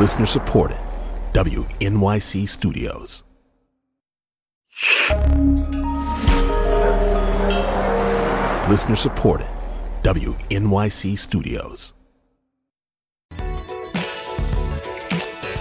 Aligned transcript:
Listener 0.00 0.24
supported. 0.24 0.78
WNYC 1.34 2.48
Studios. 2.48 3.22
Listener 8.70 8.96
supported. 8.96 9.46
WNYC 10.02 11.18
Studios. 11.18 11.92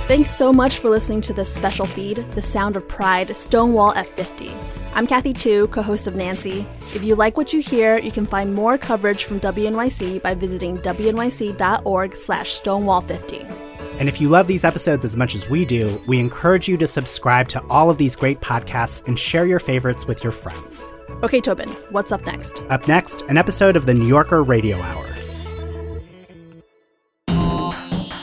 Thanks 0.08 0.30
so 0.30 0.54
much 0.54 0.78
for 0.78 0.90
listening 0.90 1.20
to 1.20 1.34
this 1.34 1.54
special 1.54 1.86
feed, 1.86 2.20
The 2.30 2.42
Sound 2.42 2.78
of 2.78 2.88
Pride 2.88 3.36
Stonewall 3.36 3.92
F50. 3.92 4.56
I'm 4.96 5.06
Kathy 5.06 5.34
Tu, 5.34 5.68
co 5.68 5.82
host 5.82 6.08
of 6.08 6.16
Nancy. 6.16 6.66
If 6.96 7.04
you 7.04 7.16
like 7.16 7.36
what 7.36 7.52
you 7.52 7.60
hear, 7.60 7.98
you 7.98 8.14
can 8.14 8.26
find 8.26 8.56
more 8.56 8.78
coverage 8.78 9.26
from 9.26 9.42
WNYC 9.42 10.22
by 10.22 10.34
visiting 10.34 10.78
wnyc.org 10.78 12.16
slash 12.16 12.62
stonewall50. 12.62 13.69
And 14.00 14.08
if 14.08 14.22
you 14.22 14.30
love 14.30 14.48
these 14.48 14.64
episodes 14.64 15.04
as 15.04 15.18
much 15.18 15.36
as 15.36 15.50
we 15.50 15.66
do, 15.66 16.02
we 16.08 16.20
encourage 16.20 16.70
you 16.70 16.78
to 16.78 16.88
subscribe 16.88 17.50
to 17.50 17.62
all 17.70 17.90
of 17.90 17.98
these 17.98 18.16
great 18.16 18.40
podcasts 18.40 19.06
and 19.06 19.20
share 19.20 19.46
your 19.46 19.60
favorites 19.60 20.08
with 20.08 20.24
your 20.24 20.32
friends. 20.32 20.88
Okay, 21.22 21.42
Tobin, 21.42 21.68
what's 21.92 22.14
up 22.14 22.26
next? 22.26 22.62
Up 22.70 22.88
next, 22.88 23.24
an 23.24 23.38
episode 23.38 23.76
of 23.76 23.86
the 23.86 23.94
New 23.94 24.08
Yorker 24.08 24.42
Radio 24.42 24.80
Hour. 24.80 25.06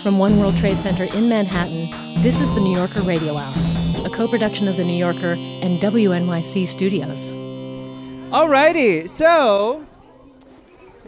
From 0.03 0.19
One 0.19 0.39
World 0.39 0.57
Trade 0.57 0.79
Center 0.79 1.05
in 1.05 1.29
Manhattan, 1.29 2.23
this 2.23 2.41
is 2.41 2.49
the 2.55 2.61
New 2.61 2.75
Yorker 2.75 3.03
Radio 3.03 3.37
Hour, 3.37 3.55
a 4.07 4.09
co 4.09 4.27
production 4.29 4.69
of 4.69 4.79
The 4.79 4.85
New 4.85 4.97
Yorker 4.97 5.35
and 5.35 5.79
WNYC 5.79 6.69
Studios. 6.69 7.33
Alrighty, 8.33 9.07
so 9.07 9.85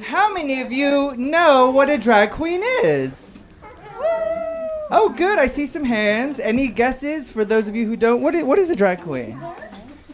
how 0.02 0.30
many 0.34 0.60
of 0.60 0.70
you 0.70 1.16
know 1.16 1.70
what 1.70 1.88
a 1.88 1.96
drag 1.96 2.32
queen 2.32 2.60
is? 2.84 3.37
Oh, 4.90 5.10
good. 5.10 5.38
I 5.38 5.46
see 5.46 5.66
some 5.66 5.84
hands. 5.84 6.40
Any 6.40 6.68
guesses 6.68 7.30
for 7.30 7.44
those 7.44 7.68
of 7.68 7.76
you 7.76 7.86
who 7.86 7.96
don't? 7.96 8.22
What 8.22 8.34
is, 8.34 8.44
what 8.44 8.58
is 8.58 8.70
a 8.70 8.76
drag 8.76 9.02
queen? 9.02 9.38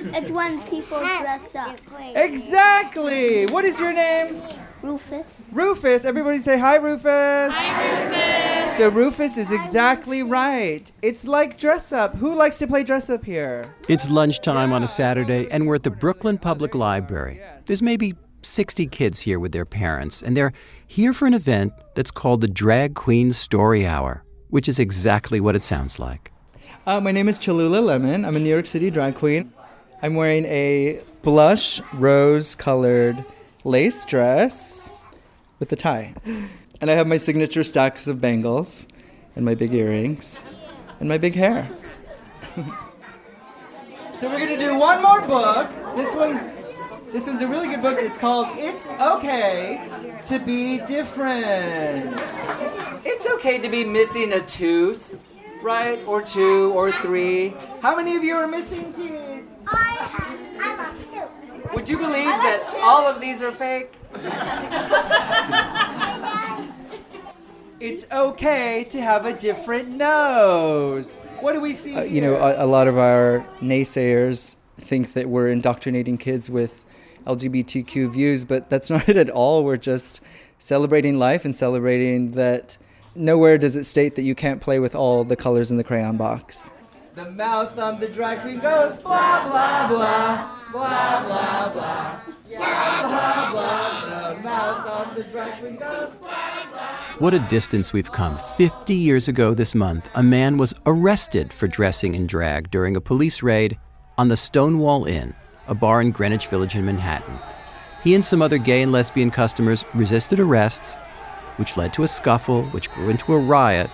It's 0.00 0.30
when 0.30 0.60
people 0.62 0.98
dress 0.98 1.54
up. 1.54 1.78
Exactly. 2.14 3.46
What 3.46 3.64
is 3.64 3.78
your 3.80 3.92
name? 3.92 4.42
Rufus. 4.82 5.26
Rufus. 5.52 6.04
Everybody 6.04 6.38
say 6.38 6.58
hi, 6.58 6.76
Rufus. 6.76 7.54
Hi, 7.54 8.04
Rufus. 8.04 8.76
So 8.76 8.88
Rufus 8.88 9.38
is 9.38 9.52
exactly 9.52 10.22
right. 10.22 10.90
It's 11.00 11.24
like 11.24 11.56
dress 11.56 11.92
up. 11.92 12.16
Who 12.16 12.34
likes 12.34 12.58
to 12.58 12.66
play 12.66 12.82
dress 12.82 13.08
up 13.08 13.24
here? 13.24 13.64
It's 13.88 14.10
lunchtime 14.10 14.72
on 14.72 14.82
a 14.82 14.88
Saturday, 14.88 15.48
and 15.50 15.66
we're 15.66 15.76
at 15.76 15.84
the 15.84 15.90
Brooklyn 15.90 16.36
Public 16.36 16.74
Library. 16.74 17.40
There's 17.66 17.80
maybe 17.80 18.14
60 18.42 18.86
kids 18.88 19.20
here 19.20 19.38
with 19.38 19.52
their 19.52 19.64
parents, 19.64 20.22
and 20.22 20.36
they're 20.36 20.52
here 20.86 21.12
for 21.12 21.26
an 21.26 21.34
event 21.34 21.72
that's 21.94 22.10
called 22.10 22.40
the 22.40 22.48
Drag 22.48 22.94
Queen 22.94 23.32
Story 23.32 23.86
Hour, 23.86 24.23
which 24.54 24.68
is 24.68 24.78
exactly 24.78 25.40
what 25.40 25.56
it 25.56 25.64
sounds 25.64 25.98
like. 25.98 26.30
Uh, 26.86 27.00
my 27.00 27.10
name 27.10 27.28
is 27.28 27.40
Cholula 27.40 27.80
Lemon. 27.80 28.24
I'm 28.24 28.36
a 28.36 28.38
New 28.38 28.48
York 28.48 28.66
City 28.66 28.88
drag 28.88 29.16
queen. 29.16 29.52
I'm 30.00 30.14
wearing 30.14 30.44
a 30.44 31.00
blush 31.22 31.80
rose 31.94 32.54
colored 32.54 33.24
lace 33.64 34.04
dress 34.04 34.92
with 35.58 35.72
a 35.72 35.76
tie. 35.76 36.14
And 36.80 36.88
I 36.88 36.94
have 36.94 37.08
my 37.08 37.16
signature 37.16 37.64
stacks 37.64 38.06
of 38.06 38.20
bangles 38.20 38.86
and 39.34 39.44
my 39.44 39.56
big 39.56 39.74
earrings 39.74 40.44
and 41.00 41.08
my 41.08 41.18
big 41.18 41.34
hair. 41.34 41.68
so 44.14 44.30
we're 44.30 44.38
gonna 44.38 44.56
do 44.56 44.78
one 44.78 45.02
more 45.02 45.20
book. 45.22 45.68
This 45.96 46.14
one's 46.14 46.63
this 47.14 47.28
one's 47.28 47.42
a 47.42 47.46
really 47.46 47.68
good 47.68 47.80
book. 47.80 47.96
It's 48.00 48.16
called 48.16 48.48
It's 48.58 48.88
Okay 48.88 49.88
to 50.24 50.40
Be 50.40 50.78
Different. 50.78 52.20
It's 53.04 53.26
okay 53.34 53.58
to 53.58 53.68
be 53.68 53.84
missing 53.84 54.32
a 54.32 54.40
tooth, 54.40 55.20
right? 55.62 56.00
Or 56.08 56.22
two 56.22 56.72
or 56.72 56.90
three. 56.90 57.54
How 57.80 57.94
many 57.94 58.16
of 58.16 58.24
you 58.24 58.34
are 58.34 58.48
missing 58.48 58.92
teeth? 58.92 59.44
I, 59.64 59.76
have. 59.76 60.40
I 60.60 60.76
lost 60.76 61.08
two. 61.12 61.22
Would 61.72 61.88
you 61.88 61.98
believe 61.98 62.24
that 62.24 62.80
all 62.82 63.06
of 63.06 63.20
these 63.20 63.42
are 63.42 63.52
fake? 63.52 63.96
it's 67.78 68.10
okay 68.10 68.84
to 68.90 69.00
have 69.00 69.24
a 69.24 69.34
different 69.34 69.88
nose. 69.88 71.14
What 71.38 71.52
do 71.52 71.60
we 71.60 71.74
see? 71.74 71.94
Uh, 71.94 72.02
you 72.02 72.20
know, 72.20 72.34
a, 72.34 72.64
a 72.64 72.66
lot 72.66 72.88
of 72.88 72.98
our 72.98 73.46
naysayers 73.60 74.56
think 74.78 75.12
that 75.12 75.28
we're 75.28 75.48
indoctrinating 75.48 76.18
kids 76.18 76.50
with 76.50 76.83
LGBTQ 77.26 78.12
views, 78.12 78.44
but 78.44 78.70
that's 78.70 78.90
not 78.94 79.08
it 79.08 79.16
at 79.16 79.30
all. 79.30 79.64
We're 79.64 79.76
just 79.76 80.20
celebrating 80.58 81.18
life 81.18 81.44
and 81.44 81.54
celebrating 81.54 82.32
that 82.32 82.78
nowhere 83.14 83.58
does 83.58 83.76
it 83.76 83.84
state 83.84 84.14
that 84.16 84.22
you 84.22 84.34
can't 84.34 84.60
play 84.60 84.78
with 84.78 84.94
all 84.94 85.24
the 85.24 85.36
colors 85.36 85.70
in 85.70 85.76
the 85.76 85.84
crayon 85.84 86.16
box. 86.16 86.70
The 87.14 87.30
mouth 87.30 87.78
on 87.78 88.00
the 88.00 88.08
drag 88.08 88.40
queen 88.40 88.58
goes 88.58 88.96
blah 88.98 89.44
blah 89.44 89.88
blah 89.88 90.50
blah 90.72 91.22
blah 91.22 91.72
blah. 91.72 92.20
Blah 92.48 93.02
blah 93.02 93.52
blah. 93.52 94.34
The 94.34 94.42
mouth 94.42 94.86
on 94.88 95.14
the 95.14 95.24
drag 95.24 95.60
queen 95.60 95.76
goes 95.76 96.12
blah 96.14 96.66
blah. 96.72 96.88
What 97.20 97.32
a 97.32 97.38
distance 97.38 97.92
we've 97.92 98.10
come. 98.10 98.36
50 98.38 98.92
years 98.94 99.28
ago 99.28 99.54
this 99.54 99.74
month, 99.74 100.10
a 100.16 100.22
man 100.22 100.56
was 100.56 100.74
arrested 100.86 101.52
for 101.52 101.68
dressing 101.68 102.16
in 102.16 102.26
drag 102.26 102.72
during 102.72 102.96
a 102.96 103.00
police 103.00 103.42
raid 103.42 103.78
on 104.18 104.26
the 104.26 104.36
Stonewall 104.36 105.04
Inn, 105.04 105.34
a 105.66 105.74
bar 105.74 106.00
in 106.00 106.10
Greenwich 106.10 106.46
Village 106.48 106.76
in 106.76 106.84
Manhattan. 106.84 107.38
He 108.02 108.14
and 108.14 108.24
some 108.24 108.42
other 108.42 108.58
gay 108.58 108.82
and 108.82 108.92
lesbian 108.92 109.30
customers 109.30 109.84
resisted 109.94 110.38
arrests, 110.38 110.96
which 111.56 111.76
led 111.76 111.92
to 111.94 112.02
a 112.02 112.08
scuffle, 112.08 112.64
which 112.66 112.90
grew 112.90 113.08
into 113.08 113.32
a 113.32 113.38
riot, 113.38 113.90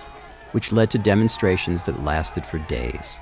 which 0.51 0.71
led 0.71 0.91
to 0.91 0.97
demonstrations 0.97 1.85
that 1.85 2.03
lasted 2.03 2.45
for 2.45 2.59
days. 2.59 3.19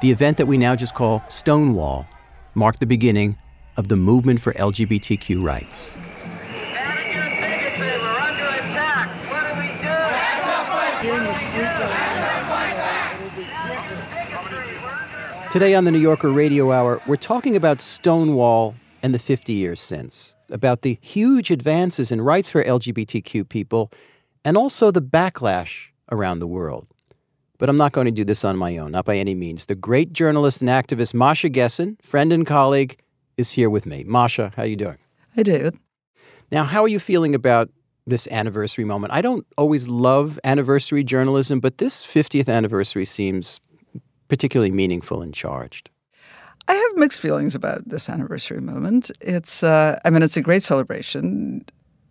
The 0.00 0.10
event 0.10 0.36
that 0.38 0.46
we 0.46 0.58
now 0.58 0.74
just 0.76 0.94
call 0.94 1.22
Stonewall 1.28 2.06
marked 2.54 2.80
the 2.80 2.86
beginning 2.86 3.36
of 3.76 3.88
the 3.88 3.96
movement 3.96 4.40
for 4.40 4.52
LGBTQ 4.54 5.42
rights. 5.42 5.90
Today 15.56 15.74
on 15.74 15.84
the 15.84 15.90
New 15.90 15.98
Yorker 15.98 16.30
Radio 16.30 16.70
Hour, 16.70 17.00
we're 17.06 17.16
talking 17.16 17.56
about 17.56 17.80
Stonewall 17.80 18.74
and 19.02 19.14
the 19.14 19.18
50 19.18 19.54
years 19.54 19.80
since, 19.80 20.34
about 20.50 20.82
the 20.82 20.98
huge 21.00 21.50
advances 21.50 22.12
in 22.12 22.20
rights 22.20 22.50
for 22.50 22.62
LGBTQ 22.62 23.48
people, 23.48 23.90
and 24.44 24.58
also 24.58 24.90
the 24.90 25.00
backlash 25.00 25.86
around 26.12 26.40
the 26.40 26.46
world. 26.46 26.86
But 27.56 27.70
I'm 27.70 27.78
not 27.78 27.92
going 27.92 28.04
to 28.04 28.12
do 28.12 28.22
this 28.22 28.44
on 28.44 28.58
my 28.58 28.76
own, 28.76 28.92
not 28.92 29.06
by 29.06 29.16
any 29.16 29.34
means. 29.34 29.64
The 29.64 29.74
great 29.74 30.12
journalist 30.12 30.60
and 30.60 30.68
activist 30.68 31.14
Masha 31.14 31.48
Gessen, 31.48 31.96
friend 32.02 32.34
and 32.34 32.46
colleague, 32.46 33.00
is 33.38 33.52
here 33.52 33.70
with 33.70 33.86
me. 33.86 34.04
Masha, 34.04 34.52
how 34.56 34.64
are 34.64 34.66
you 34.66 34.76
doing? 34.76 34.98
Hi, 35.36 35.42
David. 35.42 35.74
Now, 36.52 36.64
how 36.64 36.82
are 36.82 36.88
you 36.88 37.00
feeling 37.00 37.34
about 37.34 37.70
this 38.06 38.28
anniversary 38.30 38.84
moment? 38.84 39.14
I 39.14 39.22
don't 39.22 39.46
always 39.56 39.88
love 39.88 40.38
anniversary 40.44 41.02
journalism, 41.02 41.60
but 41.60 41.78
this 41.78 42.04
50th 42.04 42.50
anniversary 42.50 43.06
seems 43.06 43.58
particularly 44.28 44.70
meaningful 44.70 45.22
and 45.22 45.32
charged? 45.32 45.90
I 46.68 46.74
have 46.74 46.96
mixed 46.96 47.20
feelings 47.20 47.54
about 47.54 47.88
this 47.88 48.08
anniversary 48.08 48.60
moment. 48.60 49.10
It's, 49.20 49.62
uh, 49.62 49.98
I 50.04 50.10
mean, 50.10 50.22
it's 50.22 50.36
a 50.36 50.42
great 50.42 50.62
celebration. 50.62 51.64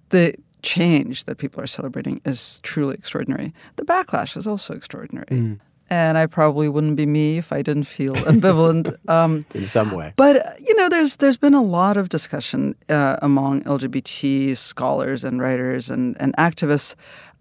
The 0.09 0.35
change 0.61 1.25
that 1.25 1.37
people 1.37 1.61
are 1.61 1.67
celebrating 1.67 2.21
is 2.25 2.59
truly 2.63 2.95
extraordinary. 2.95 3.53
The 3.75 3.83
backlash 3.83 4.37
is 4.37 4.47
also 4.47 4.73
extraordinary. 4.73 5.27
Mm. 5.27 5.59
And 5.89 6.17
I 6.17 6.25
probably 6.25 6.67
wouldn't 6.67 6.95
be 6.95 7.05
me 7.05 7.37
if 7.37 7.53
I 7.53 7.61
didn't 7.61 7.83
feel 7.83 8.15
ambivalent. 8.15 8.95
Um, 9.07 9.45
In 9.53 9.67
some 9.67 9.91
way, 9.91 10.13
but 10.15 10.59
you 10.59 10.75
know, 10.75 10.89
there's 10.89 11.17
there's 11.17 11.37
been 11.37 11.53
a 11.53 11.61
lot 11.61 11.95
of 11.95 12.09
discussion 12.09 12.75
uh, 12.89 13.17
among 13.21 13.61
LGBT 13.65 14.57
scholars 14.57 15.23
and 15.23 15.39
writers 15.39 15.91
and, 15.91 16.19
and 16.19 16.35
activists 16.37 16.95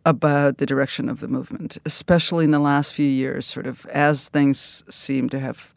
about 0.05 0.59
the 0.59 0.67
direction 0.67 1.09
of 1.09 1.21
the 1.21 1.29
movement, 1.29 1.79
especially 1.85 2.45
in 2.45 2.51
the 2.51 2.59
last 2.59 2.93
few 2.93 3.07
years, 3.07 3.47
sort 3.47 3.67
of 3.67 3.87
as 3.87 4.29
things 4.29 4.85
seem 4.89 5.29
to 5.31 5.39
have 5.39 5.75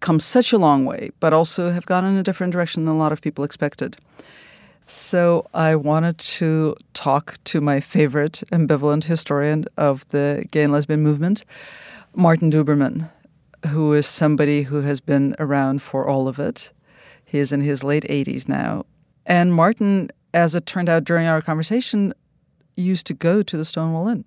come 0.00 0.20
such 0.20 0.52
a 0.52 0.58
long 0.58 0.84
way, 0.84 1.10
but 1.20 1.32
also 1.32 1.70
have 1.70 1.86
gone 1.86 2.04
in 2.04 2.16
a 2.16 2.22
different 2.22 2.52
direction 2.52 2.84
than 2.84 2.94
a 2.94 2.98
lot 2.98 3.12
of 3.12 3.20
people 3.20 3.44
expected. 3.44 3.96
So 4.86 5.46
I 5.54 5.76
wanted 5.76 6.18
to 6.18 6.74
talk 6.94 7.36
to 7.44 7.60
my 7.60 7.80
favorite 7.80 8.42
ambivalent 8.50 9.04
historian 9.04 9.66
of 9.76 10.06
the 10.08 10.44
gay 10.50 10.64
and 10.64 10.72
lesbian 10.72 11.02
movement, 11.02 11.44
Martin 12.16 12.50
Duberman, 12.50 13.08
who 13.68 13.92
is 13.92 14.06
somebody 14.06 14.62
who 14.62 14.80
has 14.80 15.00
been 15.00 15.36
around 15.38 15.80
for 15.80 16.08
all 16.08 16.26
of 16.26 16.38
it. 16.38 16.72
He 17.24 17.38
is 17.38 17.52
in 17.52 17.60
his 17.60 17.84
late 17.84 18.04
80s 18.04 18.48
now. 18.48 18.84
And 19.26 19.54
Martin, 19.54 20.08
as 20.34 20.56
it 20.56 20.66
turned 20.66 20.88
out 20.88 21.04
during 21.04 21.26
our 21.26 21.40
conversation, 21.40 22.12
used 22.76 23.06
to 23.06 23.14
go 23.14 23.42
to 23.42 23.56
the 23.56 23.64
Stonewall 23.64 24.08
Inn? 24.08 24.24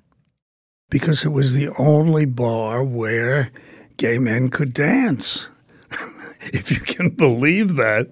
Because 0.89 1.25
it 1.25 1.29
was 1.29 1.53
the 1.53 1.69
only 1.77 2.25
bar 2.25 2.83
where 2.83 3.51
gay 3.97 4.19
men 4.19 4.49
could 4.49 4.73
dance. 4.73 5.49
if 6.41 6.71
you 6.71 6.79
can 6.79 7.09
believe 7.09 7.75
that. 7.75 8.09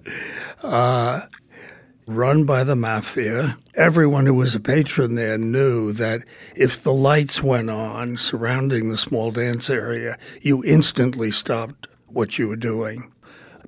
Uh, 0.62 1.22
run 2.06 2.44
by 2.44 2.64
the 2.64 2.76
mafia. 2.76 3.58
Everyone 3.74 4.26
who 4.26 4.34
was 4.34 4.54
a 4.54 4.60
patron 4.60 5.14
there 5.14 5.38
knew 5.38 5.92
that 5.92 6.22
if 6.54 6.82
the 6.82 6.92
lights 6.92 7.42
went 7.42 7.70
on 7.70 8.16
surrounding 8.16 8.90
the 8.90 8.96
small 8.96 9.30
dance 9.30 9.70
area, 9.70 10.18
you 10.40 10.64
instantly 10.64 11.30
stopped 11.30 11.88
what 12.08 12.38
you 12.38 12.48
were 12.48 12.56
doing. 12.56 13.12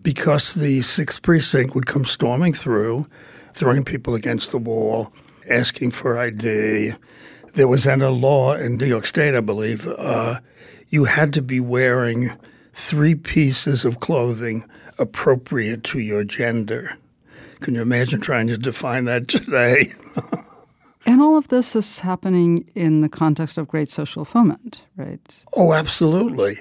Because 0.02 0.54
the 0.54 0.80
6th 0.80 1.22
Precinct 1.22 1.74
would 1.74 1.86
come 1.86 2.04
storming 2.04 2.52
through, 2.52 3.06
throwing 3.54 3.84
people 3.84 4.14
against 4.14 4.50
the 4.50 4.58
wall, 4.58 5.12
asking 5.48 5.92
for 5.92 6.18
ID. 6.18 6.94
There 7.54 7.68
was 7.68 7.84
then 7.84 8.02
a 8.02 8.10
law 8.10 8.54
in 8.54 8.76
New 8.76 8.86
York 8.86 9.06
State, 9.06 9.34
I 9.34 9.40
believe, 9.40 9.86
uh, 9.86 10.40
you 10.88 11.04
had 11.04 11.32
to 11.34 11.42
be 11.42 11.60
wearing 11.60 12.32
three 12.72 13.14
pieces 13.14 13.84
of 13.84 14.00
clothing 14.00 14.68
appropriate 14.98 15.84
to 15.84 15.98
your 15.98 16.24
gender. 16.24 16.96
Can 17.60 17.74
you 17.74 17.82
imagine 17.82 18.20
trying 18.20 18.48
to 18.48 18.58
define 18.58 19.04
that 19.06 19.28
today? 19.28 19.92
and 21.06 21.20
all 21.20 21.36
of 21.36 21.48
this 21.48 21.74
is 21.76 22.00
happening 22.00 22.68
in 22.74 23.00
the 23.00 23.08
context 23.08 23.58
of 23.58 23.68
great 23.68 23.88
social 23.88 24.24
foment, 24.24 24.82
right? 24.96 25.44
Oh, 25.54 25.72
absolutely. 25.72 26.60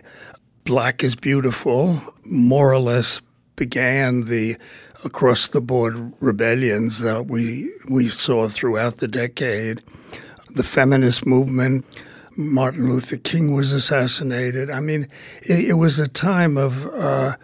Black 0.63 1.03
is 1.03 1.15
Beautiful 1.15 2.00
more 2.24 2.71
or 2.71 2.79
less 2.79 3.21
began 3.55 4.25
the 4.25 4.57
across 5.03 5.50
the 5.50 5.61
board 5.61 6.13
rebellions 6.19 7.00
that 7.00 7.27
we 7.27 7.71
we 7.88 8.09
saw 8.09 8.47
throughout 8.47 8.97
the 8.97 9.07
decade. 9.07 9.81
The 10.50 10.63
feminist 10.63 11.25
movement, 11.25 11.85
Martin 12.35 12.89
Luther 12.89 13.17
King 13.17 13.53
was 13.53 13.71
assassinated. 13.71 14.69
I 14.69 14.79
mean, 14.79 15.07
it, 15.41 15.65
it 15.65 15.73
was 15.73 16.00
a 16.00 16.07
time 16.07 16.57
of 16.57 16.85
uh, 16.88 17.35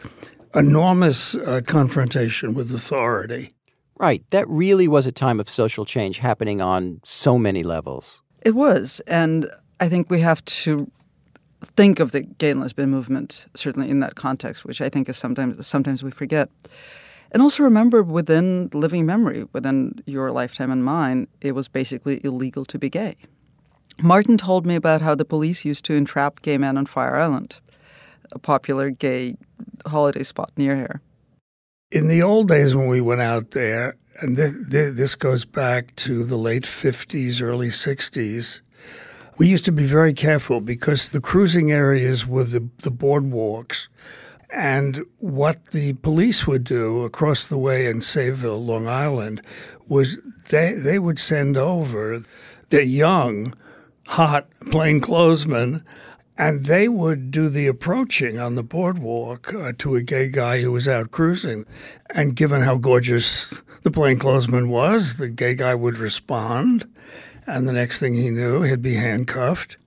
enormous 0.54 1.36
uh, 1.36 1.62
confrontation 1.66 2.54
with 2.54 2.74
authority. 2.74 3.54
Right. 3.98 4.24
That 4.30 4.48
really 4.48 4.88
was 4.88 5.06
a 5.06 5.12
time 5.12 5.40
of 5.40 5.50
social 5.50 5.86
change 5.86 6.20
happening 6.20 6.62
on 6.62 7.02
so 7.04 7.38
many 7.38 7.64
levels. 7.64 8.22
It 8.42 8.56
was. 8.56 9.02
And 9.08 9.50
I 9.80 9.90
think 9.90 10.10
we 10.10 10.22
have 10.22 10.44
to 10.46 10.90
think 11.66 12.00
of 12.00 12.12
the 12.12 12.22
gay 12.22 12.52
and 12.52 12.62
lesbian 12.62 12.90
movement 12.90 13.48
certainly 13.56 13.90
in 13.90 14.00
that 14.00 14.16
context, 14.16 14.66
which 14.66 14.82
I 14.82 14.90
think 14.90 15.10
is 15.10 15.18
sometimes 15.18 15.66
sometimes 15.68 16.04
we 16.04 16.12
forget. 16.12 16.50
And 17.32 17.42
also 17.44 17.64
remember 17.64 18.02
within 18.02 18.70
living 18.74 19.06
memory, 19.06 19.46
within 19.54 20.02
your 20.06 20.32
lifetime 20.32 20.72
and 20.72 20.84
mine, 20.84 21.28
it 21.42 21.52
was 21.52 21.68
basically 21.68 22.20
illegal 22.24 22.66
to 22.66 22.80
be 22.80 22.90
gay. 22.90 23.18
Martin 24.02 24.38
told 24.38 24.66
me 24.66 24.76
about 24.76 25.02
how 25.02 25.14
the 25.14 25.26
police 25.26 25.66
used 25.66 25.86
to 25.86 25.94
entrap 25.94 26.42
gay 26.42 26.58
men 26.58 26.78
on 26.78 26.86
Fire 26.86 27.18
Island, 27.18 27.60
a 28.32 28.40
popular 28.40 28.90
gay 28.90 29.36
holiday 29.86 30.24
spot 30.24 30.52
near 30.58 30.76
here. 30.76 31.02
In 31.92 32.08
the 32.08 32.22
old 32.22 32.48
days 32.48 32.76
when 32.76 32.88
we 32.88 33.02
went 33.02 33.22
out 33.22 33.52
there, 33.52 33.96
and 34.22 34.38
th- 34.38 34.54
th- 34.72 34.96
this 34.96 35.16
goes 35.16 35.46
back 35.46 35.96
to 35.98 36.24
the 36.24 36.38
late 36.38 36.64
50s, 36.64 37.42
early 37.42 37.70
60s, 37.70 38.62
we 39.40 39.48
used 39.48 39.66
to 39.66 39.72
be 39.72 39.86
very 39.86 40.14
careful 40.14 40.60
because 40.60 41.10
the 41.10 41.22
cruising 41.22 41.72
areas 41.72 42.28
were 42.28 42.44
the, 42.44 42.68
the 42.82 42.92
boardwalks. 42.92 43.88
And 44.52 45.06
what 45.20 45.68
the 45.68 45.94
police 45.94 46.46
would 46.46 46.66
do 46.66 47.04
across 47.04 47.48
the 47.48 47.58
way 47.58 47.88
in 47.88 48.02
Sayville, 48.02 48.64
Long 48.64 48.86
Island, 48.88 49.42
was 49.88 50.18
they, 50.50 50.74
they 50.74 51.00
would 51.00 51.20
send 51.20 51.56
over 51.56 52.22
the 52.70 52.86
young, 52.86 53.54
hot 54.08 54.50
plainclothesmen 54.66 55.84
and 56.38 56.66
they 56.66 56.90
would 56.90 57.32
do 57.32 57.48
the 57.48 57.68
approaching 57.68 58.40
on 58.40 58.56
the 58.56 58.64
boardwalk 58.64 59.54
uh, 59.54 59.72
to 59.78 59.96
a 59.96 60.02
gay 60.02 60.30
guy 60.30 60.62
who 60.62 60.72
was 60.72 60.88
out 60.88 61.12
cruising. 61.12 61.66
And 62.10 62.36
given 62.36 62.62
how 62.62 62.78
gorgeous 62.78 63.62
the 63.84 63.92
plainclothesman 63.92 64.70
was, 64.70 65.18
the 65.18 65.30
gay 65.30 65.54
guy 65.54 65.76
would 65.76 65.98
respond. 65.98 66.88
And 67.46 67.68
the 67.68 67.74
next 67.74 68.00
thing 68.00 68.14
he 68.14 68.30
knew, 68.30 68.62
he'd 68.64 68.82
be 68.82 68.96
handcuffed 68.96 69.78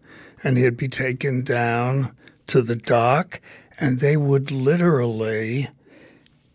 and 0.43 0.59
he'd 0.59 0.77
be 0.77 0.89
taken 0.89 1.43
down 1.43 2.15
to 2.49 2.63
the 2.63 2.77
dock. 2.77 3.41
And 3.79 4.01
they 4.01 4.17
would 4.17 4.51
literally 4.51 5.69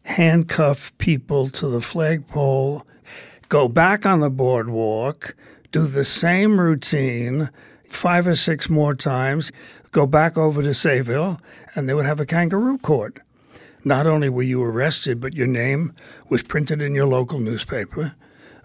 handcuff 0.04 0.98
people 0.98 1.50
to 1.50 1.68
the 1.68 1.82
flagpole, 1.82 2.86
go 3.50 3.68
back 3.68 4.06
on 4.06 4.22
the 4.22 4.30
boardwalk, 4.30 5.36
do 5.72 5.86
the 5.86 6.06
same 6.06 6.60
routine 6.60 7.50
five 7.90 8.28
or 8.28 8.36
six 8.36 8.70
more 8.70 8.94
times 8.94 9.52
go 9.92 10.06
back 10.06 10.38
over 10.38 10.62
to 10.62 10.70
Sayville, 10.70 11.40
and 11.74 11.88
they 11.88 11.94
would 11.96 12.06
have 12.06 12.20
a 12.20 12.26
kangaroo 12.26 12.78
court. 12.78 13.20
Not 13.84 14.06
only 14.06 14.30
were 14.30 14.44
you 14.44 14.64
arrested, 14.64 15.20
but 15.20 15.34
your 15.34 15.48
name 15.48 15.94
was 16.30 16.44
printed 16.44 16.82
in 16.82 16.94
your 16.94 17.08
local 17.08 17.40
newspaper. 17.40 18.14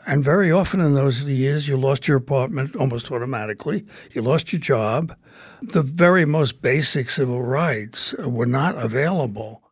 And 0.06 0.24
very 0.24 0.50
often 0.50 0.80
in 0.80 0.94
those 0.94 1.22
years, 1.22 1.68
you 1.68 1.76
lost 1.76 2.08
your 2.08 2.16
apartment 2.16 2.74
almost 2.74 3.10
automatically. 3.12 3.84
You 4.10 4.22
lost 4.22 4.52
your 4.52 4.60
job. 4.60 5.14
The 5.62 5.82
very 5.82 6.24
most 6.24 6.60
basic 6.60 7.08
civil 7.08 7.42
rights 7.42 8.12
were 8.18 8.46
not 8.46 8.76
available. 8.76 9.62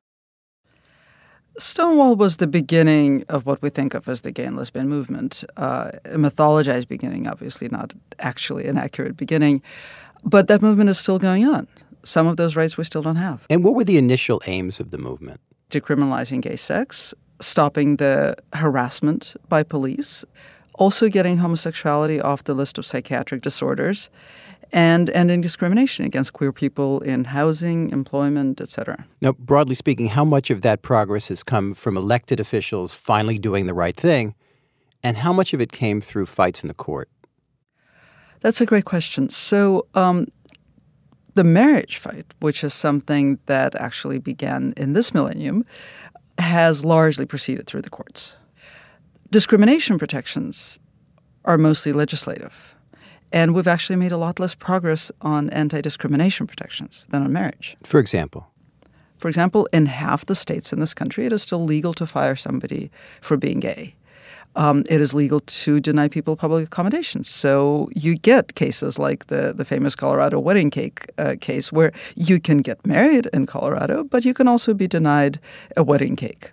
Stonewall 1.58 2.16
was 2.16 2.36
the 2.36 2.46
beginning 2.46 3.24
of 3.28 3.44
what 3.44 3.60
we 3.60 3.70
think 3.70 3.92
of 3.92 4.08
as 4.08 4.20
the 4.20 4.30
gay 4.30 4.44
and 4.44 4.56
lesbian 4.56 4.88
movement, 4.88 5.44
uh, 5.56 5.90
a 6.04 6.16
mythologized 6.16 6.88
beginning, 6.88 7.26
obviously 7.26 7.68
not 7.68 7.92
actually 8.18 8.66
an 8.66 8.78
accurate 8.78 9.16
beginning. 9.16 9.62
But 10.24 10.48
that 10.48 10.62
movement 10.62 10.90
is 10.90 10.98
still 10.98 11.18
going 11.18 11.44
on. 11.44 11.66
Some 12.02 12.26
of 12.26 12.36
those 12.36 12.56
rights 12.56 12.78
we 12.78 12.84
still 12.84 13.02
don't 13.02 13.16
have. 13.16 13.44
And 13.50 13.64
what 13.64 13.74
were 13.74 13.84
the 13.84 13.98
initial 13.98 14.40
aims 14.46 14.80
of 14.80 14.90
the 14.90 14.98
movement? 14.98 15.40
Decriminalizing 15.70 16.40
gay 16.40 16.56
sex, 16.56 17.14
stopping 17.40 17.96
the 17.96 18.36
harassment 18.52 19.34
by 19.48 19.62
police, 19.62 20.24
also 20.74 21.08
getting 21.08 21.38
homosexuality 21.38 22.20
off 22.20 22.44
the 22.44 22.54
list 22.54 22.78
of 22.78 22.86
psychiatric 22.86 23.42
disorders, 23.42 24.10
and 24.72 25.10
ending 25.10 25.40
discrimination 25.40 26.04
against 26.04 26.32
queer 26.32 26.52
people 26.52 27.00
in 27.00 27.24
housing, 27.24 27.90
employment, 27.90 28.60
etc. 28.60 29.04
Now, 29.20 29.32
broadly 29.32 29.74
speaking, 29.74 30.06
how 30.06 30.24
much 30.24 30.50
of 30.50 30.62
that 30.62 30.82
progress 30.82 31.28
has 31.28 31.42
come 31.42 31.74
from 31.74 31.96
elected 31.96 32.38
officials 32.38 32.94
finally 32.94 33.38
doing 33.38 33.66
the 33.66 33.74
right 33.74 33.96
thing, 33.96 34.34
and 35.02 35.16
how 35.16 35.32
much 35.32 35.52
of 35.52 35.60
it 35.60 35.72
came 35.72 36.00
through 36.00 36.26
fights 36.26 36.62
in 36.62 36.68
the 36.68 36.74
court? 36.74 37.08
That's 38.40 38.60
a 38.60 38.66
great 38.66 38.84
question. 38.84 39.28
So, 39.28 39.86
um, 39.94 40.26
the 41.34 41.44
marriage 41.44 41.98
fight, 41.98 42.26
which 42.40 42.64
is 42.64 42.74
something 42.74 43.38
that 43.46 43.74
actually 43.76 44.18
began 44.18 44.72
in 44.76 44.92
this 44.94 45.14
millennium, 45.14 45.64
has 46.50 46.84
largely 46.84 47.24
proceeded 47.24 47.66
through 47.66 47.82
the 47.82 47.90
courts. 47.90 48.36
Discrimination 49.30 49.98
protections 49.98 50.78
are 51.44 51.56
mostly 51.58 51.92
legislative. 51.92 52.74
And 53.32 53.54
we've 53.54 53.68
actually 53.68 53.96
made 53.96 54.12
a 54.12 54.16
lot 54.16 54.40
less 54.40 54.54
progress 54.54 55.12
on 55.20 55.50
anti 55.50 55.80
discrimination 55.80 56.46
protections 56.46 57.06
than 57.10 57.22
on 57.22 57.32
marriage. 57.32 57.76
For 57.84 58.00
example? 58.00 58.48
For 59.18 59.28
example, 59.28 59.68
in 59.72 59.86
half 59.86 60.26
the 60.26 60.34
states 60.34 60.72
in 60.72 60.80
this 60.80 60.94
country, 60.94 61.26
it 61.26 61.32
is 61.32 61.42
still 61.42 61.64
legal 61.64 61.94
to 61.94 62.06
fire 62.06 62.36
somebody 62.36 62.90
for 63.20 63.36
being 63.36 63.60
gay 63.60 63.94
um, 64.56 64.84
it 64.88 65.00
is 65.00 65.14
legal 65.14 65.40
to 65.40 65.80
deny 65.80 66.08
people 66.08 66.36
public 66.36 66.66
accommodations. 66.66 67.28
So 67.28 67.88
you 67.94 68.16
get 68.16 68.54
cases 68.54 68.98
like 68.98 69.26
the, 69.26 69.52
the 69.54 69.64
famous 69.64 69.94
Colorado 69.94 70.38
wedding 70.40 70.70
cake 70.70 71.06
uh, 71.18 71.36
case 71.40 71.72
where 71.72 71.92
you 72.16 72.40
can 72.40 72.58
get 72.58 72.84
married 72.86 73.28
in 73.32 73.46
Colorado, 73.46 74.04
but 74.04 74.24
you 74.24 74.34
can 74.34 74.48
also 74.48 74.74
be 74.74 74.88
denied 74.88 75.38
a 75.76 75.82
wedding 75.82 76.16
cake. 76.16 76.52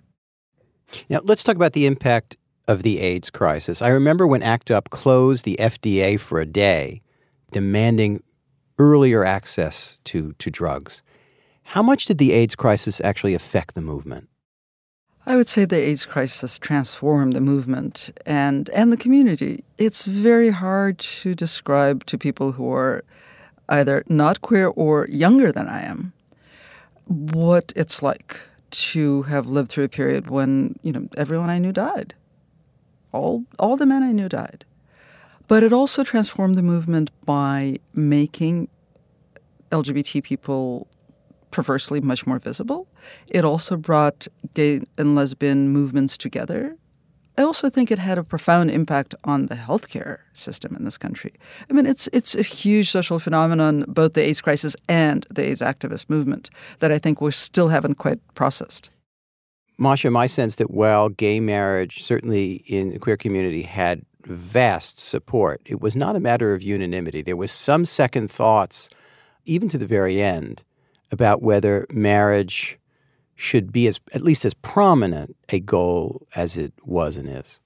Now, 1.10 1.20
let's 1.24 1.44
talk 1.44 1.56
about 1.56 1.74
the 1.74 1.86
impact 1.86 2.38
of 2.68 2.84
the 2.84 3.00
AIDS 3.00 3.30
crisis. 3.30 3.82
I 3.82 3.90
remember 3.90 4.28
when 4.28 4.44
ACT 4.44 4.72
UP 4.72 4.90
closed 4.90 5.46
the 5.46 5.58
FDA 5.60 6.20
for 6.20 6.40
a 6.40 6.46
day, 6.46 7.02
demanding 7.52 8.24
earlier 8.80 9.26
access 9.26 9.98
to, 10.06 10.34
to 10.34 10.52
drugs. 10.52 11.02
How 11.64 11.82
much 11.82 12.06
did 12.06 12.18
the 12.18 12.32
AIDS 12.32 12.56
crisis 12.56 13.02
actually 13.02 13.34
affect 13.34 13.76
the 13.76 13.82
movement? 13.82 14.30
I 15.28 15.36
would 15.36 15.50
say 15.50 15.66
the 15.66 15.76
AIDS 15.76 16.06
crisis 16.06 16.58
transformed 16.58 17.34
the 17.34 17.42
movement 17.42 18.12
and, 18.26 18.70
and 18.70 18.94
the 18.94 18.98
community. 18.98 19.66
It's 19.78 20.06
very 20.06 20.52
hard 20.52 21.00
to 21.00 21.36
describe 21.36 22.06
to 22.06 22.18
people 22.18 22.54
who 22.54 22.72
are 22.72 23.04
either 23.68 24.06
not 24.08 24.40
queer 24.40 24.68
or 24.68 25.06
younger 25.10 25.52
than 25.52 25.68
I 25.68 25.82
am 25.82 26.14
what 27.08 27.74
it's 27.76 28.02
like 28.02 28.40
to 28.70 29.24
have 29.24 29.46
lived 29.46 29.70
through 29.70 29.84
a 29.84 29.90
period 29.90 30.30
when, 30.30 30.80
you 30.82 30.94
know, 30.94 31.10
everyone 31.18 31.50
I 31.50 31.60
knew 31.60 31.74
died. 31.74 32.14
All 33.12 33.44
all 33.60 33.76
the 33.76 33.86
men 33.86 34.04
I 34.04 34.14
knew 34.14 34.30
died. 34.30 34.64
But 35.50 35.62
it 35.62 35.74
also 35.74 36.06
transformed 36.06 36.56
the 36.56 36.64
movement 36.64 37.12
by 37.26 37.80
making 37.94 38.70
LGBT 39.72 40.24
people 40.24 40.88
perversely 41.52 42.02
much 42.02 42.28
more 42.28 42.40
visible. 42.40 42.88
It 43.28 43.46
also 43.46 43.78
brought 43.78 44.28
gay 44.54 44.82
and 44.98 45.16
lesbian 45.16 45.70
movements 45.70 46.18
together. 46.18 46.78
I 47.40 47.44
also 47.44 47.70
think 47.70 47.92
it 47.92 48.00
had 48.00 48.18
a 48.18 48.24
profound 48.24 48.72
impact 48.72 49.14
on 49.24 49.46
the 49.46 49.56
healthcare 49.56 50.20
system 50.34 50.76
in 50.76 50.86
this 50.86 50.98
country. 50.98 51.34
I 51.70 51.74
mean, 51.74 51.86
it's 51.86 52.10
it's 52.12 52.34
a 52.34 52.42
huge 52.42 52.90
social 52.90 53.20
phenomenon, 53.20 53.86
both 53.88 54.14
the 54.14 54.24
AIDS 54.24 54.42
crisis 54.42 54.76
and 54.90 55.26
the 55.30 55.48
AIDS 55.48 55.62
activist 55.62 56.10
movement, 56.10 56.50
that 56.80 56.92
I 56.92 56.98
think 56.98 57.22
we 57.22 57.32
still 57.32 57.68
haven't 57.68 57.96
quite 57.96 58.20
processed. 58.34 58.90
Masha, 59.78 60.10
my 60.10 60.26
sense 60.26 60.56
that 60.56 60.72
while 60.72 61.10
gay 61.10 61.40
marriage, 61.40 62.02
certainly 62.02 62.64
in 62.66 62.90
the 62.90 63.00
queer 63.00 63.18
community, 63.18 63.62
had 63.62 64.02
vast 64.24 65.00
support, 65.00 65.62
it 65.66 65.80
was 65.80 65.96
not 65.96 66.16
a 66.16 66.20
matter 66.20 66.54
of 66.54 66.64
unanimity. 66.64 67.22
There 67.22 67.36
was 67.36 67.52
some 67.52 67.86
second 67.86 68.32
thoughts, 68.32 68.90
even 69.46 69.70
to 69.70 69.78
the 69.78 69.86
very 69.86 70.20
end, 70.20 70.64
about 71.12 71.42
whether 71.42 71.86
marriage 71.90 72.78
should 73.36 73.72
be 73.72 73.88
as 73.88 74.00
at 74.14 74.22
least 74.22 74.44
as 74.46 74.54
prominent 74.54 75.36
a 75.50 75.60
goal 75.60 76.28
as 76.36 76.58
it 76.58 76.74
was 76.84 77.18
and 77.18 77.30
is. 77.30 77.60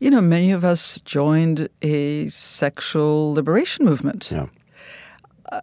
You 0.00 0.10
know, 0.10 0.20
many 0.20 0.50
of 0.50 0.64
us 0.64 0.98
joined 1.04 1.68
a 1.80 2.28
sexual 2.28 3.32
liberation 3.32 3.84
movement. 3.84 4.30
Yeah. 4.32 4.46
Uh, 5.52 5.60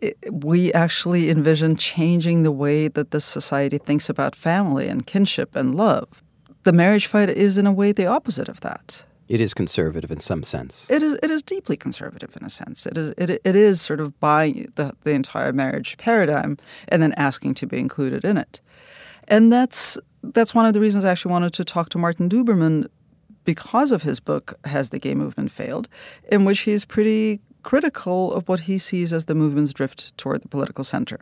it, 0.00 0.16
we 0.30 0.72
actually 0.72 1.30
envision 1.30 1.74
changing 1.74 2.44
the 2.44 2.52
way 2.52 2.86
that 2.86 3.10
the 3.10 3.20
society 3.20 3.78
thinks 3.78 4.08
about 4.08 4.36
family 4.36 4.86
and 4.86 5.06
kinship 5.06 5.56
and 5.56 5.74
love. 5.74 6.22
The 6.62 6.72
marriage 6.72 7.06
fight 7.06 7.30
is, 7.30 7.58
in 7.58 7.66
a 7.66 7.72
way, 7.72 7.90
the 7.90 8.06
opposite 8.06 8.48
of 8.48 8.60
that. 8.60 9.04
It 9.30 9.40
is 9.40 9.54
conservative 9.54 10.10
in 10.10 10.18
some 10.18 10.42
sense. 10.42 10.86
It 10.90 11.04
is. 11.04 11.16
It 11.22 11.30
is 11.30 11.40
deeply 11.40 11.76
conservative 11.76 12.36
in 12.36 12.44
a 12.44 12.50
sense. 12.50 12.84
It 12.84 12.98
is. 12.98 13.14
It, 13.16 13.30
it 13.30 13.54
is 13.54 13.80
sort 13.80 14.00
of 14.00 14.18
buying 14.18 14.72
the, 14.74 14.92
the 15.04 15.12
entire 15.12 15.52
marriage 15.52 15.96
paradigm 15.98 16.58
and 16.88 17.00
then 17.00 17.12
asking 17.12 17.54
to 17.54 17.66
be 17.68 17.78
included 17.78 18.24
in 18.24 18.36
it, 18.36 18.60
and 19.28 19.52
that's 19.52 19.96
that's 20.24 20.52
one 20.52 20.66
of 20.66 20.74
the 20.74 20.80
reasons 20.80 21.04
I 21.04 21.12
actually 21.12 21.30
wanted 21.30 21.52
to 21.52 21.64
talk 21.64 21.90
to 21.90 21.98
Martin 21.98 22.28
Duberman 22.28 22.88
because 23.44 23.92
of 23.92 24.02
his 24.02 24.18
book 24.18 24.58
"Has 24.64 24.90
the 24.90 24.98
Gay 24.98 25.14
Movement 25.14 25.52
Failed," 25.52 25.88
in 26.28 26.44
which 26.44 26.62
he's 26.62 26.84
pretty 26.84 27.40
critical 27.62 28.32
of 28.32 28.48
what 28.48 28.60
he 28.60 28.78
sees 28.78 29.12
as 29.12 29.26
the 29.26 29.36
movement's 29.36 29.72
drift 29.72 30.18
toward 30.18 30.42
the 30.42 30.48
political 30.48 30.82
center. 30.82 31.20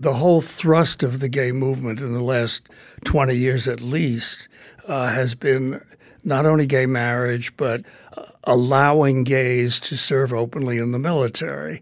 The 0.00 0.14
whole 0.14 0.40
thrust 0.40 1.02
of 1.02 1.20
the 1.20 1.28
gay 1.28 1.52
movement 1.52 2.00
in 2.00 2.14
the 2.14 2.22
last 2.22 2.68
20 3.04 3.34
years 3.34 3.68
at 3.68 3.80
least 3.82 4.48
uh, 4.86 5.08
has 5.08 5.34
been 5.34 5.80
not 6.26 6.44
only 6.44 6.66
gay 6.66 6.86
marriage, 6.86 7.56
but 7.56 7.82
uh, 8.16 8.24
allowing 8.44 9.22
gays 9.22 9.78
to 9.78 9.96
serve 9.96 10.32
openly 10.32 10.76
in 10.76 10.90
the 10.90 10.98
military, 10.98 11.80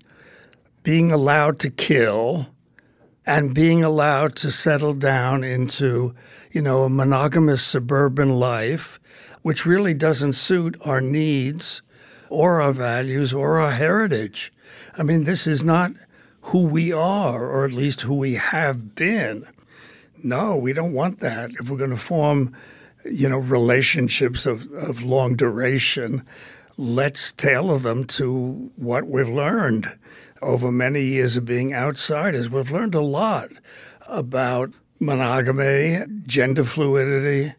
being 0.83 1.11
allowed 1.11 1.59
to 1.59 1.71
kill, 1.71 2.49
and 3.27 3.55
being 3.55 3.83
allowed 3.83 4.37
to 4.37 4.53
settle 4.53 4.93
down 4.93 5.43
into, 5.43 6.15
you 6.53 6.61
know, 6.61 6.83
a 6.83 6.91
monogamous 6.91 7.65
suburban 7.65 8.29
life, 8.29 9.01
which 9.41 9.65
really 9.65 9.95
doesn't 9.95 10.35
suit 10.35 10.77
our 10.85 11.01
needs 11.01 11.81
or 12.29 12.61
our 12.61 12.73
values 12.73 13.33
or 13.33 13.59
our 13.59 13.73
heritage. 13.73 14.53
I 14.99 15.05
mean, 15.05 15.25
this 15.25 15.47
is 15.47 15.65
not 15.65 15.93
who 16.43 16.67
we 16.67 16.93
are, 16.93 17.49
or 17.49 17.65
at 17.65 17.73
least 17.73 18.03
who 18.03 18.15
we 18.15 18.35
have 18.35 18.95
been. 18.95 19.49
No, 20.23 20.55
we 20.55 20.75
don't 20.75 20.93
want 20.93 21.21
that. 21.21 21.53
If 21.59 21.71
we're 21.71 21.79
going 21.79 21.89
to 21.91 21.97
form 21.97 22.55
you 23.05 23.29
know, 23.29 23.39
relationships 23.39 24.47
of, 24.47 24.71
of 24.73 25.03
long 25.03 25.37
duration, 25.37 26.25
let's 26.77 27.33
tailor 27.33 27.79
them 27.79 28.05
to 28.05 28.71
what 28.77 29.07
we've 29.07 29.29
learned 29.29 29.87
over 30.43 30.71
many 30.71 31.03
years 31.03 31.37
of 31.37 31.45
being 31.45 31.75
outsiders. 31.75 32.51
We've 32.51 32.71
learned 32.71 32.95
a 32.95 33.01
lot 33.01 33.51
about 34.07 34.73
monogamy, 35.01 36.05
gender 36.27 36.65
fluidity. 36.65 37.55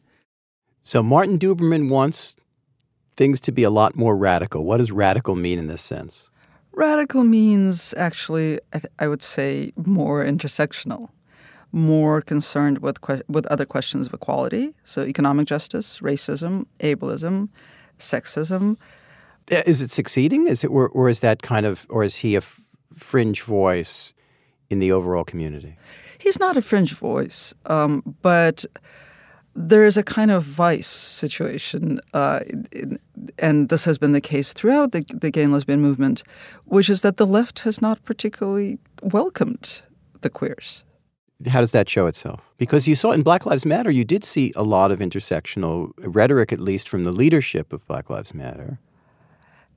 So 0.84 1.02
Martin 1.02 1.40
Duberman 1.40 1.90
wants 1.90 2.36
things 3.16 3.40
to 3.42 3.52
be 3.52 3.64
a 3.64 3.70
lot 3.70 3.96
more 3.96 4.16
radical. 4.16 4.66
What 4.66 4.78
does 4.78 4.92
radical 4.92 5.36
mean 5.36 5.58
in 5.58 5.68
this 5.68 5.82
sense? 5.82 6.30
Radical 6.74 7.24
means 7.24 7.94
actually, 7.96 8.60
I, 8.74 8.80
th- 8.80 8.94
I 9.00 9.08
would 9.08 9.24
say, 9.24 9.72
more 9.78 10.24
intersectional 10.24 11.10
more 11.76 12.22
concerned 12.22 12.78
with 12.80 13.02
que- 13.02 13.24
with 13.28 13.46
other 13.48 13.66
questions 13.66 14.08
of 14.08 14.14
equality, 14.14 14.74
so 14.86 15.02
economic 15.02 15.46
justice, 15.46 16.00
racism, 16.00 16.66
ableism, 16.80 17.50
sexism. 18.00 18.78
Is 19.50 19.82
it 19.82 19.92
succeeding? 19.92 20.48
Is 20.48 20.64
it, 20.64 20.68
or, 20.68 20.88
or 20.88 21.10
is 21.10 21.20
that 21.20 21.42
kind 21.42 21.66
of, 21.66 21.86
or 21.90 22.04
is 22.04 22.16
he 22.16 22.36
a 22.36 22.38
f- 22.38 22.62
fringe 22.94 23.42
voice 23.42 24.14
in 24.70 24.80
the 24.80 24.92
overall 24.94 25.26
community? 25.26 25.78
He's 26.18 26.40
not 26.40 26.56
a 26.56 26.62
fringe 26.62 26.94
voice, 26.94 27.54
um, 27.66 28.16
but 28.22 28.66
there 29.54 29.86
is 29.86 29.98
a 29.98 30.04
kind 30.04 30.32
of 30.32 30.44
vice 30.44 30.88
situation, 30.88 32.00
uh, 32.14 32.40
in, 32.72 32.98
and 33.38 33.68
this 33.68 33.84
has 33.84 33.98
been 33.98 34.14
the 34.14 34.22
case 34.22 34.54
throughout 34.54 34.94
the, 34.94 35.04
the 35.14 35.30
gay 35.30 35.44
and 35.44 35.52
lesbian 35.52 35.82
movement, 35.82 36.24
which 36.64 36.90
is 36.90 37.02
that 37.02 37.18
the 37.18 37.28
left 37.28 37.60
has 37.60 37.82
not 37.82 38.04
particularly 38.06 38.80
welcomed 39.04 39.82
the 40.22 40.30
queers 40.30 40.86
how 41.48 41.62
does 41.62 41.72
that 41.72 41.90
show 41.90 42.08
itself? 42.08 42.42
Because 42.58 42.88
you 42.88 42.96
saw 42.96 43.12
in 43.12 43.22
Black 43.22 43.46
Lives 43.46 43.66
Matter, 43.66 43.92
you 43.92 44.06
did 44.06 44.24
see 44.24 44.54
a 44.56 44.64
lot 44.64 44.92
of 44.92 45.00
intersectional 45.00 45.92
rhetoric, 45.98 46.54
at 46.54 46.60
least 46.60 46.88
from 46.90 47.04
the 47.04 47.12
leadership 47.12 47.74
of 47.74 47.86
Black 47.88 48.10
Lives 48.10 48.34
Matter. 48.34 48.80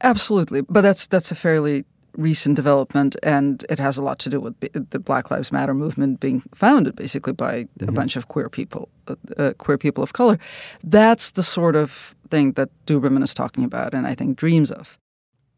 Absolutely, 0.02 0.60
but 0.62 0.82
that's 0.82 1.06
that's 1.06 1.32
a 1.32 1.34
fairly 1.34 1.84
recent 2.16 2.56
development, 2.56 3.16
and 3.22 3.64
it 3.68 3.78
has 3.78 3.96
a 3.96 4.02
lot 4.02 4.18
to 4.20 4.30
do 4.30 4.40
with 4.40 4.54
the 4.90 4.98
Black 4.98 5.30
Lives 5.30 5.50
Matter 5.52 5.74
movement 5.74 6.20
being 6.20 6.40
founded 6.54 6.94
basically 6.94 7.32
by 7.32 7.64
mm-hmm. 7.64 7.88
a 7.88 7.92
bunch 7.92 8.16
of 8.16 8.28
queer 8.28 8.48
people, 8.48 8.88
uh, 9.08 9.14
uh, 9.36 9.52
queer 9.58 9.78
people 9.78 10.04
of 10.04 10.12
color. 10.12 10.38
That's 10.84 11.32
the 11.32 11.42
sort 11.42 11.76
of 11.76 12.14
thing 12.30 12.52
that 12.52 12.70
Duberman 12.86 13.22
is 13.22 13.34
talking 13.34 13.64
about, 13.64 13.94
and 13.94 14.06
I 14.06 14.14
think 14.14 14.36
dreams 14.36 14.70
of. 14.70 14.98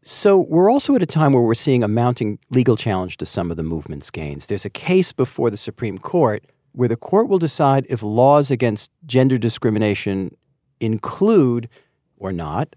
So 0.03 0.39
we're 0.39 0.71
also 0.71 0.95
at 0.95 1.03
a 1.03 1.07
time 1.07 1.33
where 1.33 1.43
we're 1.43 1.53
seeing 1.53 1.83
a 1.83 1.87
mounting 1.87 2.39
legal 2.49 2.75
challenge 2.75 3.17
to 3.17 3.25
some 3.25 3.51
of 3.51 3.57
the 3.57 3.63
movement's 3.63 4.09
gains. 4.09 4.47
There's 4.47 4.65
a 4.65 4.69
case 4.69 5.11
before 5.11 5.49
the 5.49 5.57
Supreme 5.57 5.99
Court 5.99 6.43
where 6.71 6.89
the 6.89 6.95
court 6.95 7.27
will 7.27 7.37
decide 7.37 7.85
if 7.89 8.01
laws 8.01 8.49
against 8.49 8.89
gender 9.05 9.37
discrimination 9.37 10.35
include 10.79 11.69
or 12.17 12.31
not 12.31 12.75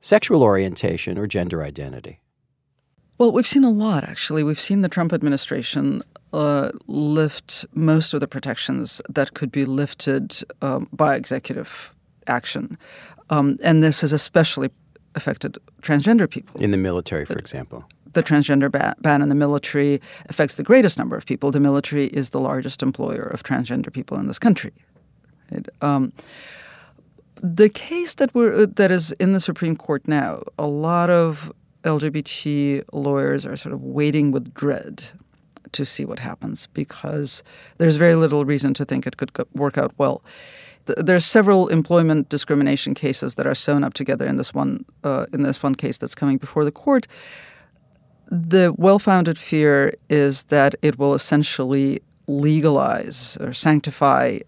sexual 0.00 0.42
orientation 0.42 1.16
or 1.16 1.26
gender 1.26 1.62
identity. 1.62 2.20
Well, 3.18 3.32
we've 3.32 3.46
seen 3.46 3.64
a 3.64 3.70
lot, 3.70 4.04
actually. 4.04 4.42
We've 4.42 4.60
seen 4.60 4.82
the 4.82 4.90
Trump 4.90 5.12
administration 5.14 6.02
uh, 6.34 6.72
lift 6.86 7.64
most 7.72 8.12
of 8.12 8.20
the 8.20 8.28
protections 8.28 9.00
that 9.08 9.32
could 9.32 9.50
be 9.50 9.64
lifted 9.64 10.38
um, 10.60 10.88
by 10.92 11.14
executive 11.14 11.94
action. 12.26 12.76
Um, 13.30 13.56
and 13.62 13.82
this 13.82 14.02
is 14.02 14.12
especially 14.12 14.70
affected 15.16 15.58
transgender 15.82 16.30
people. 16.30 16.60
In 16.60 16.70
the 16.70 16.76
military, 16.76 17.24
for 17.24 17.38
example. 17.38 17.84
The 18.12 18.22
transgender 18.22 18.70
ban, 18.70 18.94
ban 19.00 19.20
in 19.22 19.28
the 19.28 19.34
military 19.34 20.00
affects 20.28 20.54
the 20.54 20.62
greatest 20.62 20.96
number 20.98 21.16
of 21.16 21.26
people. 21.26 21.50
The 21.50 21.60
military 21.60 22.06
is 22.06 22.30
the 22.30 22.40
largest 22.40 22.82
employer 22.82 23.24
of 23.24 23.42
transgender 23.42 23.92
people 23.92 24.18
in 24.18 24.26
this 24.26 24.38
country. 24.38 24.72
It, 25.50 25.68
um, 25.82 26.12
the 27.42 27.68
case 27.68 28.14
that 28.14 28.34
we're 28.34 28.62
uh, 28.62 28.66
that 28.76 28.90
is 28.90 29.12
in 29.12 29.32
the 29.32 29.40
Supreme 29.40 29.76
Court 29.76 30.06
now, 30.08 30.42
a 30.58 30.66
lot 30.66 31.10
of 31.10 31.52
LGBT 31.84 32.84
lawyers 32.92 33.44
are 33.46 33.56
sort 33.56 33.72
of 33.72 33.82
waiting 33.82 34.32
with 34.32 34.54
dread 34.54 35.04
to 35.72 35.84
see 35.84 36.04
what 36.04 36.18
happens 36.18 36.68
because 36.68 37.42
there's 37.78 37.96
very 37.96 38.14
little 38.14 38.44
reason 38.44 38.72
to 38.74 38.84
think 38.84 39.06
it 39.06 39.16
could 39.16 39.30
work 39.54 39.76
out 39.76 39.92
well 39.98 40.22
there's 40.86 41.24
several 41.24 41.68
employment 41.68 42.28
discrimination 42.28 42.94
cases 42.94 43.34
that 43.34 43.46
are 43.46 43.54
sewn 43.54 43.84
up 43.84 43.94
together 43.94 44.26
in 44.26 44.36
this 44.36 44.54
one 44.54 44.84
uh, 45.04 45.26
in 45.32 45.42
this 45.42 45.62
one 45.62 45.74
case 45.74 45.98
that's 45.98 46.14
coming 46.14 46.38
before 46.38 46.64
the 46.64 46.72
court. 46.72 47.06
The 48.28 48.74
well-founded 48.76 49.38
fear 49.38 49.92
is 50.08 50.44
that 50.44 50.74
it 50.82 50.98
will 50.98 51.14
essentially 51.14 52.00
legalize 52.26 53.38
or 53.40 53.52
sanctify 53.52 54.38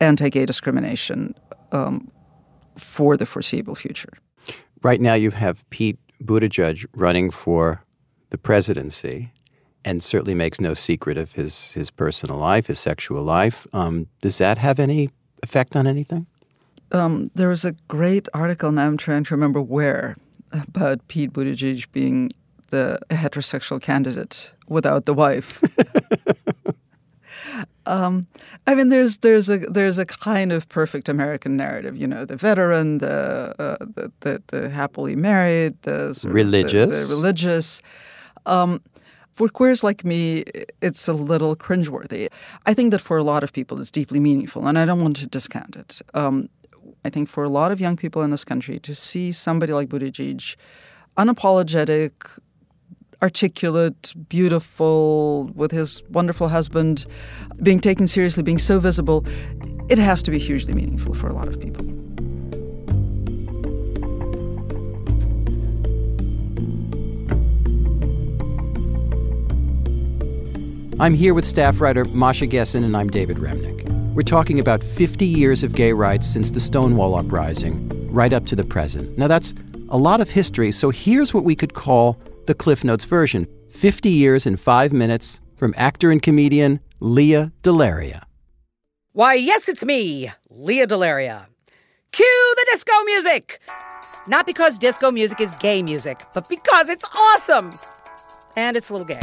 anti-gay 0.00 0.46
discrimination 0.46 1.34
um, 1.72 2.08
for 2.76 3.16
the 3.16 3.26
foreseeable 3.26 3.74
future. 3.74 4.12
Right 4.82 5.00
now, 5.00 5.14
you 5.14 5.32
have 5.32 5.68
Pete 5.70 5.98
Buttigieg 6.22 6.86
running 6.94 7.32
for 7.32 7.82
the 8.30 8.38
presidency, 8.38 9.32
and 9.84 10.02
certainly 10.02 10.34
makes 10.34 10.60
no 10.60 10.74
secret 10.74 11.16
of 11.16 11.32
his 11.32 11.72
his 11.72 11.90
personal 11.90 12.36
life, 12.36 12.66
his 12.66 12.78
sexual 12.78 13.22
life. 13.22 13.66
Um, 13.72 14.06
does 14.20 14.38
that 14.38 14.58
have 14.58 14.78
any 14.78 15.10
effect 15.42 15.76
on 15.76 15.86
anything? 15.86 16.26
Um, 16.92 17.30
there 17.34 17.48
was 17.48 17.64
a 17.64 17.72
great 17.88 18.28
article, 18.32 18.72
now 18.72 18.86
I'm 18.86 18.96
trying 18.96 19.24
to 19.24 19.34
remember 19.34 19.60
where, 19.60 20.16
about 20.52 21.06
Pete 21.08 21.32
Buttigieg 21.32 21.90
being 21.92 22.30
the 22.70 22.98
heterosexual 23.10 23.80
candidate 23.80 24.52
without 24.68 25.06
the 25.06 25.14
wife. 25.14 25.62
um, 27.86 28.26
I 28.66 28.74
mean, 28.74 28.88
there's 28.88 29.18
there's 29.18 29.48
a 29.48 29.58
there's 29.58 29.98
a 29.98 30.06
kind 30.06 30.52
of 30.52 30.68
perfect 30.68 31.08
American 31.08 31.56
narrative, 31.56 31.96
you 31.96 32.06
know, 32.06 32.24
the 32.24 32.36
veteran, 32.36 32.98
the 32.98 33.54
uh, 33.58 33.76
the, 33.80 34.12
the, 34.20 34.42
the 34.48 34.70
happily 34.70 35.16
married, 35.16 35.80
the 35.82 36.18
religious, 36.24 36.90
the, 36.90 36.96
the 36.96 37.06
religious. 37.06 37.82
Um, 38.46 38.80
for 39.38 39.48
queers 39.48 39.84
like 39.84 40.04
me, 40.04 40.42
it's 40.82 41.06
a 41.06 41.12
little 41.12 41.54
cringeworthy. 41.54 42.28
I 42.66 42.74
think 42.74 42.90
that 42.90 43.00
for 43.00 43.16
a 43.16 43.22
lot 43.22 43.44
of 43.44 43.52
people, 43.52 43.80
it's 43.80 43.92
deeply 43.92 44.18
meaningful, 44.18 44.66
and 44.66 44.76
I 44.76 44.84
don't 44.84 45.00
want 45.00 45.16
to 45.18 45.28
discount 45.28 45.76
it. 45.76 46.02
Um, 46.12 46.48
I 47.04 47.10
think 47.10 47.28
for 47.28 47.44
a 47.44 47.48
lot 47.48 47.70
of 47.70 47.80
young 47.80 47.96
people 47.96 48.22
in 48.22 48.30
this 48.32 48.44
country, 48.44 48.80
to 48.80 48.96
see 48.96 49.30
somebody 49.30 49.72
like 49.72 49.90
Buttigieg, 49.90 50.56
unapologetic, 51.16 52.12
articulate, 53.22 54.12
beautiful, 54.28 55.52
with 55.54 55.70
his 55.70 56.02
wonderful 56.10 56.48
husband, 56.48 57.06
being 57.62 57.78
taken 57.78 58.08
seriously, 58.08 58.42
being 58.42 58.58
so 58.58 58.80
visible, 58.80 59.24
it 59.88 59.98
has 59.98 60.20
to 60.24 60.32
be 60.32 60.40
hugely 60.40 60.74
meaningful 60.74 61.14
for 61.14 61.28
a 61.28 61.32
lot 61.32 61.46
of 61.46 61.60
people. 61.60 62.07
I'm 71.00 71.14
here 71.14 71.32
with 71.32 71.44
staff 71.44 71.80
writer 71.80 72.04
Masha 72.06 72.48
Gessen, 72.48 72.82
and 72.82 72.96
I'm 72.96 73.08
David 73.08 73.36
Remnick. 73.36 73.88
We're 74.14 74.22
talking 74.22 74.58
about 74.58 74.82
50 74.82 75.24
years 75.24 75.62
of 75.62 75.76
gay 75.76 75.92
rights 75.92 76.26
since 76.26 76.50
the 76.50 76.58
Stonewall 76.58 77.14
Uprising, 77.14 78.12
right 78.12 78.32
up 78.32 78.46
to 78.46 78.56
the 78.56 78.64
present. 78.64 79.16
Now, 79.16 79.28
that's 79.28 79.54
a 79.90 79.96
lot 79.96 80.20
of 80.20 80.28
history, 80.28 80.72
so 80.72 80.90
here's 80.90 81.32
what 81.32 81.44
we 81.44 81.54
could 81.54 81.72
call 81.74 82.18
the 82.46 82.54
Cliff 82.54 82.82
Notes 82.82 83.04
version 83.04 83.46
50 83.70 84.08
years 84.08 84.44
in 84.44 84.56
five 84.56 84.92
minutes 84.92 85.40
from 85.54 85.72
actor 85.76 86.10
and 86.10 86.20
comedian 86.20 86.80
Lea 86.98 87.52
DeLaria. 87.62 88.24
Why, 89.12 89.34
yes, 89.34 89.68
it's 89.68 89.84
me, 89.84 90.32
Lea 90.50 90.84
DeLaria. 90.84 91.46
Cue 92.10 92.54
the 92.56 92.66
disco 92.72 93.04
music! 93.04 93.60
Not 94.26 94.46
because 94.46 94.76
disco 94.76 95.12
music 95.12 95.40
is 95.40 95.52
gay 95.60 95.80
music, 95.80 96.24
but 96.34 96.48
because 96.48 96.88
it's 96.88 97.04
awesome! 97.14 97.70
And 98.56 98.76
it's 98.76 98.90
a 98.90 98.94
little 98.94 99.06
gay. 99.06 99.20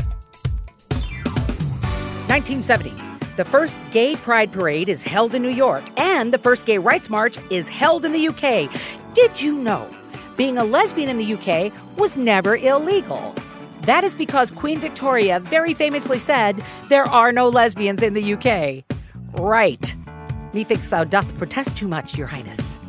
1970. 2.27 2.93
The 3.35 3.45
first 3.45 3.79
gay 3.91 4.15
pride 4.15 4.51
parade 4.51 4.89
is 4.89 5.03
held 5.03 5.35
in 5.35 5.41
New 5.41 5.49
York, 5.49 5.83
and 5.97 6.33
the 6.33 6.37
first 6.37 6.65
gay 6.65 6.77
rights 6.77 7.09
march 7.09 7.37
is 7.49 7.69
held 7.69 8.03
in 8.05 8.13
the 8.13 8.27
UK. 8.29 8.71
Did 9.13 9.41
you 9.41 9.55
know 9.55 9.87
being 10.35 10.57
a 10.57 10.63
lesbian 10.63 11.09
in 11.09 11.17
the 11.17 11.33
UK 11.33 11.71
was 11.97 12.17
never 12.17 12.57
illegal? 12.57 13.35
That 13.81 14.03
is 14.03 14.15
because 14.15 14.49
Queen 14.49 14.79
Victoria 14.79 15.39
very 15.39 15.73
famously 15.73 16.17
said, 16.17 16.63
There 16.89 17.05
are 17.05 17.31
no 17.31 17.49
lesbians 17.49 18.01
in 18.01 18.13
the 18.13 18.33
UK. 18.33 18.83
Right. 19.39 19.95
Methinks 20.53 20.89
thou 20.89 21.03
doth 21.03 21.37
protest 21.37 21.77
too 21.77 21.87
much, 21.87 22.17
Your 22.17 22.27
Highness. 22.27 22.79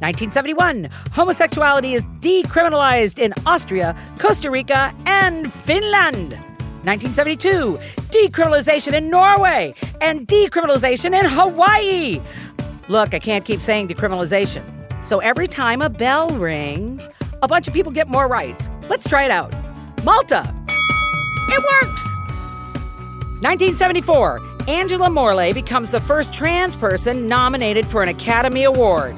1971, 0.00 0.88
homosexuality 1.12 1.92
is 1.92 2.06
decriminalized 2.20 3.18
in 3.18 3.34
Austria, 3.44 3.94
Costa 4.18 4.50
Rica, 4.50 4.94
and 5.04 5.52
Finland. 5.52 6.38
1972, 6.84 7.78
decriminalization 8.10 8.94
in 8.94 9.10
Norway 9.10 9.74
and 10.00 10.26
decriminalization 10.26 11.18
in 11.18 11.26
Hawaii. 11.26 12.20
Look, 12.88 13.14
I 13.14 13.18
can't 13.18 13.44
keep 13.44 13.60
saying 13.60 13.88
decriminalization. 13.88 14.64
So 15.06 15.18
every 15.18 15.48
time 15.48 15.82
a 15.82 15.88
bell 15.88 16.30
rings, 16.30 17.08
a 17.42 17.48
bunch 17.48 17.68
of 17.68 17.74
people 17.74 17.92
get 17.92 18.08
more 18.08 18.26
rights. 18.26 18.68
Let's 18.88 19.08
try 19.08 19.24
it 19.24 19.30
out. 19.30 19.54
Malta. 20.04 20.54
It 21.48 21.58
works! 21.58 22.04
1974, 23.42 24.40
Angela 24.68 25.08
Morley 25.08 25.52
becomes 25.52 25.90
the 25.90 26.00
first 26.00 26.32
trans 26.34 26.76
person 26.76 27.28
nominated 27.28 27.86
for 27.86 28.02
an 28.02 28.08
Academy 28.08 28.64
Award. 28.64 29.16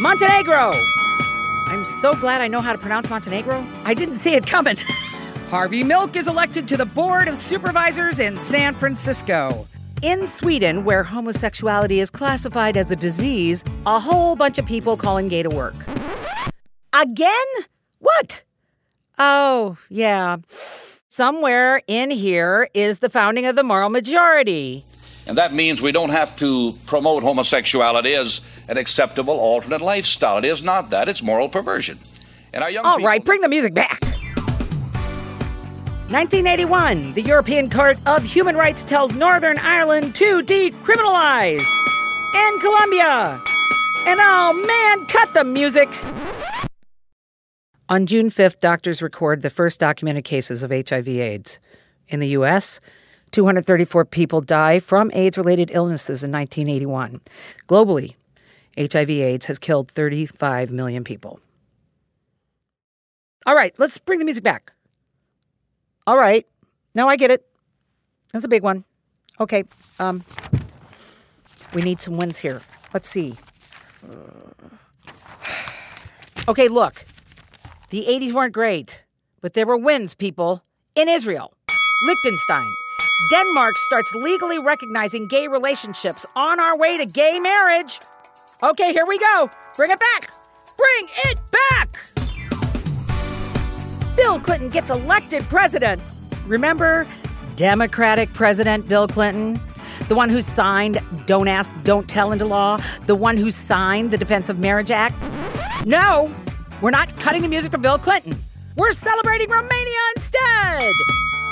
Montenegro. 0.02 0.72
I'm 1.68 1.86
so 2.02 2.12
glad 2.12 2.42
I 2.42 2.46
know 2.46 2.60
how 2.60 2.74
to 2.74 2.78
pronounce 2.78 3.08
Montenegro. 3.08 3.66
I 3.84 3.94
didn't 3.94 4.16
see 4.16 4.34
it 4.34 4.46
coming. 4.46 4.76
Harvey 5.48 5.82
Milk 5.82 6.16
is 6.16 6.28
elected 6.28 6.68
to 6.68 6.76
the 6.76 6.84
Board 6.84 7.28
of 7.28 7.38
Supervisors 7.38 8.18
in 8.18 8.38
San 8.38 8.74
Francisco. 8.74 9.66
In 10.04 10.28
Sweden, 10.28 10.84
where 10.84 11.02
homosexuality 11.02 11.98
is 11.98 12.10
classified 12.10 12.76
as 12.76 12.90
a 12.90 12.96
disease, 12.96 13.64
a 13.86 13.98
whole 13.98 14.36
bunch 14.36 14.58
of 14.58 14.66
people 14.66 14.98
calling 14.98 15.28
gay 15.28 15.42
to 15.42 15.48
work. 15.48 15.74
Again? 16.92 17.32
What? 18.00 18.42
Oh, 19.18 19.78
yeah. 19.88 20.36
Somewhere 21.08 21.80
in 21.86 22.10
here 22.10 22.68
is 22.74 22.98
the 22.98 23.08
founding 23.08 23.46
of 23.46 23.56
the 23.56 23.62
moral 23.62 23.88
majority. 23.88 24.84
And 25.26 25.38
that 25.38 25.54
means 25.54 25.80
we 25.80 25.90
don't 25.90 26.10
have 26.10 26.36
to 26.36 26.76
promote 26.84 27.22
homosexuality 27.22 28.12
as 28.12 28.42
an 28.68 28.76
acceptable 28.76 29.38
alternate 29.40 29.80
lifestyle. 29.80 30.36
It 30.36 30.44
is 30.44 30.62
not 30.62 30.90
that, 30.90 31.08
it's 31.08 31.22
moral 31.22 31.48
perversion. 31.48 31.98
And 32.52 32.62
our 32.62 32.70
young 32.70 32.84
All 32.84 32.96
people- 32.98 33.08
right, 33.08 33.24
bring 33.24 33.40
the 33.40 33.48
music 33.48 33.72
back. 33.72 34.00
1981, 36.14 37.14
the 37.14 37.22
European 37.22 37.68
Court 37.68 37.98
of 38.06 38.22
Human 38.22 38.56
Rights 38.56 38.84
tells 38.84 39.12
Northern 39.14 39.58
Ireland 39.58 40.14
to 40.14 40.44
decriminalize. 40.44 41.64
And 42.32 42.60
Colombia. 42.60 43.42
And 44.06 44.20
oh 44.22 44.52
man, 44.64 45.06
cut 45.06 45.32
the 45.32 45.42
music. 45.42 45.88
On 47.88 48.06
June 48.06 48.30
5th, 48.30 48.60
doctors 48.60 49.02
record 49.02 49.42
the 49.42 49.50
first 49.50 49.80
documented 49.80 50.22
cases 50.22 50.62
of 50.62 50.70
HIV/AIDS. 50.70 51.58
In 52.06 52.20
the 52.20 52.28
U.S., 52.28 52.78
234 53.32 54.04
people 54.04 54.40
die 54.40 54.78
from 54.78 55.10
AIDS 55.14 55.36
related 55.36 55.72
illnesses 55.72 56.22
in 56.22 56.30
1981. 56.30 57.22
Globally, 57.66 58.14
HIV/AIDS 58.78 59.46
has 59.46 59.58
killed 59.58 59.90
35 59.90 60.70
million 60.70 61.02
people. 61.02 61.40
All 63.46 63.56
right, 63.56 63.74
let's 63.78 63.98
bring 63.98 64.20
the 64.20 64.24
music 64.24 64.44
back. 64.44 64.70
All 66.06 66.18
right. 66.18 66.46
No, 66.94 67.08
I 67.08 67.16
get 67.16 67.30
it. 67.30 67.46
That's 68.32 68.44
a 68.44 68.48
big 68.48 68.62
one. 68.62 68.84
Okay. 69.40 69.64
Um 69.98 70.24
we 71.72 71.82
need 71.82 72.00
some 72.00 72.16
wins 72.16 72.38
here. 72.38 72.60
Let's 72.92 73.08
see. 73.08 73.36
Okay, 76.46 76.68
look. 76.68 77.06
The 77.88 78.04
80s 78.06 78.34
weren't 78.34 78.52
great, 78.52 79.02
but 79.40 79.54
there 79.54 79.64
were 79.64 79.78
wins, 79.78 80.14
people. 80.14 80.62
In 80.94 81.08
Israel, 81.08 81.54
Liechtenstein, 82.06 82.68
Denmark 83.30 83.78
starts 83.86 84.12
legally 84.14 84.58
recognizing 84.58 85.26
gay 85.26 85.48
relationships 85.48 86.26
on 86.36 86.60
our 86.60 86.76
way 86.76 86.98
to 86.98 87.06
gay 87.06 87.40
marriage. 87.40 87.98
Okay, 88.62 88.92
here 88.92 89.06
we 89.06 89.18
go. 89.18 89.50
Bring 89.76 89.90
it 89.90 89.98
back. 89.98 90.30
Bring 90.76 91.08
it 91.24 91.38
back. 91.50 92.13
Bill 94.16 94.38
Clinton 94.38 94.68
gets 94.68 94.90
elected 94.90 95.42
president. 95.44 96.00
Remember 96.46 97.06
Democratic 97.56 98.32
President 98.32 98.88
Bill 98.88 99.08
Clinton? 99.08 99.60
The 100.08 100.14
one 100.14 100.28
who 100.28 100.40
signed 100.40 101.00
Don't 101.26 101.48
Ask, 101.48 101.72
Don't 101.82 102.08
Tell 102.08 102.32
into 102.32 102.44
law? 102.44 102.80
The 103.06 103.14
one 103.14 103.36
who 103.36 103.50
signed 103.50 104.10
the 104.10 104.18
Defense 104.18 104.48
of 104.48 104.58
Marriage 104.58 104.90
Act? 104.90 105.16
No, 105.86 106.32
we're 106.80 106.90
not 106.90 107.16
cutting 107.18 107.42
the 107.42 107.48
music 107.48 107.72
for 107.72 107.78
Bill 107.78 107.98
Clinton. 107.98 108.36
We're 108.76 108.92
celebrating 108.92 109.50
Romania 109.50 109.98
instead! 110.16 110.92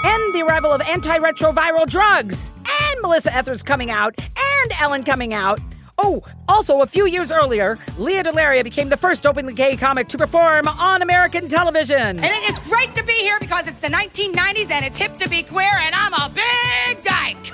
And 0.05 0.35
the 0.35 0.43
arrival 0.43 0.73
of 0.73 0.81
antiretroviral 0.83 1.89
drugs! 1.89 2.53
And 2.69 3.01
Melissa 3.01 3.35
Etheridge 3.35 3.65
coming 3.65 3.91
out! 3.91 4.15
And 4.19 4.73
Ellen 4.81 5.05
coming 5.05 5.33
out! 5.33 5.61
Oh, 6.05 6.23
also, 6.49 6.81
a 6.81 6.87
few 6.87 7.07
years 7.07 7.31
earlier, 7.31 7.79
Lea 7.97 8.23
DeLaria 8.23 8.65
became 8.65 8.89
the 8.89 8.97
first 8.97 9.25
openly 9.25 9.55
gay 9.55 9.77
comic 9.77 10.09
to 10.09 10.19
perform 10.19 10.67
on 10.67 11.01
American 11.01 11.49
television. 11.49 12.19
And 12.19 12.45
it's 12.45 12.59
great 12.69 12.93
to 12.97 13.05
be 13.05 13.13
here 13.13 13.39
because 13.39 13.69
it's 13.69 13.79
the 13.79 13.87
1990s 13.87 14.71
and 14.71 14.85
it's 14.85 14.99
hip 14.99 15.15
to 15.19 15.29
be 15.29 15.45
queer, 15.45 15.71
and 15.73 15.95
I'm 15.95 16.13
a 16.13 16.29
big 16.29 17.05
dyke. 17.05 17.51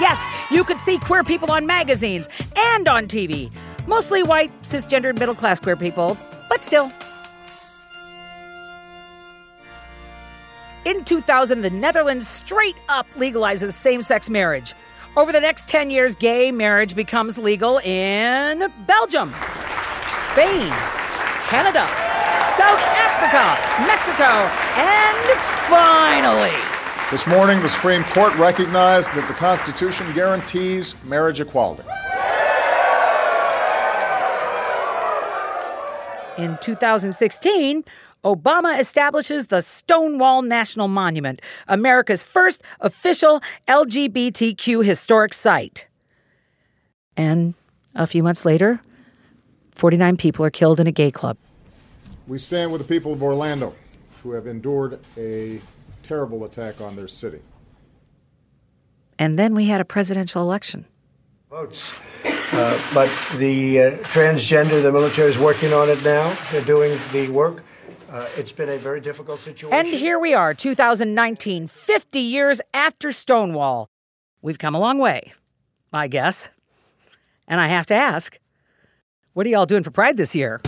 Yes, 0.00 0.24
you 0.50 0.64
could 0.64 0.80
see 0.80 0.98
queer 0.98 1.22
people 1.22 1.52
on 1.52 1.64
magazines 1.64 2.28
and 2.56 2.88
on 2.88 3.06
TV. 3.06 3.50
Mostly 3.86 4.24
white, 4.24 4.50
cisgendered, 4.62 5.18
middle 5.18 5.34
class 5.34 5.60
queer 5.60 5.76
people, 5.76 6.16
but 6.48 6.62
still. 6.62 6.90
In 10.84 11.04
2000, 11.04 11.60
the 11.60 11.70
Netherlands 11.70 12.26
straight 12.26 12.74
up 12.88 13.06
legalizes 13.16 13.72
same 13.72 14.02
sex 14.02 14.28
marriage. 14.28 14.74
Over 15.14 15.30
the 15.30 15.40
next 15.40 15.68
10 15.68 15.90
years, 15.90 16.14
gay 16.14 16.50
marriage 16.50 16.94
becomes 16.96 17.36
legal 17.36 17.76
in 17.80 18.72
Belgium, 18.86 19.34
Spain, 20.32 20.72
Canada, 21.44 21.84
South 22.56 22.80
Africa, 22.80 23.60
Mexico, 23.86 24.48
and 24.80 25.38
finally, 25.68 26.56
This 27.10 27.26
morning, 27.26 27.60
the 27.60 27.68
Supreme 27.68 28.04
Court 28.04 28.34
recognized 28.36 29.10
that 29.12 29.28
the 29.28 29.34
Constitution 29.34 30.10
guarantees 30.14 30.94
marriage 31.04 31.40
equality. 31.40 31.82
In 36.38 36.56
2016, 36.62 37.84
Obama 38.24 38.78
establishes 38.78 39.48
the 39.48 39.60
Stonewall 39.60 40.42
National 40.42 40.88
Monument, 40.88 41.42
America's 41.68 42.22
first 42.22 42.62
official 42.80 43.42
LGBTQ 43.68 44.84
historic 44.84 45.34
site. 45.34 45.88
And 47.16 47.54
a 47.94 48.06
few 48.06 48.22
months 48.22 48.44
later, 48.46 48.80
49 49.72 50.16
people 50.16 50.44
are 50.44 50.50
killed 50.50 50.80
in 50.80 50.86
a 50.86 50.92
gay 50.92 51.10
club. 51.10 51.36
We 52.26 52.38
stand 52.38 52.72
with 52.72 52.80
the 52.80 52.88
people 52.88 53.12
of 53.12 53.22
Orlando 53.22 53.74
who 54.22 54.32
have 54.32 54.46
endured 54.46 55.00
a 55.18 55.60
terrible 56.02 56.44
attack 56.44 56.80
on 56.80 56.96
their 56.96 57.08
city. 57.08 57.40
And 59.18 59.38
then 59.38 59.54
we 59.54 59.66
had 59.66 59.80
a 59.80 59.84
presidential 59.84 60.40
election. 60.42 60.86
Votes. 61.50 61.92
Uh, 62.52 62.78
but 62.92 63.10
the 63.38 63.80
uh, 63.80 63.90
transgender, 64.02 64.82
the 64.82 64.92
military 64.92 65.30
is 65.30 65.38
working 65.38 65.72
on 65.72 65.88
it 65.88 66.02
now. 66.04 66.36
They're 66.50 66.64
doing 66.64 66.98
the 67.12 67.30
work. 67.30 67.64
Uh, 68.10 68.28
it's 68.36 68.52
been 68.52 68.68
a 68.68 68.76
very 68.76 69.00
difficult 69.00 69.40
situation. 69.40 69.74
And 69.74 69.88
here 69.88 70.18
we 70.18 70.34
are, 70.34 70.52
2019, 70.52 71.66
50 71.66 72.20
years 72.20 72.60
after 72.74 73.10
Stonewall. 73.10 73.88
We've 74.42 74.58
come 74.58 74.74
a 74.74 74.78
long 74.78 74.98
way, 74.98 75.32
I 75.94 76.08
guess. 76.08 76.50
And 77.48 77.58
I 77.58 77.68
have 77.68 77.86
to 77.86 77.94
ask, 77.94 78.38
what 79.32 79.46
are 79.46 79.48
y'all 79.48 79.64
doing 79.64 79.82
for 79.82 79.90
Pride 79.90 80.18
this 80.18 80.34
year? 80.34 80.60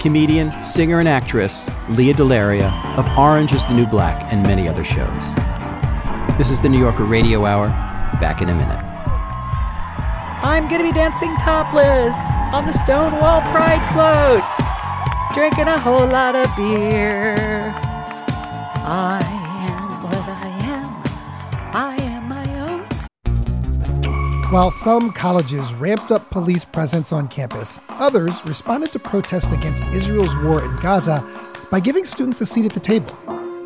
Comedian, 0.00 0.50
singer, 0.64 0.98
and 0.98 1.08
actress 1.08 1.66
Lea 1.90 2.14
DeLaria 2.14 2.72
of 2.96 3.06
Orange 3.18 3.52
is 3.52 3.66
the 3.66 3.74
New 3.74 3.86
Black 3.86 4.32
and 4.32 4.42
many 4.42 4.66
other 4.66 4.84
shows. 4.84 5.34
This 6.38 6.48
is 6.48 6.58
the 6.62 6.70
New 6.70 6.78
Yorker 6.78 7.04
Radio 7.04 7.44
Hour. 7.44 7.68
Back 8.18 8.40
in 8.40 8.48
a 8.48 8.54
minute. 8.54 8.91
I'm 10.44 10.68
gonna 10.68 10.82
be 10.82 10.90
dancing 10.90 11.36
topless 11.36 12.16
on 12.52 12.66
the 12.66 12.72
Stonewall 12.72 13.40
Pride 13.52 13.80
float, 13.92 14.42
drinking 15.34 15.68
a 15.68 15.78
whole 15.78 16.04
lot 16.04 16.34
of 16.34 16.50
beer. 16.56 17.72
I 18.84 19.22
am 19.22 20.02
what 20.02 20.28
I 20.28 20.48
am. 20.64 21.02
I 21.72 21.96
am 22.02 22.28
my 22.28 22.44
own. 22.58 24.50
While 24.50 24.72
some 24.72 25.12
colleges 25.12 25.74
ramped 25.74 26.10
up 26.10 26.28
police 26.32 26.64
presence 26.64 27.12
on 27.12 27.28
campus, 27.28 27.78
others 27.88 28.42
responded 28.44 28.90
to 28.92 28.98
protests 28.98 29.52
against 29.52 29.84
Israel's 29.94 30.36
war 30.38 30.64
in 30.64 30.74
Gaza 30.78 31.24
by 31.70 31.78
giving 31.78 32.04
students 32.04 32.40
a 32.40 32.46
seat 32.46 32.64
at 32.64 32.72
the 32.72 32.80
table. 32.80 33.16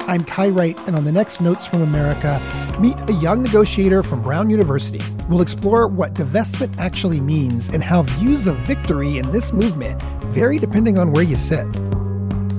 I'm 0.09 0.23
Kai 0.23 0.51
Wright, 0.51 0.79
and 0.87 0.95
on 0.95 1.05
the 1.05 1.11
next 1.11 1.41
Notes 1.41 1.67
from 1.67 1.83
America, 1.83 2.41
meet 2.79 2.97
a 3.11 3.13
young 3.15 3.43
negotiator 3.43 4.05
from 4.05 4.23
Brown 4.23 4.49
University. 4.49 5.03
We'll 5.29 5.41
explore 5.41 5.89
what 5.89 6.15
divestment 6.15 6.79
actually 6.79 7.21
means 7.21 7.69
and 7.69 7.83
how 7.83 8.03
views 8.03 8.47
of 8.47 8.57
victory 8.59 9.19
in 9.19 9.33
this 9.33 9.53
movement 9.53 10.01
vary 10.27 10.59
depending 10.59 10.97
on 10.97 11.11
where 11.11 11.25
you 11.25 11.35
sit. 11.37 11.67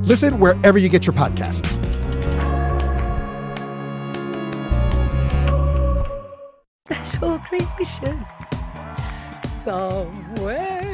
Listen 0.04 0.40
wherever 0.40 0.78
you 0.78 0.90
get 0.90 1.06
your 1.06 1.14
podcasts. 1.14 1.66
Special 6.92 7.40
creations 7.40 8.28
somewhere 9.64 10.87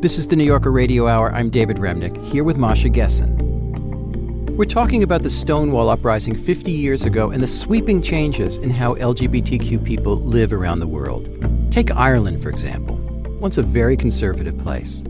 This 0.00 0.18
is 0.18 0.28
the 0.28 0.36
New 0.36 0.44
Yorker 0.44 0.70
Radio 0.70 1.08
Hour. 1.08 1.32
I'm 1.32 1.48
David 1.48 1.78
Remnick, 1.78 2.22
here 2.22 2.44
with 2.44 2.58
Masha 2.58 2.90
Gessen. 2.90 3.34
We're 4.54 4.66
talking 4.66 5.02
about 5.02 5.22
the 5.22 5.30
Stonewall 5.30 5.88
Uprising 5.88 6.36
50 6.36 6.70
years 6.70 7.06
ago 7.06 7.30
and 7.30 7.42
the 7.42 7.46
sweeping 7.46 8.02
changes 8.02 8.58
in 8.58 8.68
how 8.68 8.94
LGBTQ 8.96 9.82
people 9.82 10.16
live 10.16 10.52
around 10.52 10.80
the 10.80 10.86
world. 10.86 11.26
Take 11.72 11.96
Ireland, 11.96 12.42
for 12.42 12.50
example, 12.50 12.96
once 13.40 13.56
a 13.56 13.62
very 13.62 13.96
conservative 13.96 14.58
place. 14.58 15.02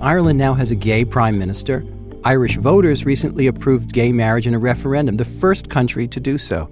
Ireland 0.00 0.40
now 0.40 0.54
has 0.54 0.72
a 0.72 0.76
gay 0.76 1.04
prime 1.04 1.38
minister. 1.38 1.84
Irish 2.24 2.56
voters 2.56 3.06
recently 3.06 3.46
approved 3.46 3.92
gay 3.92 4.10
marriage 4.10 4.48
in 4.48 4.54
a 4.54 4.58
referendum, 4.58 5.18
the 5.18 5.24
first 5.24 5.70
country 5.70 6.08
to 6.08 6.18
do 6.18 6.36
so. 6.36 6.68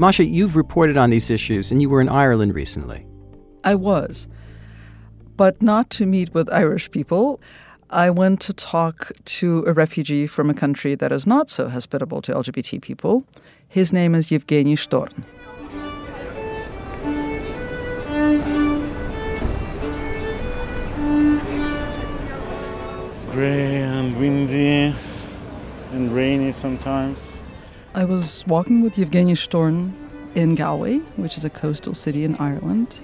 Masha, 0.00 0.24
you've 0.24 0.56
reported 0.56 0.96
on 0.96 1.10
these 1.10 1.30
issues, 1.30 1.70
and 1.70 1.80
you 1.80 1.88
were 1.88 2.00
in 2.00 2.08
Ireland 2.08 2.52
recently. 2.52 3.06
I 3.62 3.76
was 3.76 4.26
but 5.40 5.62
not 5.62 5.88
to 5.88 6.04
meet 6.04 6.34
with 6.34 6.52
Irish 6.52 6.90
people. 6.90 7.40
I 7.88 8.10
went 8.10 8.42
to 8.42 8.52
talk 8.52 9.10
to 9.40 9.64
a 9.66 9.72
refugee 9.72 10.26
from 10.26 10.50
a 10.50 10.52
country 10.52 10.94
that 10.94 11.12
is 11.12 11.26
not 11.26 11.48
so 11.48 11.70
hospitable 11.70 12.20
to 12.20 12.34
LGBT 12.34 12.82
people. 12.82 13.24
His 13.66 13.90
name 13.90 14.14
is 14.14 14.30
Yevgeny 14.30 14.76
Shtorn. 14.76 15.24
Gray 23.32 23.76
and 23.78 24.18
windy 24.18 24.94
and 25.92 26.14
rainy 26.14 26.52
sometimes. 26.52 27.42
I 27.94 28.04
was 28.04 28.44
walking 28.46 28.82
with 28.82 28.98
Yevgeny 28.98 29.32
Shtorn 29.32 29.94
in 30.34 30.54
Galway, 30.54 30.98
which 31.16 31.38
is 31.38 31.46
a 31.46 31.50
coastal 31.50 31.94
city 31.94 32.24
in 32.24 32.36
Ireland. 32.36 32.94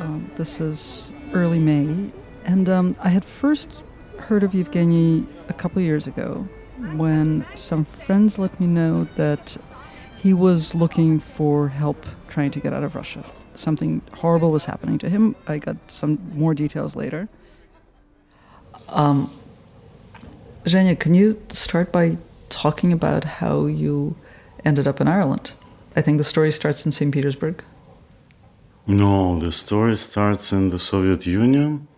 Um, 0.00 0.30
this 0.36 0.60
is 0.60 1.12
early 1.32 1.58
May, 1.58 2.10
and 2.44 2.68
um, 2.68 2.96
I 3.00 3.10
had 3.10 3.24
first 3.24 3.84
heard 4.18 4.42
of 4.42 4.54
Yevgeny 4.54 5.26
a 5.48 5.52
couple 5.52 5.80
years 5.82 6.06
ago 6.06 6.48
when 6.94 7.46
some 7.54 7.84
friends 7.84 8.38
let 8.38 8.58
me 8.58 8.66
know 8.66 9.04
that 9.16 9.56
he 10.18 10.32
was 10.32 10.74
looking 10.74 11.20
for 11.20 11.68
help 11.68 12.06
trying 12.28 12.50
to 12.50 12.60
get 12.60 12.72
out 12.72 12.82
of 12.82 12.94
Russia. 12.94 13.24
Something 13.54 14.02
horrible 14.14 14.50
was 14.50 14.64
happening 14.64 14.98
to 14.98 15.08
him. 15.08 15.36
I 15.46 15.58
got 15.58 15.76
some 15.86 16.18
more 16.34 16.54
details 16.54 16.96
later. 16.96 17.28
Um, 18.88 19.30
Zhenya, 20.64 20.98
can 20.98 21.14
you 21.14 21.40
start 21.50 21.92
by 21.92 22.18
talking 22.48 22.92
about 22.92 23.24
how 23.24 23.66
you 23.66 24.16
ended 24.64 24.88
up 24.88 25.00
in 25.00 25.06
Ireland? 25.06 25.52
I 25.94 26.00
think 26.00 26.18
the 26.18 26.24
story 26.24 26.50
starts 26.50 26.84
in 26.84 26.90
St. 26.90 27.12
Petersburg. 27.12 27.62
No, 28.86 29.38
the 29.38 29.50
story 29.50 29.96
starts 29.96 30.52
in 30.52 30.68
the 30.68 30.78
Soviet 30.78 31.26
Union 31.26 31.88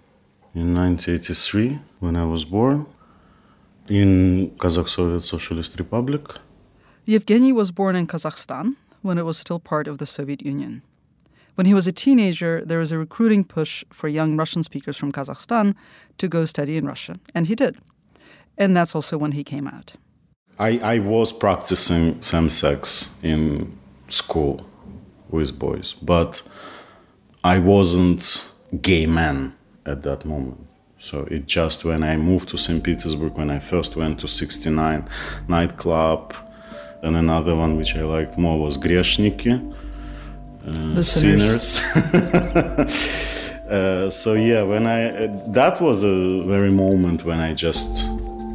in 0.55 0.73
1983 0.73 1.81
when 1.99 2.15
I 2.15 2.25
was 2.25 2.45
born 2.45 2.87
in 3.89 4.53
Kazakh 4.59 4.89
Soviet 4.89 5.23
Socialist 5.23 5.77
Republic. 5.81 6.23
Yevgeny 7.05 7.51
was 7.51 7.73
born 7.73 7.97
in 7.97 8.07
Kazakhstan 8.07 8.77
when 9.03 9.19
it 9.19 9.25
was 9.25 9.37
still 9.37 9.59
part 9.59 9.89
of 9.89 9.99
the 9.99 10.07
Soviet 10.07 10.43
Union. 10.43 10.83
When 11.57 11.67
he 11.67 11.75
was 11.75 11.89
a 11.89 11.93
teenager, 11.93 12.63
there 12.65 12.79
was 12.79 12.93
a 12.93 12.99
recruiting 12.99 13.43
push 13.43 13.85
for 13.93 14.07
young 14.07 14.37
Russian 14.37 14.63
speakers 14.63 14.97
from 14.97 15.11
Kazakhstan 15.11 15.75
to 16.19 16.29
go 16.29 16.45
study 16.45 16.77
in 16.77 16.87
Russia, 16.87 17.19
and 17.35 17.49
he 17.49 17.57
did. 17.57 17.79
And 18.57 18.77
that's 18.77 18.95
also 18.95 19.19
when 19.19 19.33
he 19.33 19.43
came 19.43 19.67
out. 19.67 19.95
I, 20.57 20.79
I 20.79 20.99
was 21.01 21.33
practicing 21.33 22.23
same 22.23 22.49
sex 22.49 23.19
in 23.25 23.77
school 24.09 24.65
with 25.29 25.59
boys, 25.59 25.95
but 25.95 26.43
I 27.47 27.61
wasn't 27.61 28.51
gay 28.83 29.07
man 29.07 29.55
at 29.85 30.03
that 30.03 30.25
moment. 30.25 30.67
So 30.99 31.29
it 31.31 31.47
just 31.47 31.85
when 31.85 32.03
I 32.03 32.17
moved 32.17 32.49
to 32.49 32.59
St. 32.59 32.83
Petersburg, 32.83 33.39
when 33.39 33.51
I 33.51 33.61
first 33.61 33.95
went 33.95 34.19
to 34.21 34.27
69 34.27 35.09
nightclub, 35.47 36.35
and 37.03 37.15
another 37.17 37.55
one 37.55 37.77
which 37.77 37.95
I 37.95 38.03
liked 38.03 38.37
more 38.37 38.59
was 38.59 38.77
Greshniki, 38.77 39.53
uh, 40.67 41.03
sinners. 41.03 41.69
sinners. 41.81 43.51
uh, 43.71 44.11
so 44.11 44.35
yeah, 44.35 44.65
when 44.65 44.89
I 44.89 45.01
uh, 45.11 45.53
that 45.53 45.81
was 45.81 46.03
a 46.03 46.41
very 46.41 46.73
moment 46.73 47.25
when 47.25 47.39
I 47.39 47.55
just 47.55 48.07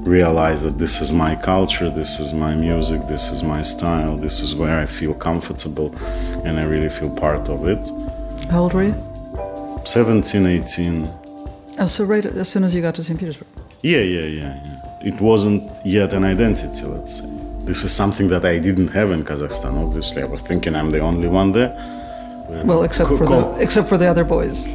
realized 0.03 0.63
that 0.63 0.77
this 0.79 0.99
is 0.99 1.13
my 1.13 1.33
culture, 1.35 1.89
this 1.89 2.19
is 2.19 2.33
my 2.33 2.53
music, 2.55 3.07
this 3.07 3.31
is 3.31 3.41
my 3.41 3.61
style, 3.61 4.17
this 4.17 4.41
is 4.41 4.53
where 4.53 4.77
I 4.81 4.85
feel 4.85 5.13
comfortable, 5.13 5.95
and 6.43 6.59
I 6.59 6.63
really 6.63 6.89
feel 6.89 7.11
part 7.11 7.47
of 7.47 7.69
it. 7.69 8.10
How 8.51 8.63
old 8.63 8.73
were 8.73 8.83
you? 8.83 8.95
17, 9.85 10.45
18. 10.45 11.09
Oh, 11.79 11.87
so 11.87 12.03
right 12.03 12.25
as 12.25 12.49
soon 12.49 12.65
as 12.65 12.75
you 12.75 12.81
got 12.81 12.93
to 12.95 13.03
St. 13.03 13.17
Petersburg? 13.17 13.47
Yeah, 13.81 13.99
yeah, 13.99 14.25
yeah, 14.25 14.61
yeah. 14.65 15.07
It 15.07 15.21
wasn't 15.21 15.63
yet 15.85 16.11
an 16.11 16.25
identity, 16.25 16.85
let's 16.85 17.19
say. 17.19 17.25
This 17.61 17.85
is 17.85 17.93
something 17.93 18.27
that 18.27 18.43
I 18.43 18.59
didn't 18.59 18.89
have 18.89 19.11
in 19.11 19.23
Kazakhstan, 19.23 19.81
obviously. 19.81 20.21
I 20.21 20.25
was 20.25 20.41
thinking 20.41 20.75
I'm 20.75 20.91
the 20.91 20.99
only 20.99 21.29
one 21.29 21.53
there. 21.53 21.71
Well, 22.65 22.83
except 22.83 23.09
for 23.11 23.25
the 23.25 23.55
except 23.61 23.87
for 23.87 23.97
the 23.97 24.07
other 24.07 24.25
boys. 24.25 24.67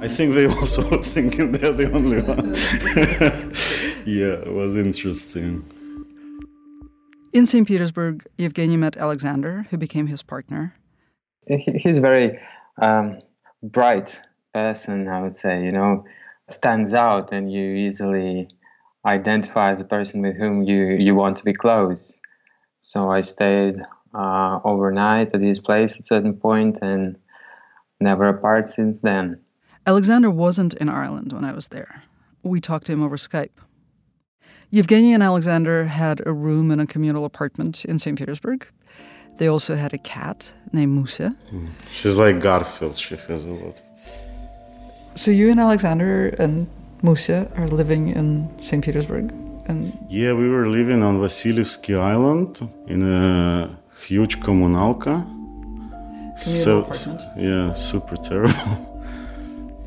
I 0.00 0.08
think 0.08 0.34
they 0.34 0.46
also 0.58 0.82
were 0.90 1.00
thinking 1.00 1.52
they're 1.52 1.72
the 1.72 1.92
only 1.92 2.22
one. 2.22 2.54
yeah, 4.04 4.48
it 4.48 4.52
was 4.52 4.76
interesting. 4.76 5.62
In 7.32 7.46
St. 7.46 7.68
Petersburg, 7.68 8.26
Yevgeny 8.36 8.76
met 8.76 8.96
Alexander, 8.96 9.66
who 9.70 9.76
became 9.76 10.08
his 10.08 10.24
partner. 10.24 10.74
He's 11.46 11.98
very 11.98 12.40
um, 12.78 13.20
bright 13.62 14.20
person, 14.52 15.08
I 15.08 15.22
would 15.22 15.34
say. 15.34 15.64
You 15.64 15.72
know, 15.72 16.04
stands 16.48 16.92
out, 16.94 17.32
and 17.32 17.52
you 17.52 17.62
easily 17.62 18.48
identify 19.04 19.70
as 19.70 19.80
a 19.80 19.84
person 19.84 20.22
with 20.22 20.36
whom 20.36 20.62
you 20.62 20.86
you 20.86 21.14
want 21.14 21.36
to 21.38 21.44
be 21.44 21.52
close. 21.52 22.20
So 22.80 23.10
I 23.10 23.22
stayed 23.22 23.80
uh, 24.14 24.60
overnight 24.64 25.34
at 25.34 25.40
his 25.40 25.58
place 25.58 25.94
at 25.94 26.00
a 26.00 26.04
certain 26.04 26.34
point, 26.34 26.78
and 26.82 27.16
never 28.00 28.28
apart 28.28 28.66
since 28.66 29.00
then. 29.00 29.40
Alexander 29.86 30.30
wasn't 30.30 30.74
in 30.74 30.88
Ireland 30.88 31.32
when 31.32 31.44
I 31.44 31.52
was 31.52 31.68
there. 31.68 32.02
We 32.42 32.60
talked 32.60 32.86
to 32.86 32.92
him 32.92 33.02
over 33.02 33.16
Skype. 33.16 33.50
Yevgeny 34.70 35.12
and 35.12 35.22
Alexander 35.22 35.86
had 35.86 36.26
a 36.26 36.32
room 36.32 36.70
in 36.70 36.80
a 36.80 36.86
communal 36.86 37.24
apartment 37.24 37.84
in 37.84 37.98
St. 37.98 38.18
Petersburg. 38.18 38.66
They 39.38 39.48
also 39.48 39.74
had 39.76 39.92
a 39.92 39.98
cat 39.98 40.52
named 40.72 40.92
Musa. 40.94 41.34
Mm. 41.52 41.68
She's 41.92 42.16
like 42.16 42.40
Garfield, 42.40 42.96
she 42.96 43.16
has 43.16 43.44
a 43.44 43.48
lot. 43.50 43.82
So 45.14 45.30
you 45.30 45.50
and 45.50 45.60
Alexander 45.60 46.28
and 46.38 46.66
Musa 47.02 47.50
are 47.56 47.68
living 47.68 48.08
in 48.08 48.48
St. 48.58 48.84
Petersburg? 48.84 49.32
And 49.66 49.96
yeah, 50.08 50.32
we 50.32 50.48
were 50.48 50.66
living 50.68 51.02
on 51.02 51.20
Vasilievsky 51.20 51.98
Island 51.98 52.68
in 52.86 53.02
a 53.02 53.76
huge 54.06 54.40
communalka. 54.40 55.24
so, 56.36 56.80
apartment. 56.80 57.22
yeah, 57.36 57.72
super 57.72 58.16
terrible. 58.16 58.90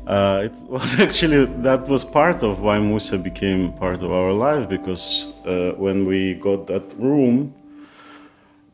Uh, 0.08 0.40
it 0.44 0.56
was 0.70 0.98
actually 1.06 1.44
that 1.60 1.86
was 1.86 2.02
part 2.02 2.42
of 2.42 2.62
why 2.62 2.80
Musa 2.80 3.18
became 3.18 3.70
part 3.74 4.02
of 4.02 4.10
our 4.10 4.32
life 4.32 4.66
because 4.66 5.34
uh, 5.44 5.72
when 5.76 6.06
we 6.06 6.32
got 6.32 6.66
that 6.66 6.94
room, 6.96 7.52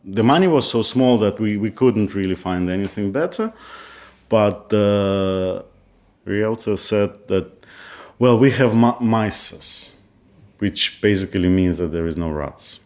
the 0.04 0.22
money 0.22 0.46
was 0.46 0.68
so 0.70 0.82
small 0.82 1.18
that 1.18 1.40
we, 1.40 1.56
we 1.56 1.70
couldn't 1.70 2.14
really 2.14 2.34
find 2.34 2.68
anything 2.68 3.10
better. 3.12 3.52
But 4.28 4.72
uh, 4.72 5.62
the 6.24 6.32
realtor 6.32 6.76
said 6.76 7.28
that, 7.28 7.50
well, 8.18 8.38
we 8.38 8.50
have 8.52 8.72
mices, 8.72 9.94
which 10.58 11.00
basically 11.00 11.48
means 11.48 11.78
that 11.78 11.92
there 11.92 12.06
is 12.06 12.16
no 12.16 12.30
rats. 12.30 12.80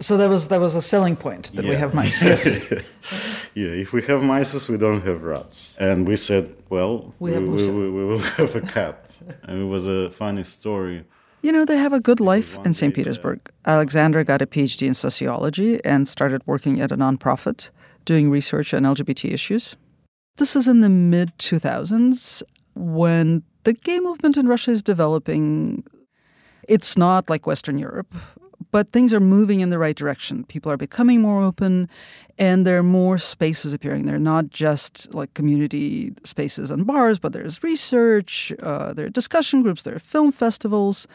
So 0.00 0.16
that 0.16 0.28
was 0.28 0.48
that 0.48 0.60
was 0.60 0.74
a 0.74 0.82
selling 0.82 1.16
point 1.16 1.52
that 1.54 1.64
yeah. 1.64 1.70
we 1.70 1.76
have 1.76 1.92
mice. 1.92 2.22
Yes. 2.22 2.46
yeah, 3.54 3.68
if 3.68 3.92
we 3.92 4.02
have 4.02 4.24
mice, 4.24 4.68
we 4.68 4.78
don't 4.78 5.04
have 5.04 5.22
rats. 5.22 5.76
And 5.78 6.08
we 6.08 6.16
said, 6.16 6.54
well, 6.70 7.14
we, 7.18 7.32
we, 7.32 7.68
we, 7.68 7.90
we 7.90 8.04
will 8.04 8.18
have 8.38 8.56
a 8.56 8.60
cat. 8.60 9.18
and 9.42 9.62
it 9.62 9.66
was 9.66 9.86
a 9.86 10.10
funny 10.10 10.44
story. 10.44 11.04
You 11.42 11.50
know, 11.50 11.64
they 11.64 11.76
have 11.76 11.92
a 11.92 12.00
good 12.00 12.20
life 12.20 12.56
in 12.64 12.72
St. 12.72 12.94
Petersburg. 12.94 13.40
Alexandra 13.66 14.24
got 14.24 14.40
a 14.40 14.46
PhD 14.46 14.86
in 14.86 14.94
sociology 14.94 15.84
and 15.84 16.06
started 16.06 16.40
working 16.46 16.80
at 16.80 16.92
a 16.92 16.96
nonprofit 16.96 17.70
doing 18.04 18.30
research 18.30 18.72
on 18.72 18.84
LGBT 18.84 19.32
issues. 19.32 19.76
This 20.36 20.54
is 20.54 20.68
in 20.68 20.82
the 20.82 20.88
mid 20.88 21.36
2000s 21.38 22.44
when 22.74 23.42
the 23.64 23.72
gay 23.72 23.98
movement 23.98 24.36
in 24.36 24.46
Russia 24.46 24.70
is 24.70 24.82
developing. 24.82 25.84
It's 26.68 26.96
not 26.96 27.28
like 27.28 27.44
Western 27.44 27.76
Europe, 27.76 28.14
but 28.72 28.90
things 28.90 29.14
are 29.14 29.20
moving 29.20 29.60
in 29.60 29.70
the 29.70 29.78
right 29.78 29.94
direction. 29.94 30.44
People 30.44 30.72
are 30.72 30.76
becoming 30.76 31.20
more 31.20 31.42
open, 31.42 31.88
and 32.38 32.66
there 32.66 32.78
are 32.78 32.82
more 32.82 33.18
spaces 33.18 33.72
appearing. 33.72 34.06
They're 34.06 34.18
not 34.18 34.48
just 34.50 35.14
like 35.14 35.32
community 35.34 36.14
spaces 36.24 36.70
and 36.70 36.86
bars, 36.86 37.18
but 37.20 37.32
there's 37.32 37.62
research, 37.62 38.52
uh, 38.62 38.94
there 38.94 39.06
are 39.06 39.10
discussion 39.10 39.62
groups, 39.62 39.82
there 39.82 39.94
are 39.94 40.00
film 40.00 40.32
festivals. 40.32 41.06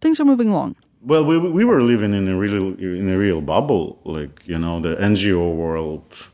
Things 0.00 0.20
are 0.20 0.24
moving 0.24 0.48
along. 0.48 0.76
Well, 1.02 1.24
we, 1.24 1.38
we 1.38 1.64
were 1.64 1.82
living 1.82 2.14
in 2.14 2.28
a 2.28 2.38
real 2.38 2.74
in 2.78 3.08
a 3.08 3.18
real 3.18 3.40
bubble, 3.40 3.98
like 4.04 4.46
you 4.46 4.58
know 4.58 4.80
the 4.80 4.96
NGO 4.96 5.54
world. 5.54 6.28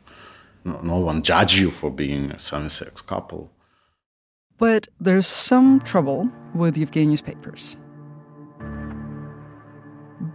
No, 0.65 0.81
no 0.81 0.99
one 0.99 1.23
judge 1.23 1.61
you 1.61 1.71
for 1.71 1.91
being 1.91 2.33
a 2.33 2.39
same-sex 2.41 3.01
couple. 3.01 3.53
But 4.59 4.89
there's 5.01 5.27
some 5.29 5.81
trouble 5.81 6.29
with 6.55 6.75
Yevgeny's 6.77 7.23
papers 7.23 7.77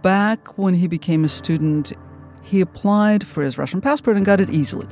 back 0.02 0.58
when 0.58 0.74
he 0.74 0.86
became 0.86 1.24
a 1.24 1.28
student, 1.28 1.92
he 2.42 2.60
applied 2.60 3.26
for 3.26 3.42
his 3.42 3.56
Russian 3.56 3.80
passport 3.80 4.16
and 4.16 4.26
got 4.26 4.40
it 4.40 4.50
easily. 4.50 4.88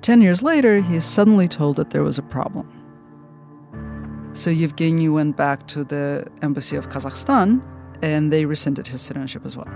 Ten 0.00 0.20
years 0.20 0.42
later, 0.42 0.80
he's 0.80 1.04
suddenly 1.04 1.48
told 1.48 1.76
that 1.76 1.90
there 1.90 2.02
was 2.02 2.18
a 2.18 2.22
problem. 2.22 2.70
So 4.34 4.50
Yevgeny 4.50 5.08
went 5.08 5.36
back 5.36 5.66
to 5.68 5.84
the 5.84 6.26
embassy 6.42 6.76
of 6.76 6.88
Kazakhstan 6.88 7.64
and 8.02 8.32
they 8.32 8.44
rescinded 8.44 8.86
his 8.86 9.00
citizenship 9.00 9.46
as 9.46 9.56
well. 9.56 9.68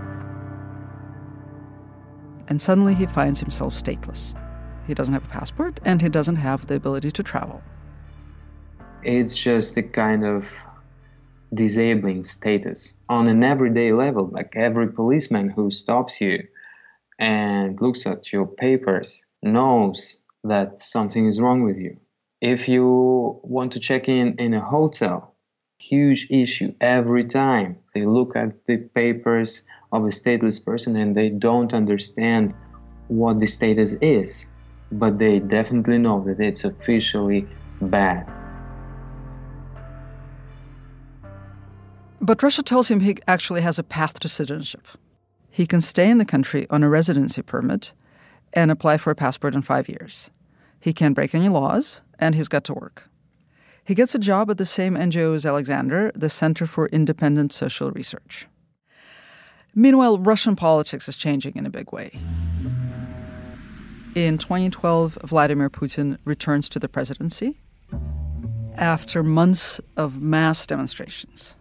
And 2.49 2.61
suddenly 2.61 2.95
he 2.95 3.07
finds 3.07 3.41
himself 3.41 3.73
stateless. 3.73 4.35
He 4.87 4.95
doesn't 4.95 5.15
have 5.15 5.25
a 5.25 5.29
passport 5.29 5.81
and 5.85 6.03
he 6.03 6.09
doesn't 6.09 6.37
have 6.37 6.67
the 6.67 6.75
ability 6.75 7.11
to 7.13 7.23
travel. 7.23 7.63
It's 9.03 9.37
just 9.37 9.77
the 9.77 9.83
kind 9.83 10.25
of 10.25 10.53
disabling 11.53 12.25
status 12.25 12.95
on 13.09 13.27
an 13.29 13.43
everyday 13.43 13.93
level. 13.93 14.29
Like 14.29 14.55
every 14.57 14.93
policeman 14.93 15.49
who 15.49 15.71
stops 15.71 16.21
you 16.21 16.43
and 17.19 17.81
looks 17.81 18.07
at 18.07 18.33
your 18.33 18.47
papers 18.47 19.25
knows 19.43 20.21
that 20.45 20.79
something 20.79 21.27
is 21.27 21.41
wrong 21.41 21.63
with 21.63 21.77
you. 21.77 21.97
If 22.41 22.69
you 22.69 23.41
want 23.43 23.73
to 23.73 23.81
check 23.81 24.09
in 24.09 24.37
in 24.37 24.55
a 24.55 24.61
hotel, 24.61 25.35
huge 25.79 26.29
issue 26.31 26.75
every 26.81 27.25
time 27.25 27.79
they 27.95 28.05
look 28.05 28.37
at 28.37 28.67
the 28.67 28.77
papers 28.77 29.63
of 29.93 30.05
a 30.05 30.09
stateless 30.09 30.65
person 30.65 30.97
and 30.97 31.17
they 31.17 31.31
don't 31.31 31.73
understand 31.75 32.55
what 33.09 33.39
the 33.39 33.47
status 33.47 33.95
is, 33.95 34.47
but 34.93 35.19
they 35.19 35.41
definitely 35.41 35.99
know 35.99 36.23
that 36.25 36.41
it's 36.41 36.65
officially 36.65 37.49
bad. 37.81 38.48
But 42.21 42.43
Russia 42.43 42.63
tells 42.63 42.89
him 42.89 43.01
he 43.01 43.17
actually 43.27 43.61
has 43.61 43.79
a 43.79 43.85
path 43.85 44.19
to 44.21 44.29
citizenship. 44.29 44.87
He 45.51 45.67
can 45.67 45.81
stay 45.81 46.11
in 46.11 46.19
the 46.19 46.25
country 46.25 46.67
on 46.71 46.83
a 46.83 46.89
residency 46.89 47.43
permit 47.43 47.93
and 48.53 48.71
apply 48.71 48.97
for 48.97 49.11
a 49.11 49.15
passport 49.15 49.55
in 49.55 49.63
five 49.63 49.89
years. 49.89 50.31
He 50.81 50.93
can't 50.93 51.15
break 51.15 51.35
any 51.35 51.49
laws, 51.49 52.03
and 52.19 52.35
he's 52.35 52.49
got 52.49 52.65
to 52.65 52.75
work. 52.75 53.09
He 53.85 53.95
gets 53.95 54.15
a 54.15 54.19
job 54.19 54.51
at 54.51 54.59
the 54.59 54.67
same 54.67 54.95
NGO 54.95 55.35
as 55.35 55.47
Alexander, 55.47 56.13
the 56.15 56.29
Center 56.29 56.67
for 56.67 56.89
Independent 56.89 57.53
Social 57.53 57.91
Research. 57.91 58.47
Meanwhile, 59.75 60.19
Russian 60.19 60.57
politics 60.57 61.09
is 61.09 61.17
changing 61.17 61.57
in 61.57 61.67
a 61.67 61.71
big 61.71 61.93
way. 61.93 62.19
In 64.15 64.39
2012, 64.39 65.19
Vladimir 65.25 65.71
Putin 65.71 66.19
returns 66.25 66.69
to 66.71 66.79
the 66.79 66.89
presidency 66.89 67.59
after 68.77 69.23
months 69.23 69.81
of 69.97 70.23
mass 70.23 70.67
demonstrations. 70.67 71.57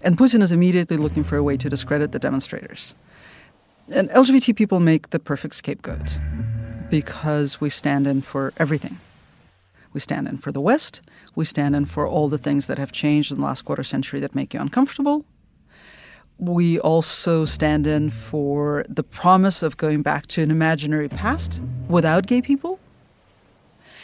And 0.00 0.16
Putin 0.16 0.42
is 0.42 0.52
immediately 0.52 0.96
looking 0.96 1.24
for 1.24 1.36
a 1.36 1.42
way 1.42 1.56
to 1.56 1.68
discredit 1.68 2.12
the 2.12 2.18
demonstrators. 2.18 2.94
And 3.92 4.08
LGBT 4.10 4.54
people 4.54 4.80
make 4.80 5.10
the 5.10 5.18
perfect 5.18 5.54
scapegoat 5.54 6.18
because 6.90 7.60
we 7.60 7.70
stand 7.70 8.06
in 8.06 8.22
for 8.22 8.52
everything. 8.56 8.98
We 9.92 10.00
stand 10.00 10.28
in 10.28 10.38
for 10.38 10.52
the 10.52 10.60
West. 10.60 11.00
We 11.34 11.44
stand 11.44 11.74
in 11.74 11.86
for 11.86 12.06
all 12.06 12.28
the 12.28 12.38
things 12.38 12.66
that 12.66 12.78
have 12.78 12.92
changed 12.92 13.32
in 13.32 13.38
the 13.38 13.44
last 13.44 13.62
quarter 13.62 13.82
century 13.82 14.20
that 14.20 14.34
make 14.34 14.54
you 14.54 14.60
uncomfortable. 14.60 15.24
We 16.38 16.78
also 16.78 17.44
stand 17.44 17.86
in 17.86 18.10
for 18.10 18.84
the 18.88 19.02
promise 19.02 19.62
of 19.62 19.76
going 19.76 20.02
back 20.02 20.26
to 20.28 20.42
an 20.42 20.50
imaginary 20.50 21.08
past 21.08 21.60
without 21.88 22.26
gay 22.26 22.42
people. 22.42 22.78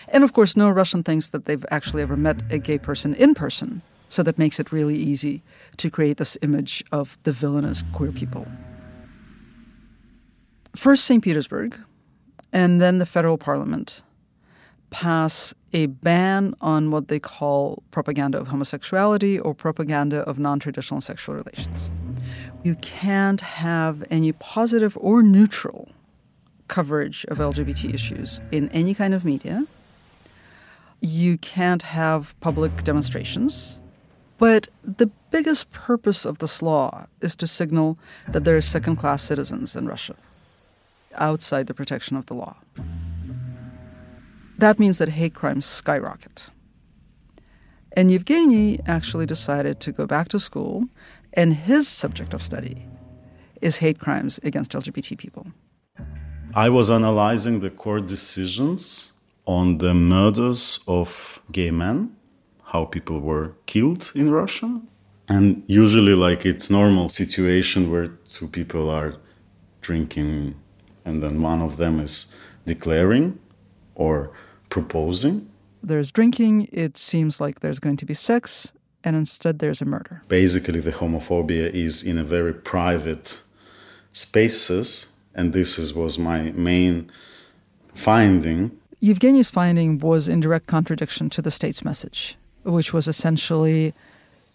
And 0.08 0.24
of 0.24 0.32
course, 0.32 0.56
no 0.56 0.70
Russian 0.70 1.02
thinks 1.02 1.28
that 1.28 1.44
they've 1.44 1.64
actually 1.70 2.02
ever 2.02 2.16
met 2.16 2.42
a 2.50 2.58
gay 2.58 2.78
person 2.78 3.14
in 3.14 3.34
person. 3.34 3.82
So 4.14 4.22
that 4.22 4.38
makes 4.38 4.60
it 4.60 4.70
really 4.70 4.94
easy 4.94 5.42
to 5.76 5.90
create 5.90 6.18
this 6.18 6.38
image 6.40 6.84
of 6.92 7.18
the 7.24 7.32
villainous 7.32 7.82
queer 7.92 8.12
people. 8.12 8.46
First, 10.76 11.04
St. 11.04 11.20
Petersburg, 11.20 11.76
and 12.52 12.80
then 12.80 13.00
the 13.00 13.06
federal 13.06 13.36
parliament 13.36 14.04
pass 14.90 15.52
a 15.72 15.86
ban 15.86 16.54
on 16.60 16.92
what 16.92 17.08
they 17.08 17.18
call 17.18 17.82
propaganda 17.90 18.38
of 18.38 18.46
homosexuality 18.46 19.40
or 19.40 19.52
propaganda 19.52 20.20
of 20.20 20.38
non 20.38 20.60
traditional 20.60 21.00
sexual 21.00 21.34
relations. 21.34 21.90
You 22.62 22.76
can't 22.76 23.40
have 23.40 24.04
any 24.12 24.30
positive 24.30 24.96
or 25.00 25.24
neutral 25.24 25.88
coverage 26.68 27.24
of 27.24 27.38
LGBT 27.38 27.92
issues 27.92 28.40
in 28.52 28.68
any 28.68 28.94
kind 28.94 29.12
of 29.12 29.24
media. 29.24 29.66
You 31.00 31.36
can't 31.36 31.82
have 31.82 32.38
public 32.38 32.84
demonstrations 32.84 33.80
but 34.44 34.68
the 34.98 35.10
biggest 35.30 35.70
purpose 35.70 36.26
of 36.26 36.36
this 36.36 36.60
law 36.60 37.06
is 37.22 37.34
to 37.34 37.46
signal 37.46 37.98
that 38.28 38.44
there 38.44 38.54
are 38.58 38.60
second 38.60 38.96
class 38.96 39.22
citizens 39.22 39.74
in 39.74 39.88
Russia 39.88 40.16
outside 41.14 41.66
the 41.66 41.72
protection 41.72 42.14
of 42.18 42.26
the 42.26 42.34
law. 42.34 42.54
That 44.58 44.78
means 44.78 44.98
that 44.98 45.08
hate 45.20 45.32
crimes 45.32 45.64
skyrocket. 45.64 46.50
And 47.96 48.10
Yevgeny 48.10 48.80
actually 48.84 49.24
decided 49.24 49.80
to 49.80 49.92
go 49.92 50.06
back 50.06 50.28
to 50.28 50.38
school, 50.38 50.90
and 51.32 51.54
his 51.54 51.88
subject 51.88 52.34
of 52.34 52.42
study 52.42 52.84
is 53.62 53.78
hate 53.78 53.98
crimes 53.98 54.38
against 54.42 54.72
LGBT 54.72 55.16
people. 55.16 55.46
I 56.54 56.68
was 56.68 56.90
analyzing 56.90 57.60
the 57.60 57.70
court 57.70 58.06
decisions 58.06 59.14
on 59.46 59.78
the 59.78 59.94
murders 59.94 60.80
of 60.86 61.40
gay 61.50 61.70
men 61.70 62.14
how 62.74 62.84
people 62.84 63.20
were 63.20 63.46
killed 63.66 64.10
in 64.16 64.26
Russia. 64.30 64.80
And 65.28 65.62
usually, 65.66 66.14
like 66.26 66.44
it's 66.44 66.68
normal 66.68 67.08
situation 67.08 67.80
where 67.90 68.08
two 68.36 68.48
people 68.48 68.90
are 68.90 69.14
drinking, 69.80 70.56
and 71.06 71.22
then 71.22 71.40
one 71.40 71.62
of 71.62 71.76
them 71.76 72.00
is 72.00 72.34
declaring 72.66 73.38
or 73.94 74.16
proposing. 74.68 75.36
There's 75.82 76.10
drinking. 76.10 76.68
It 76.72 76.96
seems 76.96 77.40
like 77.40 77.60
there's 77.60 77.78
going 77.78 77.98
to 77.98 78.06
be 78.12 78.14
sex, 78.14 78.72
and 79.04 79.14
instead 79.16 79.60
there's 79.60 79.80
a 79.80 79.88
murder. 79.94 80.22
Basically, 80.28 80.80
the 80.80 80.92
homophobia 81.00 81.66
is 81.72 82.02
in 82.02 82.18
a 82.18 82.24
very 82.24 82.54
private 82.74 83.40
spaces, 84.10 84.88
and 85.34 85.52
this 85.52 85.78
is, 85.78 85.94
was 85.94 86.18
my 86.18 86.40
main 86.52 87.10
finding. 87.94 88.60
Yevgeny's 89.00 89.50
finding 89.50 89.98
was 89.98 90.28
in 90.28 90.40
direct 90.40 90.66
contradiction 90.66 91.30
to 91.30 91.40
the 91.42 91.50
state's 91.50 91.84
message, 91.84 92.36
which 92.64 92.92
was 92.92 93.06
essentially 93.08 93.94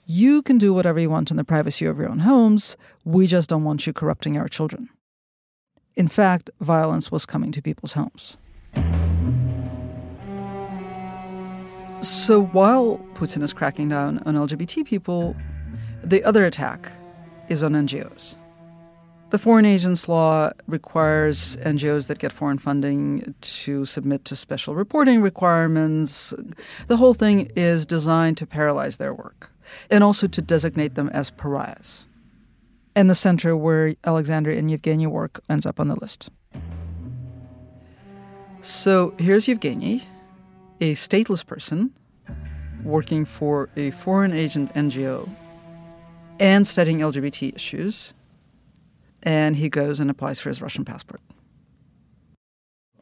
you 0.05 0.41
can 0.41 0.57
do 0.57 0.73
whatever 0.73 0.99
you 0.99 1.09
want 1.09 1.29
in 1.29 1.37
the 1.37 1.43
privacy 1.43 1.85
of 1.85 1.99
your 1.99 2.09
own 2.09 2.19
homes, 2.19 2.75
we 3.05 3.27
just 3.27 3.49
don't 3.49 3.63
want 3.63 3.85
you 3.85 3.93
corrupting 3.93 4.37
our 4.37 4.47
children. 4.47 4.89
In 5.95 6.07
fact, 6.07 6.49
violence 6.59 7.11
was 7.11 7.25
coming 7.25 7.51
to 7.51 7.61
people's 7.61 7.93
homes. 7.93 8.37
So 12.01 12.41
while 12.41 12.97
Putin 13.13 13.43
is 13.43 13.53
cracking 13.53 13.89
down 13.89 14.19
on 14.19 14.35
LGBT 14.35 14.85
people, 14.85 15.35
the 16.03 16.23
other 16.23 16.45
attack 16.45 16.91
is 17.49 17.61
on 17.61 17.73
NGOs. 17.73 18.35
The 19.29 19.37
Foreign 19.37 19.65
Agents 19.65 20.09
Law 20.09 20.49
requires 20.65 21.55
NGOs 21.57 22.07
that 22.07 22.17
get 22.17 22.31
foreign 22.31 22.57
funding 22.57 23.35
to 23.41 23.85
submit 23.85 24.25
to 24.25 24.35
special 24.35 24.73
reporting 24.73 25.21
requirements. 25.21 26.33
The 26.87 26.97
whole 26.97 27.13
thing 27.13 27.51
is 27.55 27.85
designed 27.85 28.37
to 28.37 28.47
paralyze 28.47 28.97
their 28.97 29.13
work 29.13 29.51
and 29.91 30.03
also 30.03 30.25
to 30.25 30.41
designate 30.41 30.95
them 30.95 31.09
as 31.09 31.29
pariahs. 31.29 32.07
And 32.95 33.07
the 33.07 33.13
center 33.13 33.55
where 33.55 33.93
Alexander 34.03 34.49
and 34.49 34.71
Yevgeny 34.71 35.05
work 35.05 35.41
ends 35.47 35.67
up 35.67 35.79
on 35.79 35.89
the 35.89 35.95
list. 35.95 36.31
So 38.61 39.13
here's 39.19 39.47
Yevgeny, 39.47 40.07
a 40.81 40.95
stateless 40.95 41.45
person 41.45 41.93
working 42.83 43.25
for 43.25 43.69
a 43.75 43.91
foreign 43.91 44.33
agent 44.33 44.73
NGO 44.73 45.29
and 46.39 46.65
studying 46.65 46.99
LGBT 46.99 47.55
issues 47.55 48.15
And 49.22 49.56
he 49.56 49.68
goes 49.68 50.00
and 50.00 50.10
applies 50.10 50.38
for 50.40 50.50
his 50.50 50.60
Russian 50.60 50.84
passport. 50.84 51.20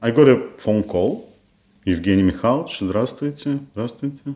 I 0.01 0.11
got 0.11 0.29
a 0.29 0.51
phone 0.57 0.85
call. 0.85 1.29
Евгений 1.85 2.23
Михайлович, 2.23 2.79
здравствуйте, 2.81 3.59
здравствуйте. 3.75 4.35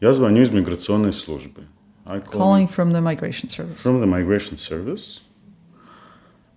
Я 0.00 0.12
звоню 0.12 0.42
из 0.42 0.50
миграционной 0.50 1.12
службы. 1.12 1.64
Calling 2.04 2.68
from 2.68 2.92
the 2.92 3.00
migration 3.00 3.48
service. 3.48 3.80
From 3.80 4.00
the 4.00 4.06
migration 4.06 4.56
service. 4.56 5.20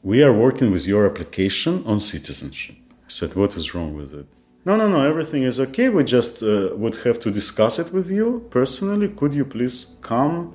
We 0.03 0.23
are 0.23 0.34
working 0.34 0.71
with 0.71 0.86
your 0.88 1.06
application 1.06 1.84
on 1.86 1.99
citizenship. 1.99 2.75
I 3.06 3.10
said, 3.10 3.36
what 3.36 3.56
is 3.56 3.73
wrong 3.73 3.95
with 3.95 4.13
it? 4.13 4.25
No, 4.65 4.75
no, 4.75 4.88
no, 4.88 5.01
everything 5.01 5.43
is 5.43 5.60
okay. 5.60 5.88
We 5.88 6.03
just 6.03 6.43
uh, 6.43 6.71
would 6.75 6.97
have 7.06 7.19
to 7.21 7.32
discuss 7.32 7.80
it 7.80 7.93
with 7.93 8.12
you 8.12 8.45
personally. 8.49 9.08
Could 9.08 9.34
you 9.34 9.45
please 9.45 9.95
come 10.01 10.53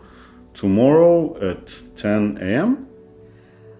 tomorrow 0.52 1.34
at 1.40 1.78
10 1.96 2.38
a.m.? 2.42 2.86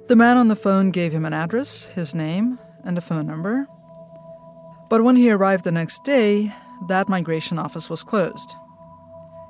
The 0.07 0.15
man 0.15 0.37
on 0.37 0.47
the 0.47 0.55
phone 0.55 0.91
gave 0.91 1.11
him 1.11 1.25
an 1.25 1.33
address, 1.33 1.83
his 1.87 2.15
name, 2.15 2.59
and 2.85 2.97
a 2.97 3.01
phone 3.01 3.27
number. 3.27 3.67
But 4.89 5.03
when 5.03 5.17
he 5.17 5.29
arrived 5.29 5.65
the 5.65 5.71
next 5.73 6.05
day, 6.05 6.55
that 6.87 7.09
migration 7.09 7.59
office 7.59 7.89
was 7.89 8.03
closed. 8.03 8.55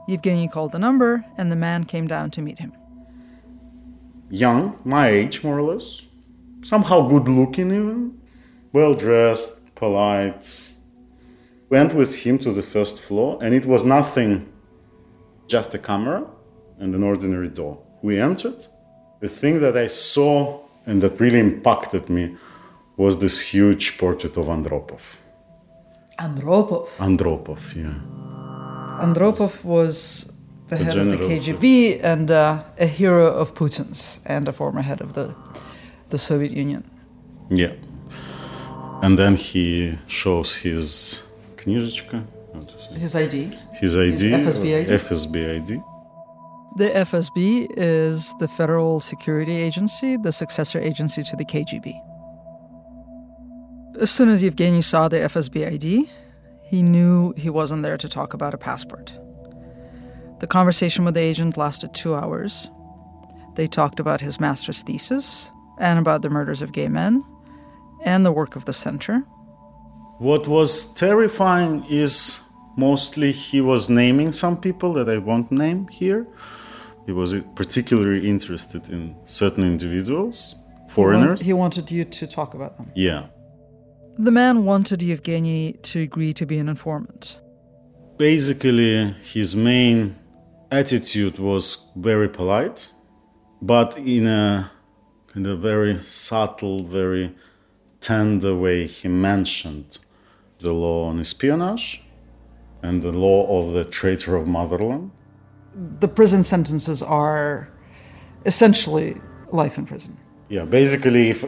Yevgeny 0.07 0.47
called 0.47 0.71
the 0.71 0.79
number, 0.79 1.23
and 1.37 1.51
the 1.51 1.55
man 1.55 1.83
came 1.83 2.07
down 2.07 2.31
to 2.31 2.41
meet 2.41 2.57
him. 2.57 2.73
Young, 4.31 4.79
my 4.83 5.09
age 5.09 5.43
more 5.43 5.59
or 5.59 5.73
less, 5.73 6.01
somehow 6.63 7.07
good 7.07 7.29
looking 7.29 7.71
even, 7.71 8.19
well 8.73 8.95
dressed, 8.95 9.75
polite, 9.75 10.71
went 11.69 11.93
with 11.93 12.23
him 12.23 12.39
to 12.39 12.51
the 12.51 12.63
first 12.63 12.97
floor, 12.97 13.37
and 13.43 13.53
it 13.53 13.67
was 13.67 13.85
nothing, 13.85 14.51
just 15.45 15.75
a 15.75 15.77
camera 15.77 16.25
and 16.79 16.95
an 16.95 17.03
ordinary 17.03 17.49
door. 17.49 17.83
We 18.01 18.19
entered. 18.19 18.67
The 19.20 19.28
thing 19.28 19.60
that 19.60 19.76
I 19.76 19.86
saw 19.86 20.60
and 20.86 21.00
that 21.02 21.20
really 21.20 21.38
impacted 21.38 22.08
me 22.08 22.36
was 22.96 23.18
this 23.18 23.40
huge 23.40 23.98
portrait 23.98 24.36
of 24.36 24.46
Andropov. 24.46 25.16
Andropov? 26.18 26.88
Andropov, 26.98 27.74
yeah. 27.74 27.94
Andropov 29.00 29.64
was 29.64 30.32
the, 30.68 30.76
the 30.76 30.84
head 30.84 30.98
of 30.98 31.10
the 31.10 31.16
KGB 31.16 32.02
and 32.02 32.30
uh, 32.30 32.62
a 32.78 32.86
hero 32.86 33.26
of 33.26 33.54
Putin's 33.54 34.20
and 34.24 34.48
a 34.48 34.52
former 34.52 34.82
head 34.82 35.00
of 35.00 35.14
the, 35.14 35.34
the 36.10 36.18
Soviet 36.18 36.52
Union. 36.52 36.84
Yeah. 37.50 37.72
And 39.02 39.18
then 39.18 39.36
he 39.36 39.98
shows 40.06 40.54
his 40.56 41.24
книжечка. 41.56 42.24
His 42.94 43.16
ID. 43.16 43.58
His 43.72 43.96
ID. 43.96 44.30
His 44.30 44.58
FSB 44.58 44.80
ID. 44.80 44.90
FSB 44.92 45.56
ID. 45.56 45.82
The 46.75 46.89
FSB 46.89 47.67
is 47.75 48.35
the 48.39 48.47
Federal 48.47 48.99
Security 48.99 49.57
Agency, 49.57 50.17
the 50.17 50.31
successor 50.31 50.79
agency 50.79 51.23
to 51.23 51.35
the 51.35 51.45
KGB. 51.45 51.99
As 53.99 54.11
soon 54.11 54.29
as 54.29 54.43
Yevgeny 54.43 54.83
saw 54.83 55.07
the 55.07 55.17
FSB 55.17 55.73
ID, 55.73 56.09
he 56.61 56.83
knew 56.83 57.33
he 57.35 57.49
wasn't 57.49 57.81
there 57.81 57.97
to 57.97 58.07
talk 58.07 58.33
about 58.33 58.53
a 58.53 58.57
passport. 58.57 59.17
The 60.39 60.47
conversation 60.47 61.03
with 61.03 61.15
the 61.15 61.21
agent 61.21 61.57
lasted 61.57 61.95
two 61.95 62.13
hours. 62.13 62.69
They 63.55 63.65
talked 63.65 63.99
about 63.99 64.21
his 64.21 64.39
master's 64.39 64.83
thesis 64.83 65.51
and 65.79 65.97
about 65.97 66.21
the 66.21 66.29
murders 66.29 66.61
of 66.61 66.73
gay 66.73 66.89
men 66.89 67.23
and 68.05 68.23
the 68.23 68.31
work 68.31 68.55
of 68.55 68.65
the 68.65 68.73
center. 68.73 69.23
What 70.19 70.47
was 70.47 70.93
terrifying 70.93 71.85
is 71.89 72.41
mostly 72.75 73.31
he 73.31 73.61
was 73.61 73.89
naming 73.89 74.31
some 74.31 74.57
people 74.57 74.93
that 74.93 75.09
I 75.09 75.17
won't 75.17 75.51
name 75.51 75.87
here. 75.87 76.27
He 77.07 77.13
was 77.13 77.33
particularly 77.55 78.29
interested 78.29 78.89
in 78.89 79.15
certain 79.23 79.63
individuals, 79.63 80.57
foreigners. 80.89 81.39
He, 81.41 81.53
want, 81.53 81.75
he 81.75 81.81
wanted 81.81 81.91
you 81.91 82.03
to 82.03 82.27
talk 82.27 82.53
about 82.53 82.75
them. 82.75 82.91
Yeah. 82.95 83.27
The 84.17 84.29
man 84.29 84.65
wanted 84.65 85.01
Yevgeny 85.01 85.73
to 85.83 86.01
agree 86.01 86.33
to 86.33 86.45
be 86.45 86.57
an 86.57 86.67
informant. 86.67 87.39
Basically, 88.17 89.13
his 89.23 89.55
main 89.55 90.17
attitude 90.69 91.39
was 91.39 91.77
very 91.95 92.27
polite, 92.27 92.91
but 93.61 93.95
in 93.97 94.27
a 94.27 94.69
kind 95.27 95.47
of 95.47 95.59
very 95.59 95.99
subtle, 95.99 96.83
very 96.83 97.33
tender 98.01 98.53
way, 98.53 98.85
he 98.85 99.07
mentioned 99.07 99.97
the 100.59 100.73
law 100.73 101.05
on 101.05 101.21
espionage 101.21 102.03
and 102.81 103.01
the 103.01 103.13
law 103.13 103.61
of 103.61 103.71
the 103.71 103.85
traitor 103.85 104.35
of 104.35 104.45
motherland. 104.45 105.11
The 105.99 106.07
prison 106.07 106.43
sentences 106.43 107.01
are 107.01 107.69
essentially 108.45 109.21
life 109.51 109.77
in 109.77 109.85
prison. 109.85 110.17
Yeah, 110.49 110.65
basically, 110.65 111.29
if 111.29 111.45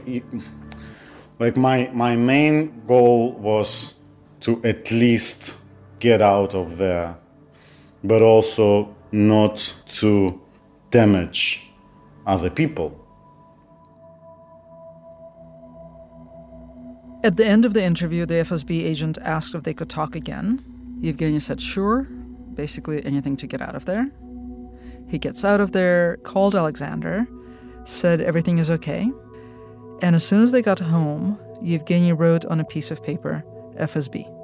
like 1.39 1.55
my 1.57 1.89
my 1.93 2.15
main 2.15 2.83
goal 2.85 3.33
was 3.33 3.95
to 4.41 4.61
at 4.63 4.91
least 4.91 5.55
get 5.99 6.21
out 6.21 6.53
of 6.53 6.77
there, 6.77 7.17
but 8.03 8.21
also 8.21 8.95
not 9.11 9.73
to 9.87 10.39
damage 10.91 11.71
other 12.25 12.49
people. 12.49 12.95
At 17.21 17.35
the 17.35 17.45
end 17.45 17.65
of 17.65 17.73
the 17.73 17.83
interview, 17.83 18.25
the 18.25 18.35
FSB 18.35 18.83
agent 18.85 19.17
asked 19.21 19.53
if 19.53 19.63
they 19.63 19.73
could 19.73 19.89
talk 19.89 20.15
again. 20.15 20.63
Yevgeny 21.01 21.39
said 21.39 21.61
sure, 21.61 22.07
basically 22.59 23.05
anything 23.05 23.37
to 23.37 23.47
get 23.47 23.61
out 23.61 23.73
of 23.73 23.85
there. 23.85 24.11
He 25.07 25.17
gets 25.17 25.45
out 25.45 25.61
of 25.61 25.71
there, 25.71 26.17
called 26.23 26.55
Alexander, 26.55 27.25
said 27.85 28.19
everything 28.19 28.59
is 28.59 28.69
okay. 28.69 29.09
And 30.01 30.13
as 30.13 30.27
soon 30.27 30.43
as 30.43 30.51
they 30.51 30.61
got 30.61 30.79
home, 30.79 31.39
Yevgeny 31.61 32.11
wrote 32.11 32.43
on 32.43 32.59
a 32.59 32.65
piece 32.65 32.91
of 32.91 33.01
paper 33.01 33.45
FSB. 33.77 34.38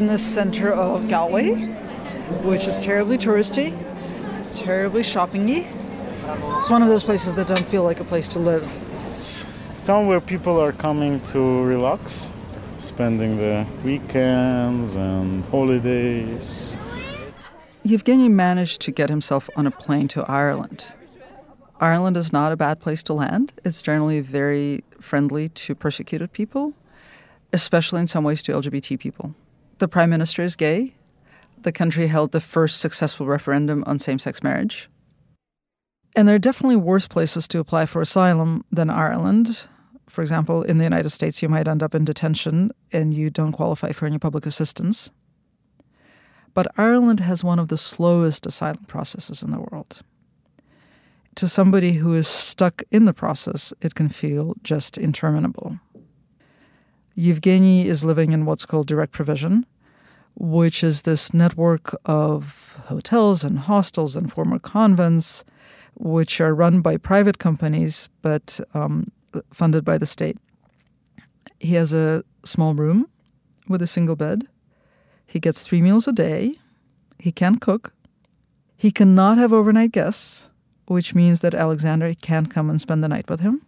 In 0.00 0.06
the 0.06 0.16
center 0.16 0.72
of 0.72 1.08
Galway, 1.08 1.52
which 2.42 2.66
is 2.66 2.80
terribly 2.80 3.18
touristy, 3.18 3.68
terribly 4.56 5.02
shoppingy. 5.02 5.66
It's 6.58 6.70
one 6.70 6.80
of 6.80 6.88
those 6.88 7.04
places 7.04 7.34
that 7.34 7.46
don't 7.46 7.66
feel 7.66 7.82
like 7.82 8.00
a 8.00 8.04
place 8.04 8.26
to 8.28 8.38
live. 8.38 8.66
It's, 9.04 9.44
it's 9.68 9.82
town 9.82 10.06
where 10.06 10.22
people 10.22 10.58
are 10.58 10.72
coming 10.72 11.20
to 11.32 11.62
relax, 11.64 12.32
spending 12.78 13.36
the 13.36 13.66
weekends 13.84 14.96
and 14.96 15.44
holidays. 15.46 16.74
Yevgeny 17.82 18.30
managed 18.30 18.80
to 18.80 18.90
get 18.90 19.10
himself 19.10 19.50
on 19.54 19.66
a 19.66 19.70
plane 19.70 20.08
to 20.08 20.24
Ireland. 20.30 20.94
Ireland 21.78 22.16
is 22.16 22.32
not 22.32 22.52
a 22.52 22.56
bad 22.56 22.80
place 22.80 23.02
to 23.02 23.12
land. 23.12 23.52
It's 23.66 23.82
generally 23.82 24.20
very 24.20 24.82
friendly 24.98 25.50
to 25.50 25.74
persecuted 25.74 26.32
people. 26.32 26.72
especially 27.52 28.00
in 28.00 28.06
some 28.06 28.22
ways 28.22 28.44
to 28.44 28.52
LGBT 28.52 28.96
people. 29.00 29.34
The 29.80 29.88
prime 29.88 30.10
minister 30.10 30.42
is 30.42 30.56
gay. 30.56 30.94
The 31.62 31.72
country 31.72 32.06
held 32.06 32.32
the 32.32 32.40
first 32.40 32.80
successful 32.80 33.26
referendum 33.26 33.82
on 33.86 33.98
same 33.98 34.18
sex 34.18 34.42
marriage. 34.42 34.90
And 36.14 36.28
there 36.28 36.34
are 36.34 36.38
definitely 36.38 36.76
worse 36.76 37.08
places 37.08 37.48
to 37.48 37.60
apply 37.60 37.86
for 37.86 38.02
asylum 38.02 38.62
than 38.70 38.90
Ireland. 38.90 39.68
For 40.06 40.20
example, 40.20 40.62
in 40.62 40.76
the 40.76 40.84
United 40.84 41.08
States, 41.08 41.42
you 41.42 41.48
might 41.48 41.66
end 41.66 41.82
up 41.82 41.94
in 41.94 42.04
detention 42.04 42.72
and 42.92 43.14
you 43.14 43.30
don't 43.30 43.52
qualify 43.52 43.92
for 43.92 44.04
any 44.04 44.18
public 44.18 44.44
assistance. 44.44 45.08
But 46.52 46.66
Ireland 46.76 47.20
has 47.20 47.42
one 47.42 47.58
of 47.58 47.68
the 47.68 47.78
slowest 47.78 48.44
asylum 48.44 48.84
processes 48.84 49.42
in 49.42 49.50
the 49.50 49.60
world. 49.60 50.02
To 51.36 51.48
somebody 51.48 51.92
who 51.92 52.12
is 52.12 52.28
stuck 52.28 52.82
in 52.90 53.06
the 53.06 53.14
process, 53.14 53.72
it 53.80 53.94
can 53.94 54.10
feel 54.10 54.56
just 54.62 54.98
interminable. 54.98 55.78
Yevgeny 57.14 57.86
is 57.86 58.04
living 58.04 58.32
in 58.32 58.44
what's 58.44 58.66
called 58.66 58.86
direct 58.86 59.12
provision, 59.12 59.66
which 60.34 60.82
is 60.82 61.02
this 61.02 61.34
network 61.34 61.94
of 62.04 62.80
hotels 62.86 63.44
and 63.44 63.60
hostels 63.60 64.16
and 64.16 64.32
former 64.32 64.58
convents, 64.58 65.44
which 65.94 66.40
are 66.40 66.54
run 66.54 66.80
by 66.80 66.96
private 66.96 67.38
companies 67.38 68.08
but 68.22 68.60
um, 68.74 69.10
funded 69.52 69.84
by 69.84 69.98
the 69.98 70.06
state. 70.06 70.38
He 71.58 71.74
has 71.74 71.92
a 71.92 72.24
small 72.44 72.74
room 72.74 73.08
with 73.68 73.82
a 73.82 73.86
single 73.86 74.16
bed. 74.16 74.48
He 75.26 75.38
gets 75.38 75.62
three 75.62 75.80
meals 75.80 76.08
a 76.08 76.12
day. 76.12 76.54
He 77.18 77.32
can't 77.32 77.60
cook. 77.60 77.92
He 78.76 78.90
cannot 78.90 79.36
have 79.36 79.52
overnight 79.52 79.92
guests, 79.92 80.48
which 80.86 81.14
means 81.14 81.40
that 81.40 81.54
Alexander 81.54 82.14
can't 82.14 82.50
come 82.50 82.70
and 82.70 82.80
spend 82.80 83.04
the 83.04 83.08
night 83.08 83.28
with 83.28 83.40
him. 83.40 83.60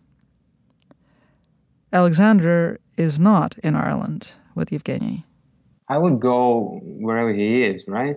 Alexander 1.92 2.80
is 2.96 3.18
not 3.18 3.58
in 3.58 3.74
Ireland 3.74 4.34
with 4.54 4.72
Yevgeny. 4.72 5.24
I 5.88 5.98
would 5.98 6.20
go 6.20 6.80
wherever 6.82 7.32
he 7.32 7.62
is, 7.64 7.84
right? 7.86 8.16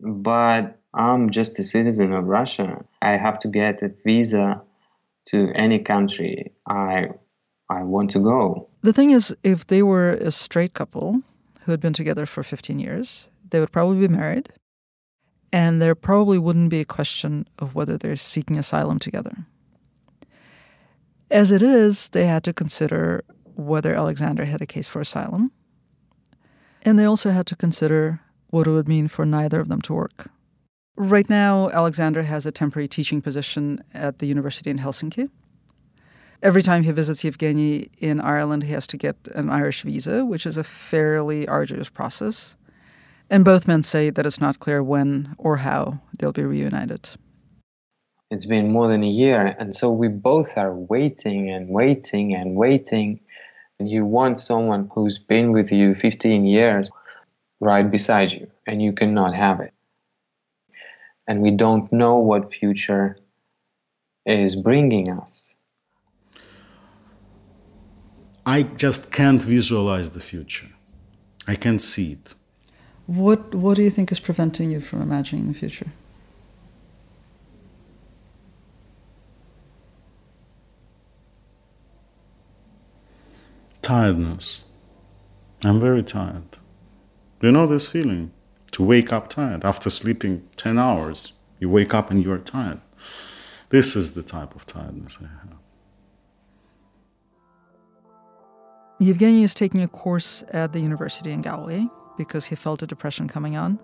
But 0.00 0.78
I'm 0.94 1.30
just 1.30 1.58
a 1.58 1.64
citizen 1.64 2.12
of 2.12 2.24
Russia. 2.24 2.84
I 3.00 3.16
have 3.16 3.38
to 3.40 3.48
get 3.48 3.82
a 3.82 3.92
visa 4.04 4.62
to 5.26 5.52
any 5.54 5.78
country 5.78 6.52
I 6.66 7.08
I 7.68 7.84
want 7.84 8.10
to 8.12 8.18
go. 8.18 8.68
The 8.82 8.92
thing 8.92 9.12
is, 9.12 9.34
if 9.44 9.66
they 9.66 9.82
were 9.82 10.10
a 10.10 10.32
straight 10.32 10.74
couple 10.74 11.22
who 11.62 11.70
had 11.70 11.80
been 11.80 11.92
together 11.92 12.26
for 12.26 12.42
15 12.42 12.80
years, 12.80 13.28
they 13.48 13.60
would 13.60 13.70
probably 13.70 14.00
be 14.00 14.12
married, 14.12 14.48
and 15.52 15.80
there 15.80 15.94
probably 15.94 16.38
wouldn't 16.38 16.70
be 16.70 16.80
a 16.80 16.84
question 16.84 17.46
of 17.60 17.76
whether 17.76 17.96
they're 17.96 18.16
seeking 18.16 18.58
asylum 18.58 18.98
together. 18.98 19.46
As 21.30 21.52
it 21.52 21.62
is, 21.62 22.08
they 22.08 22.26
had 22.26 22.42
to 22.44 22.52
consider 22.52 23.22
whether 23.60 23.94
Alexander 23.94 24.44
had 24.44 24.60
a 24.60 24.66
case 24.66 24.88
for 24.88 25.00
asylum, 25.00 25.52
and 26.82 26.98
they 26.98 27.04
also 27.04 27.30
had 27.30 27.46
to 27.46 27.56
consider 27.56 28.20
what 28.48 28.66
it 28.66 28.70
would 28.70 28.88
mean 28.88 29.08
for 29.08 29.24
neither 29.24 29.60
of 29.60 29.68
them 29.68 29.80
to 29.82 29.94
work. 29.94 30.30
Right 30.96 31.28
now, 31.30 31.70
Alexander 31.70 32.24
has 32.24 32.46
a 32.46 32.52
temporary 32.52 32.88
teaching 32.88 33.22
position 33.22 33.82
at 33.94 34.18
the 34.18 34.26
university 34.26 34.70
in 34.70 34.78
Helsinki. 34.78 35.30
Every 36.42 36.62
time 36.62 36.82
he 36.82 36.92
visits 36.92 37.22
Yevgeny 37.22 37.90
in 37.98 38.20
Ireland, 38.20 38.64
he 38.64 38.72
has 38.72 38.86
to 38.88 38.96
get 38.96 39.16
an 39.34 39.50
Irish 39.50 39.82
visa, 39.82 40.24
which 40.24 40.46
is 40.46 40.56
a 40.56 40.64
fairly 40.64 41.46
arduous 41.46 41.90
process. 41.90 42.56
And 43.28 43.44
both 43.44 43.68
men 43.68 43.82
say 43.82 44.10
that 44.10 44.26
it's 44.26 44.40
not 44.40 44.58
clear 44.58 44.82
when 44.82 45.34
or 45.38 45.58
how 45.58 46.00
they'll 46.18 46.32
be 46.32 46.44
reunited. 46.44 47.10
It's 48.30 48.46
been 48.46 48.70
more 48.70 48.88
than 48.88 49.02
a 49.02 49.08
year, 49.08 49.56
and 49.58 49.74
so 49.74 49.90
we 49.90 50.08
both 50.08 50.56
are 50.56 50.74
waiting 50.74 51.50
and 51.50 51.68
waiting 51.68 52.34
and 52.34 52.54
waiting. 52.54 53.20
And 53.80 53.90
you 53.90 54.04
want 54.04 54.38
someone 54.38 54.88
who's 54.94 55.18
been 55.18 55.50
with 55.50 55.72
you 55.72 55.96
15 55.96 56.46
years 56.46 56.88
right 57.58 57.90
beside 57.90 58.30
you, 58.30 58.46
and 58.66 58.80
you 58.80 58.92
cannot 58.92 59.34
have 59.34 59.58
it 59.60 59.72
and 61.30 61.42
we 61.42 61.52
don't 61.52 61.92
know 61.92 62.16
what 62.16 62.52
future 62.52 63.16
is 64.26 64.56
bringing 64.56 65.08
us. 65.08 65.54
I 68.44 68.64
just 68.64 69.12
can't 69.12 69.40
visualize 69.40 70.10
the 70.10 70.18
future. 70.32 70.70
I 71.46 71.54
can't 71.54 71.80
see 71.80 72.12
it. 72.16 72.34
What 73.06 73.54
What 73.54 73.74
do 73.76 73.82
you 73.82 73.90
think 73.90 74.10
is 74.10 74.20
preventing 74.20 74.72
you 74.72 74.80
from 74.80 75.02
imagining 75.02 75.46
the 75.52 75.58
future? 75.62 75.90
Tiredness. 83.82 84.64
I'm 85.64 85.80
very 85.80 86.02
tired. 86.02 86.58
You 87.40 87.52
know 87.52 87.66
this 87.66 87.86
feeling? 87.86 88.32
to 88.72 88.82
wake 88.82 89.12
up 89.12 89.28
tired. 89.28 89.64
After 89.64 89.90
sleeping 89.90 90.48
10 90.56 90.78
hours, 90.78 91.32
you 91.58 91.68
wake 91.68 91.94
up 91.94 92.10
and 92.10 92.22
you 92.22 92.32
are 92.32 92.38
tired. 92.38 92.80
This 93.70 93.94
is 93.96 94.12
the 94.12 94.22
type 94.22 94.54
of 94.54 94.66
tiredness 94.66 95.18
I 95.20 95.26
have. 95.26 95.56
Yevgeny 98.98 99.42
is 99.42 99.54
taking 99.54 99.82
a 99.82 99.88
course 99.88 100.44
at 100.50 100.72
the 100.72 100.80
university 100.80 101.30
in 101.30 101.40
Galway 101.40 101.86
because 102.18 102.46
he 102.46 102.56
felt 102.56 102.82
a 102.82 102.86
depression 102.86 103.28
coming 103.28 103.56
on. 103.56 103.78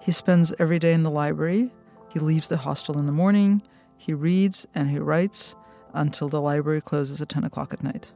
He 0.00 0.10
spends 0.10 0.52
every 0.58 0.80
day 0.80 0.92
in 0.94 1.04
the 1.04 1.10
library. 1.10 1.72
He 2.12 2.18
leaves 2.18 2.48
the 2.48 2.56
hostel 2.56 2.98
in 2.98 3.06
the 3.06 3.12
morning. 3.12 3.62
He 3.96 4.12
reads 4.12 4.66
and 4.74 4.90
he 4.90 4.98
writes 4.98 5.54
until 5.94 6.28
the 6.28 6.40
library 6.40 6.80
closes 6.80 7.22
at 7.22 7.28
10 7.28 7.44
o'clock 7.44 7.72
at 7.72 7.84
night. 7.84 8.12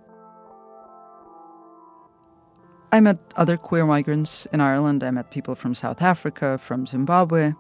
I 2.93 3.01
met 3.01 3.19
other 3.37 3.57
queer 3.57 3.85
migrants 3.85 4.47
in 4.53 4.61
Ireland. 4.61 5.03
I 5.03 5.11
met 5.11 5.31
people 5.31 5.55
from 5.55 5.75
South 5.75 6.01
Africa, 6.01 6.59
from 6.59 6.87
Zimbabwe. 6.87 7.53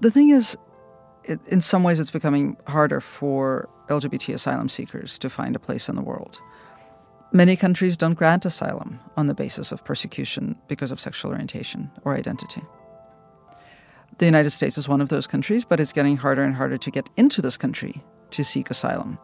The 0.00 0.10
thing 0.10 0.30
is, 0.30 0.56
it, 1.24 1.40
in 1.48 1.60
some 1.60 1.82
ways, 1.82 1.98
it's 1.98 2.10
becoming 2.10 2.56
harder 2.66 3.00
for 3.00 3.68
LGBT 3.88 4.34
asylum 4.34 4.68
seekers 4.68 5.18
to 5.18 5.30
find 5.30 5.56
a 5.56 5.58
place 5.58 5.88
in 5.88 5.96
the 5.96 6.02
world. 6.02 6.40
Many 7.32 7.56
countries 7.56 7.96
don't 7.96 8.14
grant 8.14 8.46
asylum 8.46 9.00
on 9.16 9.26
the 9.26 9.34
basis 9.34 9.72
of 9.72 9.84
persecution 9.84 10.56
because 10.66 10.90
of 10.90 11.00
sexual 11.00 11.32
orientation 11.32 11.90
or 12.04 12.16
identity. 12.16 12.62
The 14.18 14.24
United 14.24 14.50
States 14.50 14.78
is 14.78 14.88
one 14.88 15.00
of 15.00 15.10
those 15.10 15.26
countries, 15.26 15.64
but 15.64 15.78
it's 15.78 15.92
getting 15.92 16.16
harder 16.16 16.42
and 16.42 16.54
harder 16.54 16.78
to 16.78 16.90
get 16.90 17.08
into 17.16 17.42
this 17.42 17.56
country 17.56 18.02
to 18.30 18.42
seek 18.42 18.70
asylum. 18.70 19.18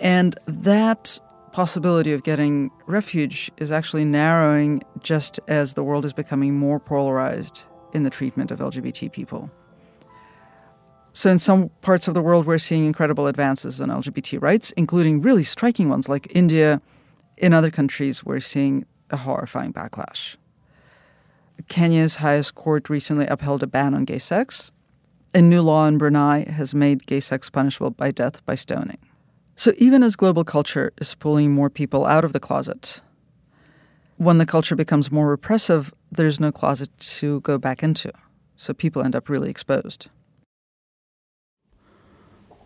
And 0.00 0.38
that 0.46 1.18
possibility 1.52 2.12
of 2.12 2.22
getting 2.22 2.70
refuge 2.86 3.50
is 3.58 3.70
actually 3.70 4.04
narrowing 4.04 4.82
just 5.00 5.38
as 5.48 5.74
the 5.74 5.84
world 5.84 6.04
is 6.04 6.12
becoming 6.12 6.56
more 6.58 6.80
polarized 6.80 7.64
in 7.92 8.04
the 8.04 8.10
treatment 8.10 8.50
of 8.50 8.58
LGBT 8.58 9.12
people. 9.12 9.50
So, 11.12 11.30
in 11.30 11.38
some 11.38 11.68
parts 11.82 12.08
of 12.08 12.14
the 12.14 12.22
world, 12.22 12.46
we're 12.46 12.56
seeing 12.56 12.86
incredible 12.86 13.26
advances 13.26 13.80
in 13.80 13.90
LGBT 13.90 14.40
rights, 14.40 14.72
including 14.72 15.20
really 15.20 15.44
striking 15.44 15.90
ones 15.90 16.08
like 16.08 16.34
India. 16.34 16.80
In 17.36 17.52
other 17.52 17.70
countries, 17.70 18.24
we're 18.24 18.40
seeing 18.40 18.86
a 19.10 19.18
horrifying 19.18 19.74
backlash. 19.74 20.36
Kenya's 21.68 22.16
highest 22.16 22.54
court 22.54 22.88
recently 22.88 23.26
upheld 23.26 23.62
a 23.62 23.66
ban 23.66 23.94
on 23.94 24.04
gay 24.04 24.18
sex. 24.18 24.72
A 25.34 25.42
new 25.42 25.60
law 25.60 25.86
in 25.86 25.98
Brunei 25.98 26.50
has 26.50 26.74
made 26.74 27.06
gay 27.06 27.20
sex 27.20 27.50
punishable 27.50 27.90
by 27.90 28.10
death 28.10 28.44
by 28.46 28.54
stoning. 28.54 28.98
So 29.62 29.70
even 29.78 30.02
as 30.02 30.16
global 30.16 30.42
culture 30.42 30.92
is 31.00 31.14
pulling 31.14 31.52
more 31.52 31.70
people 31.70 32.04
out 32.04 32.24
of 32.24 32.32
the 32.32 32.40
closet, 32.40 33.00
when 34.16 34.38
the 34.38 34.44
culture 34.44 34.74
becomes 34.74 35.12
more 35.12 35.28
repressive, 35.28 35.94
there's 36.10 36.40
no 36.40 36.50
closet 36.50 36.90
to 37.20 37.40
go 37.42 37.58
back 37.58 37.80
into. 37.80 38.10
So 38.56 38.74
people 38.74 39.04
end 39.04 39.14
up 39.14 39.28
really 39.28 39.50
exposed. 39.50 40.08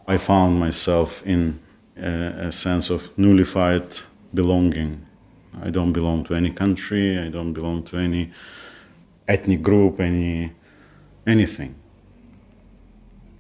I 0.09 0.17
found 0.17 0.59
myself 0.59 1.23
in 1.27 1.61
a, 1.99 2.49
a 2.49 2.51
sense 2.51 2.89
of 2.89 3.11
nullified 3.19 3.99
belonging. 4.33 5.05
I 5.63 5.69
don't 5.69 5.93
belong 5.93 6.25
to 6.25 6.35
any 6.35 6.51
country, 6.51 7.19
I 7.19 7.29
don't 7.29 7.53
belong 7.53 7.83
to 7.91 7.99
any 7.99 8.33
ethnic 9.29 9.61
group, 9.61 10.01
any 10.01 10.53
anything. 11.27 11.75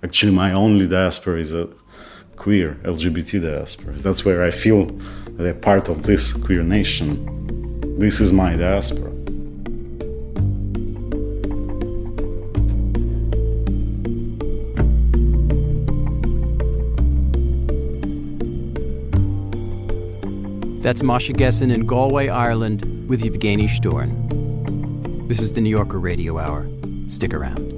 Actually, 0.02 0.32
my 0.32 0.52
only 0.52 0.86
diaspora 0.86 1.40
is 1.40 1.54
a 1.54 1.70
queer 2.36 2.78
LGBT 2.84 3.40
diasporas. 3.40 4.02
That's 4.02 4.24
where 4.24 4.44
I 4.44 4.50
feel 4.50 4.86
that 5.36 5.48
I'm 5.48 5.60
part 5.60 5.88
of 5.88 6.04
this 6.04 6.32
queer 6.32 6.62
nation. 6.62 7.98
This 7.98 8.20
is 8.20 8.32
my 8.32 8.56
diaspora. 8.56 9.12
That's 20.86 21.02
Masha 21.02 21.32
Gessen 21.32 21.72
in 21.72 21.84
Galway, 21.84 22.28
Ireland, 22.28 23.08
with 23.08 23.24
Yevgeny 23.24 23.66
Shtorn. 23.66 24.12
This 25.26 25.40
is 25.40 25.52
the 25.52 25.60
New 25.60 25.70
Yorker 25.70 25.98
Radio 25.98 26.38
Hour. 26.38 26.64
Stick 27.08 27.34
around. 27.34 27.75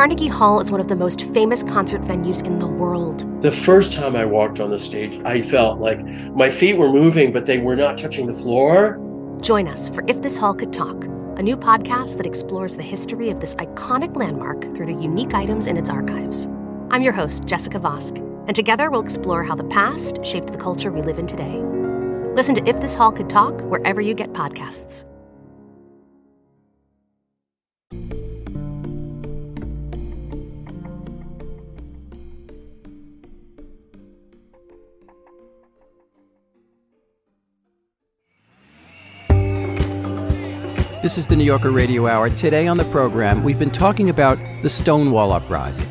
Carnegie 0.00 0.28
Hall 0.28 0.60
is 0.60 0.72
one 0.72 0.80
of 0.80 0.88
the 0.88 0.96
most 0.96 1.20
famous 1.34 1.62
concert 1.62 2.00
venues 2.00 2.42
in 2.42 2.58
the 2.58 2.66
world. 2.66 3.42
The 3.42 3.52
first 3.52 3.92
time 3.92 4.16
I 4.16 4.24
walked 4.24 4.58
on 4.58 4.70
the 4.70 4.78
stage, 4.78 5.20
I 5.26 5.42
felt 5.42 5.78
like 5.78 6.02
my 6.34 6.48
feet 6.48 6.78
were 6.78 6.90
moving, 6.90 7.34
but 7.34 7.44
they 7.44 7.58
were 7.58 7.76
not 7.76 7.98
touching 7.98 8.26
the 8.26 8.32
floor. 8.32 8.98
Join 9.42 9.68
us 9.68 9.90
for 9.90 10.02
If 10.08 10.22
This 10.22 10.38
Hall 10.38 10.54
Could 10.54 10.72
Talk, 10.72 11.04
a 11.04 11.42
new 11.42 11.54
podcast 11.54 12.16
that 12.16 12.24
explores 12.24 12.78
the 12.78 12.82
history 12.82 13.28
of 13.28 13.40
this 13.40 13.54
iconic 13.56 14.16
landmark 14.16 14.62
through 14.74 14.86
the 14.86 15.02
unique 15.02 15.34
items 15.34 15.66
in 15.66 15.76
its 15.76 15.90
archives. 15.90 16.46
I'm 16.90 17.02
your 17.02 17.12
host, 17.12 17.44
Jessica 17.44 17.78
Vosk, 17.78 18.16
and 18.46 18.56
together 18.56 18.90
we'll 18.90 19.04
explore 19.04 19.44
how 19.44 19.54
the 19.54 19.64
past 19.64 20.24
shaped 20.24 20.50
the 20.50 20.56
culture 20.56 20.90
we 20.90 21.02
live 21.02 21.18
in 21.18 21.26
today. 21.26 21.60
Listen 22.32 22.54
to 22.54 22.66
If 22.66 22.80
This 22.80 22.94
Hall 22.94 23.12
Could 23.12 23.28
Talk 23.28 23.60
wherever 23.64 24.00
you 24.00 24.14
get 24.14 24.32
podcasts. 24.32 25.04
This 41.02 41.16
is 41.16 41.26
the 41.26 41.34
New 41.34 41.44
Yorker 41.44 41.70
Radio 41.70 42.06
Hour. 42.06 42.28
Today 42.28 42.66
on 42.66 42.76
the 42.76 42.84
program, 42.84 43.42
we've 43.42 43.58
been 43.58 43.70
talking 43.70 44.10
about 44.10 44.36
the 44.60 44.68
Stonewall 44.68 45.32
Uprising. 45.32 45.88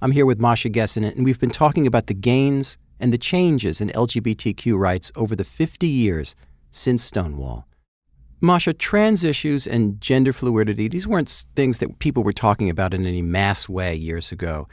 I'm 0.00 0.12
here 0.12 0.24
with 0.24 0.38
Masha 0.38 0.68
Gessen, 0.68 1.02
and 1.02 1.24
we've 1.24 1.40
been 1.40 1.50
talking 1.50 1.88
about 1.88 2.06
the 2.06 2.14
gains 2.14 2.78
and 3.00 3.12
the 3.12 3.18
changes 3.18 3.80
in 3.80 3.88
LGBTQ 3.88 4.78
rights 4.78 5.10
over 5.16 5.34
the 5.34 5.42
50 5.42 5.88
years 5.88 6.36
since 6.70 7.02
Stonewall. 7.02 7.66
Masha, 8.40 8.74
trans 8.74 9.24
issues 9.24 9.66
and 9.66 10.00
gender 10.00 10.32
fluidity, 10.32 10.86
these 10.86 11.08
weren't 11.08 11.46
things 11.56 11.80
that 11.80 11.98
people 11.98 12.22
were 12.22 12.32
talking 12.32 12.70
about 12.70 12.94
in 12.94 13.06
any 13.06 13.22
mass 13.22 13.68
way 13.68 13.96
years 13.96 14.30
ago. 14.30 14.68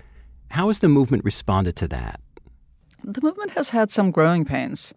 How 0.52 0.68
has 0.68 0.78
the 0.78 0.90
movement 0.90 1.26
responded 1.26 1.76
to 1.78 1.88
that? 1.88 2.20
The 3.04 3.22
movement 3.22 3.54
has 3.54 3.70
had 3.70 3.90
some 3.90 4.12
growing 4.12 4.46
pains 4.46 4.94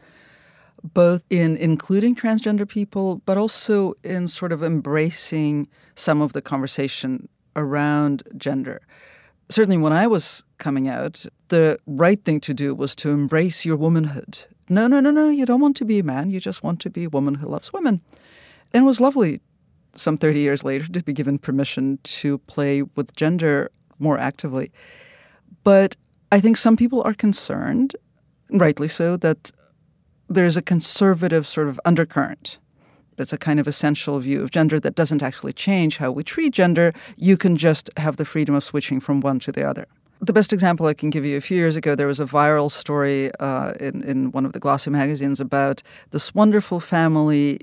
both 0.82 1.24
in 1.30 1.56
including 1.56 2.14
transgender 2.14 2.68
people, 2.68 3.22
but 3.24 3.36
also 3.36 3.94
in 4.04 4.28
sort 4.28 4.52
of 4.52 4.62
embracing 4.62 5.68
some 5.94 6.20
of 6.20 6.32
the 6.32 6.42
conversation 6.42 7.28
around 7.56 8.22
gender. 8.36 8.80
Certainly, 9.48 9.78
when 9.78 9.92
I 9.92 10.06
was 10.06 10.44
coming 10.58 10.88
out, 10.88 11.24
the 11.48 11.78
right 11.86 12.22
thing 12.24 12.40
to 12.40 12.54
do 12.54 12.74
was 12.74 12.94
to 12.96 13.10
embrace 13.10 13.64
your 13.64 13.76
womanhood. 13.76 14.44
No, 14.68 14.86
no, 14.86 15.00
no, 15.00 15.10
no, 15.10 15.30
you 15.30 15.46
don't 15.46 15.60
want 15.60 15.76
to 15.78 15.84
be 15.84 15.98
a 15.98 16.04
man, 16.04 16.30
you 16.30 16.40
just 16.40 16.62
want 16.62 16.80
to 16.80 16.90
be 16.90 17.04
a 17.04 17.10
woman 17.10 17.36
who 17.36 17.48
loves 17.48 17.72
women. 17.72 18.02
And 18.74 18.84
it 18.84 18.86
was 18.86 19.00
lovely 19.00 19.40
some 19.94 20.18
30 20.18 20.38
years 20.38 20.62
later 20.62 20.86
to 20.92 21.02
be 21.02 21.12
given 21.12 21.38
permission 21.38 21.98
to 22.02 22.38
play 22.38 22.82
with 22.82 23.16
gender 23.16 23.70
more 23.98 24.18
actively. 24.18 24.70
But 25.64 25.96
I 26.30 26.40
think 26.40 26.56
some 26.56 26.76
people 26.76 27.02
are 27.02 27.14
concerned, 27.14 27.96
rightly 28.50 28.88
so, 28.88 29.16
that 29.16 29.50
there's 30.28 30.56
a 30.56 30.62
conservative 30.62 31.46
sort 31.46 31.68
of 31.68 31.80
undercurrent. 31.84 32.58
It's 33.16 33.32
a 33.32 33.38
kind 33.38 33.58
of 33.58 33.66
essential 33.66 34.18
view 34.20 34.42
of 34.42 34.50
gender 34.50 34.78
that 34.80 34.94
doesn't 34.94 35.22
actually 35.22 35.52
change 35.52 35.96
how 35.96 36.12
we 36.12 36.22
treat 36.22 36.52
gender. 36.52 36.92
You 37.16 37.36
can 37.36 37.56
just 37.56 37.90
have 37.96 38.16
the 38.16 38.24
freedom 38.24 38.54
of 38.54 38.62
switching 38.62 39.00
from 39.00 39.20
one 39.20 39.40
to 39.40 39.52
the 39.52 39.68
other. 39.68 39.86
The 40.20 40.32
best 40.32 40.52
example 40.52 40.86
I 40.86 40.94
can 40.94 41.10
give 41.10 41.24
you 41.24 41.36
a 41.36 41.40
few 41.40 41.56
years 41.56 41.76
ago, 41.76 41.94
there 41.94 42.06
was 42.06 42.20
a 42.20 42.24
viral 42.24 42.70
story 42.70 43.30
uh, 43.40 43.72
in, 43.80 44.02
in 44.02 44.30
one 44.32 44.44
of 44.44 44.52
the 44.52 44.60
glossy 44.60 44.90
magazines 44.90 45.40
about 45.40 45.82
this 46.10 46.34
wonderful 46.34 46.80
family 46.80 47.60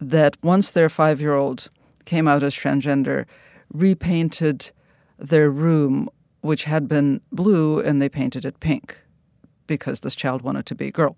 that 0.00 0.36
once 0.42 0.70
their 0.72 0.88
five 0.88 1.20
year 1.20 1.34
old 1.34 1.70
came 2.04 2.28
out 2.28 2.42
as 2.42 2.54
transgender, 2.54 3.26
repainted 3.72 4.70
their 5.18 5.50
room, 5.50 6.08
which 6.40 6.64
had 6.64 6.88
been 6.88 7.20
blue, 7.32 7.80
and 7.80 8.02
they 8.02 8.08
painted 8.08 8.44
it 8.44 8.60
pink 8.60 9.03
because 9.66 10.00
this 10.00 10.14
child 10.14 10.42
wanted 10.42 10.66
to 10.66 10.74
be 10.74 10.88
a 10.88 10.92
girl. 10.92 11.16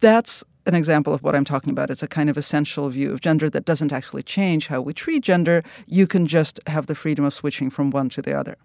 That's 0.00 0.44
an 0.66 0.74
example 0.74 1.14
of 1.14 1.22
what 1.22 1.34
I'm 1.34 1.44
talking 1.44 1.70
about. 1.70 1.90
It's 1.90 2.02
a 2.02 2.08
kind 2.08 2.28
of 2.28 2.36
essential 2.36 2.88
view 2.90 3.12
of 3.12 3.20
gender 3.20 3.48
that 3.50 3.64
doesn't 3.64 3.92
actually 3.92 4.22
change 4.22 4.66
how 4.66 4.80
we 4.80 4.92
treat 4.92 5.22
gender. 5.24 5.62
You 5.86 6.06
can 6.06 6.26
just 6.26 6.60
have 6.66 6.86
the 6.86 6.94
freedom 6.94 7.24
of 7.24 7.34
switching 7.34 7.70
from 7.70 7.90
one 7.90 8.08
to 8.10 8.22
the 8.22 8.38
other. 8.38 8.56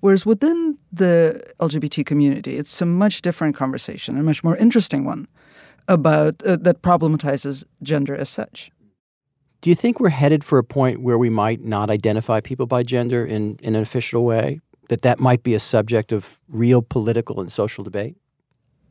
Whereas 0.00 0.26
within 0.26 0.78
the 0.92 1.42
LGBT 1.60 2.04
community, 2.04 2.56
it's 2.58 2.82
a 2.82 2.86
much 2.86 3.22
different 3.22 3.56
conversation, 3.56 4.18
a 4.18 4.22
much 4.22 4.44
more 4.44 4.56
interesting 4.56 5.04
one 5.04 5.28
about 5.88 6.42
uh, 6.42 6.56
that 6.56 6.82
problematizes 6.82 7.64
gender 7.82 8.14
as 8.14 8.28
such. 8.28 8.70
Do 9.62 9.70
you 9.70 9.76
think 9.76 9.98
we're 9.98 10.10
headed 10.10 10.44
for 10.44 10.58
a 10.58 10.64
point 10.64 11.00
where 11.00 11.18
we 11.18 11.30
might 11.30 11.64
not 11.64 11.90
identify 11.90 12.40
people 12.40 12.66
by 12.66 12.82
gender 12.82 13.24
in, 13.24 13.58
in 13.62 13.74
an 13.74 13.82
official 13.82 14.24
way? 14.24 14.60
That 14.88 15.02
that 15.02 15.18
might 15.18 15.42
be 15.42 15.54
a 15.54 15.60
subject 15.60 16.12
of 16.12 16.40
real 16.48 16.82
political 16.82 17.40
and 17.40 17.50
social 17.50 17.82
debate? 17.82 18.16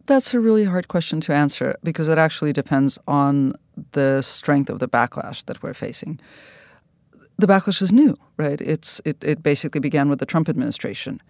That's 0.06 0.34
a 0.34 0.40
really 0.40 0.66
hard 0.66 0.88
question 0.88 1.20
to 1.22 1.34
answer 1.34 1.76
because 1.84 2.08
it 2.08 2.18
actually 2.18 2.54
depends 2.54 3.00
on 3.08 3.54
the 3.92 4.22
strength 4.22 4.70
of 4.70 4.80
the 4.80 4.88
backlash 4.88 5.46
that 5.46 5.64
we're 5.64 5.74
facing. 5.74 6.20
The 7.38 7.48
backlash 7.48 7.82
is 7.82 7.92
new, 7.92 8.16
right? 8.38 8.62
It's 8.62 9.02
it, 9.04 9.24
it 9.24 9.42
basically 9.42 9.82
began 9.82 10.10
with 10.10 10.20
the 10.20 10.26
Trump 10.26 10.48
administration. 10.48 11.22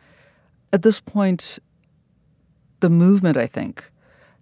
At 0.73 0.81
this 0.81 0.99
point, 0.99 1.57
the 2.81 2.89
movement, 2.89 3.37
I 3.37 3.47
think, 3.47 3.89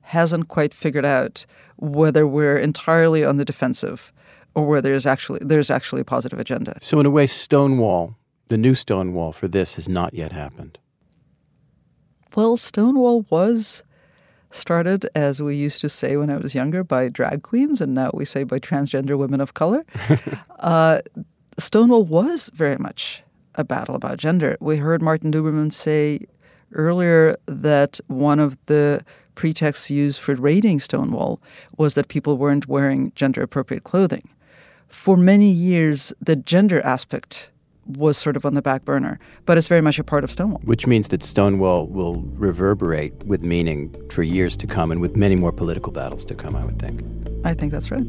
hasn't 0.01 0.47
quite 0.47 0.73
figured 0.73 1.05
out 1.05 1.45
whether 1.77 2.27
we're 2.27 2.57
entirely 2.57 3.23
on 3.23 3.37
the 3.37 3.45
defensive 3.45 4.11
or 4.55 4.65
whether 4.65 4.89
there's 4.89 5.05
actually 5.05 5.39
there's 5.41 5.69
actually 5.69 6.01
a 6.01 6.05
positive 6.05 6.39
agenda. 6.39 6.77
So 6.81 6.99
in 6.99 7.05
a 7.05 7.09
way, 7.09 7.27
Stonewall, 7.27 8.15
the 8.47 8.57
new 8.57 8.75
Stonewall 8.75 9.31
for 9.31 9.47
this 9.47 9.75
has 9.75 9.87
not 9.87 10.13
yet 10.13 10.31
happened. 10.31 10.79
Well, 12.35 12.57
Stonewall 12.57 13.25
was 13.29 13.83
started, 14.53 15.07
as 15.15 15.41
we 15.41 15.55
used 15.55 15.81
to 15.81 15.89
say 15.89 16.15
when 16.15 16.29
I 16.29 16.37
was 16.37 16.55
younger, 16.55 16.83
by 16.83 17.09
drag 17.09 17.43
queens, 17.43 17.81
and 17.81 17.93
now 17.93 18.11
we 18.13 18.25
say 18.25 18.43
by 18.43 18.59
transgender 18.59 19.17
women 19.17 19.41
of 19.41 19.53
color. 19.53 19.85
uh, 20.59 21.01
Stonewall 21.57 22.05
was 22.05 22.49
very 22.53 22.77
much 22.77 23.23
a 23.55 23.63
battle 23.63 23.95
about 23.95 24.17
gender. 24.17 24.57
We 24.59 24.77
heard 24.77 25.01
Martin 25.01 25.31
Duberman 25.31 25.71
say 25.71 26.25
earlier 26.73 27.35
that 27.45 27.99
one 28.07 28.39
of 28.39 28.57
the 28.65 29.03
pretexts 29.35 29.89
used 29.89 30.19
for 30.19 30.35
raiding 30.35 30.79
Stonewall 30.79 31.41
was 31.77 31.95
that 31.95 32.07
people 32.07 32.37
weren't 32.37 32.67
wearing 32.67 33.11
gender 33.15 33.41
appropriate 33.41 33.83
clothing. 33.83 34.29
For 34.87 35.17
many 35.17 35.49
years, 35.49 36.13
the 36.21 36.35
gender 36.35 36.79
aspect 36.81 37.49
was 37.85 38.17
sort 38.17 38.35
of 38.35 38.45
on 38.45 38.53
the 38.53 38.61
back 38.61 38.85
burner, 38.85 39.19
but 39.45 39.57
it's 39.57 39.67
very 39.67 39.81
much 39.81 39.99
a 39.99 40.03
part 40.03 40.23
of 40.23 40.31
Stonewall. 40.31 40.61
Which 40.63 40.87
means 40.87 41.09
that 41.09 41.23
Stonewall 41.23 41.87
will 41.87 42.21
reverberate 42.35 43.13
with 43.25 43.41
meaning 43.41 43.93
for 44.09 44.23
years 44.23 44.55
to 44.57 44.67
come 44.67 44.91
and 44.91 45.01
with 45.01 45.15
many 45.15 45.35
more 45.35 45.51
political 45.51 45.91
battles 45.91 46.25
to 46.25 46.35
come, 46.35 46.55
I 46.55 46.65
would 46.65 46.79
think. 46.79 47.01
I 47.45 47.53
think 47.53 47.71
that's 47.71 47.91
right. 47.91 48.05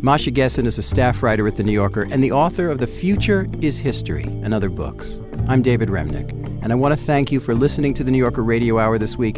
Masha 0.00 0.30
Gessen 0.30 0.64
is 0.64 0.78
a 0.78 0.82
staff 0.82 1.24
writer 1.24 1.46
at 1.48 1.56
The 1.56 1.64
New 1.64 1.72
Yorker 1.72 2.06
and 2.10 2.22
the 2.22 2.30
author 2.30 2.68
of 2.70 2.78
The 2.78 2.86
Future 2.86 3.48
is 3.60 3.78
History 3.78 4.22
and 4.22 4.54
other 4.54 4.70
books. 4.70 5.20
I'm 5.48 5.60
David 5.60 5.88
Remnick, 5.88 6.30
and 6.62 6.72
I 6.72 6.76
want 6.76 6.96
to 6.96 7.04
thank 7.04 7.32
you 7.32 7.40
for 7.40 7.52
listening 7.52 7.94
to 7.94 8.04
The 8.04 8.12
New 8.12 8.18
Yorker 8.18 8.44
Radio 8.44 8.78
Hour 8.78 8.98
this 8.98 9.16
week. 9.16 9.36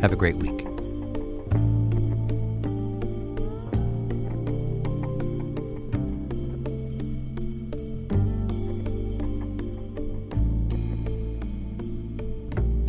Have 0.00 0.12
a 0.12 0.16
great 0.16 0.36
week. 0.36 0.69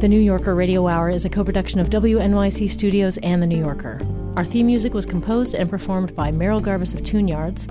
The 0.01 0.07
New 0.07 0.19
Yorker 0.19 0.55
Radio 0.55 0.87
Hour 0.87 1.11
is 1.11 1.25
a 1.25 1.29
co 1.29 1.43
production 1.43 1.79
of 1.79 1.91
WNYC 1.91 2.71
Studios 2.71 3.19
and 3.19 3.39
The 3.39 3.45
New 3.45 3.59
Yorker. 3.59 4.01
Our 4.35 4.43
theme 4.43 4.65
music 4.65 4.95
was 4.95 5.05
composed 5.05 5.53
and 5.53 5.69
performed 5.69 6.15
by 6.15 6.31
Merrill 6.31 6.59
Garbus 6.59 6.95
of 6.95 7.03
Tune 7.03 7.27
Yards. 7.27 7.67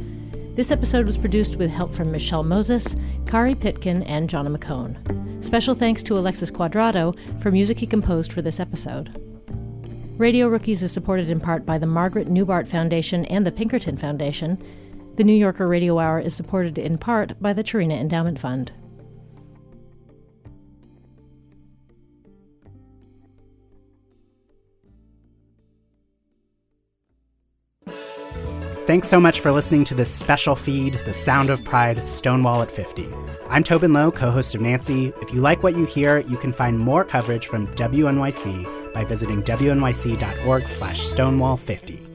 This 0.54 0.70
episode 0.70 1.06
was 1.06 1.18
produced 1.18 1.56
with 1.56 1.72
help 1.72 1.92
from 1.92 2.12
Michelle 2.12 2.44
Moses, 2.44 2.94
Kari 3.26 3.56
Pitkin, 3.56 4.04
and 4.04 4.30
Jonna 4.30 4.56
McKone. 4.56 5.44
Special 5.44 5.74
thanks 5.74 6.04
to 6.04 6.16
Alexis 6.16 6.52
Cuadrado 6.52 7.18
for 7.42 7.50
music 7.50 7.80
he 7.80 7.86
composed 7.88 8.32
for 8.32 8.42
this 8.42 8.60
episode. 8.60 9.10
Radio 10.16 10.46
Rookies 10.46 10.84
is 10.84 10.92
supported 10.92 11.30
in 11.30 11.40
part 11.40 11.66
by 11.66 11.78
the 11.78 11.86
Margaret 11.86 12.28
Newbart 12.28 12.68
Foundation 12.68 13.24
and 13.24 13.44
the 13.44 13.50
Pinkerton 13.50 13.96
Foundation. 13.96 14.56
The 15.16 15.24
New 15.24 15.32
Yorker 15.34 15.66
Radio 15.66 15.98
Hour 15.98 16.20
is 16.20 16.36
supported 16.36 16.78
in 16.78 16.96
part 16.96 17.32
by 17.42 17.52
the 17.52 17.64
Cherena 17.64 18.00
Endowment 18.00 18.38
Fund. 18.38 18.70
Thanks 28.90 29.06
so 29.06 29.20
much 29.20 29.38
for 29.38 29.52
listening 29.52 29.84
to 29.84 29.94
this 29.94 30.12
special 30.12 30.56
feed, 30.56 30.94
The 31.04 31.14
Sound 31.14 31.48
of 31.48 31.62
Pride 31.62 32.08
Stonewall 32.08 32.60
at 32.60 32.72
50. 32.72 33.08
I'm 33.48 33.62
Tobin 33.62 33.92
Low, 33.92 34.10
co 34.10 34.32
host 34.32 34.52
of 34.56 34.60
Nancy. 34.60 35.12
If 35.22 35.32
you 35.32 35.40
like 35.40 35.62
what 35.62 35.76
you 35.76 35.84
hear, 35.84 36.18
you 36.18 36.36
can 36.36 36.52
find 36.52 36.76
more 36.76 37.04
coverage 37.04 37.46
from 37.46 37.68
WNYC 37.76 38.92
by 38.92 39.04
visiting 39.04 39.44
wnyc.org 39.44 40.62
slash 40.66 41.00
stonewall50. 41.02 42.09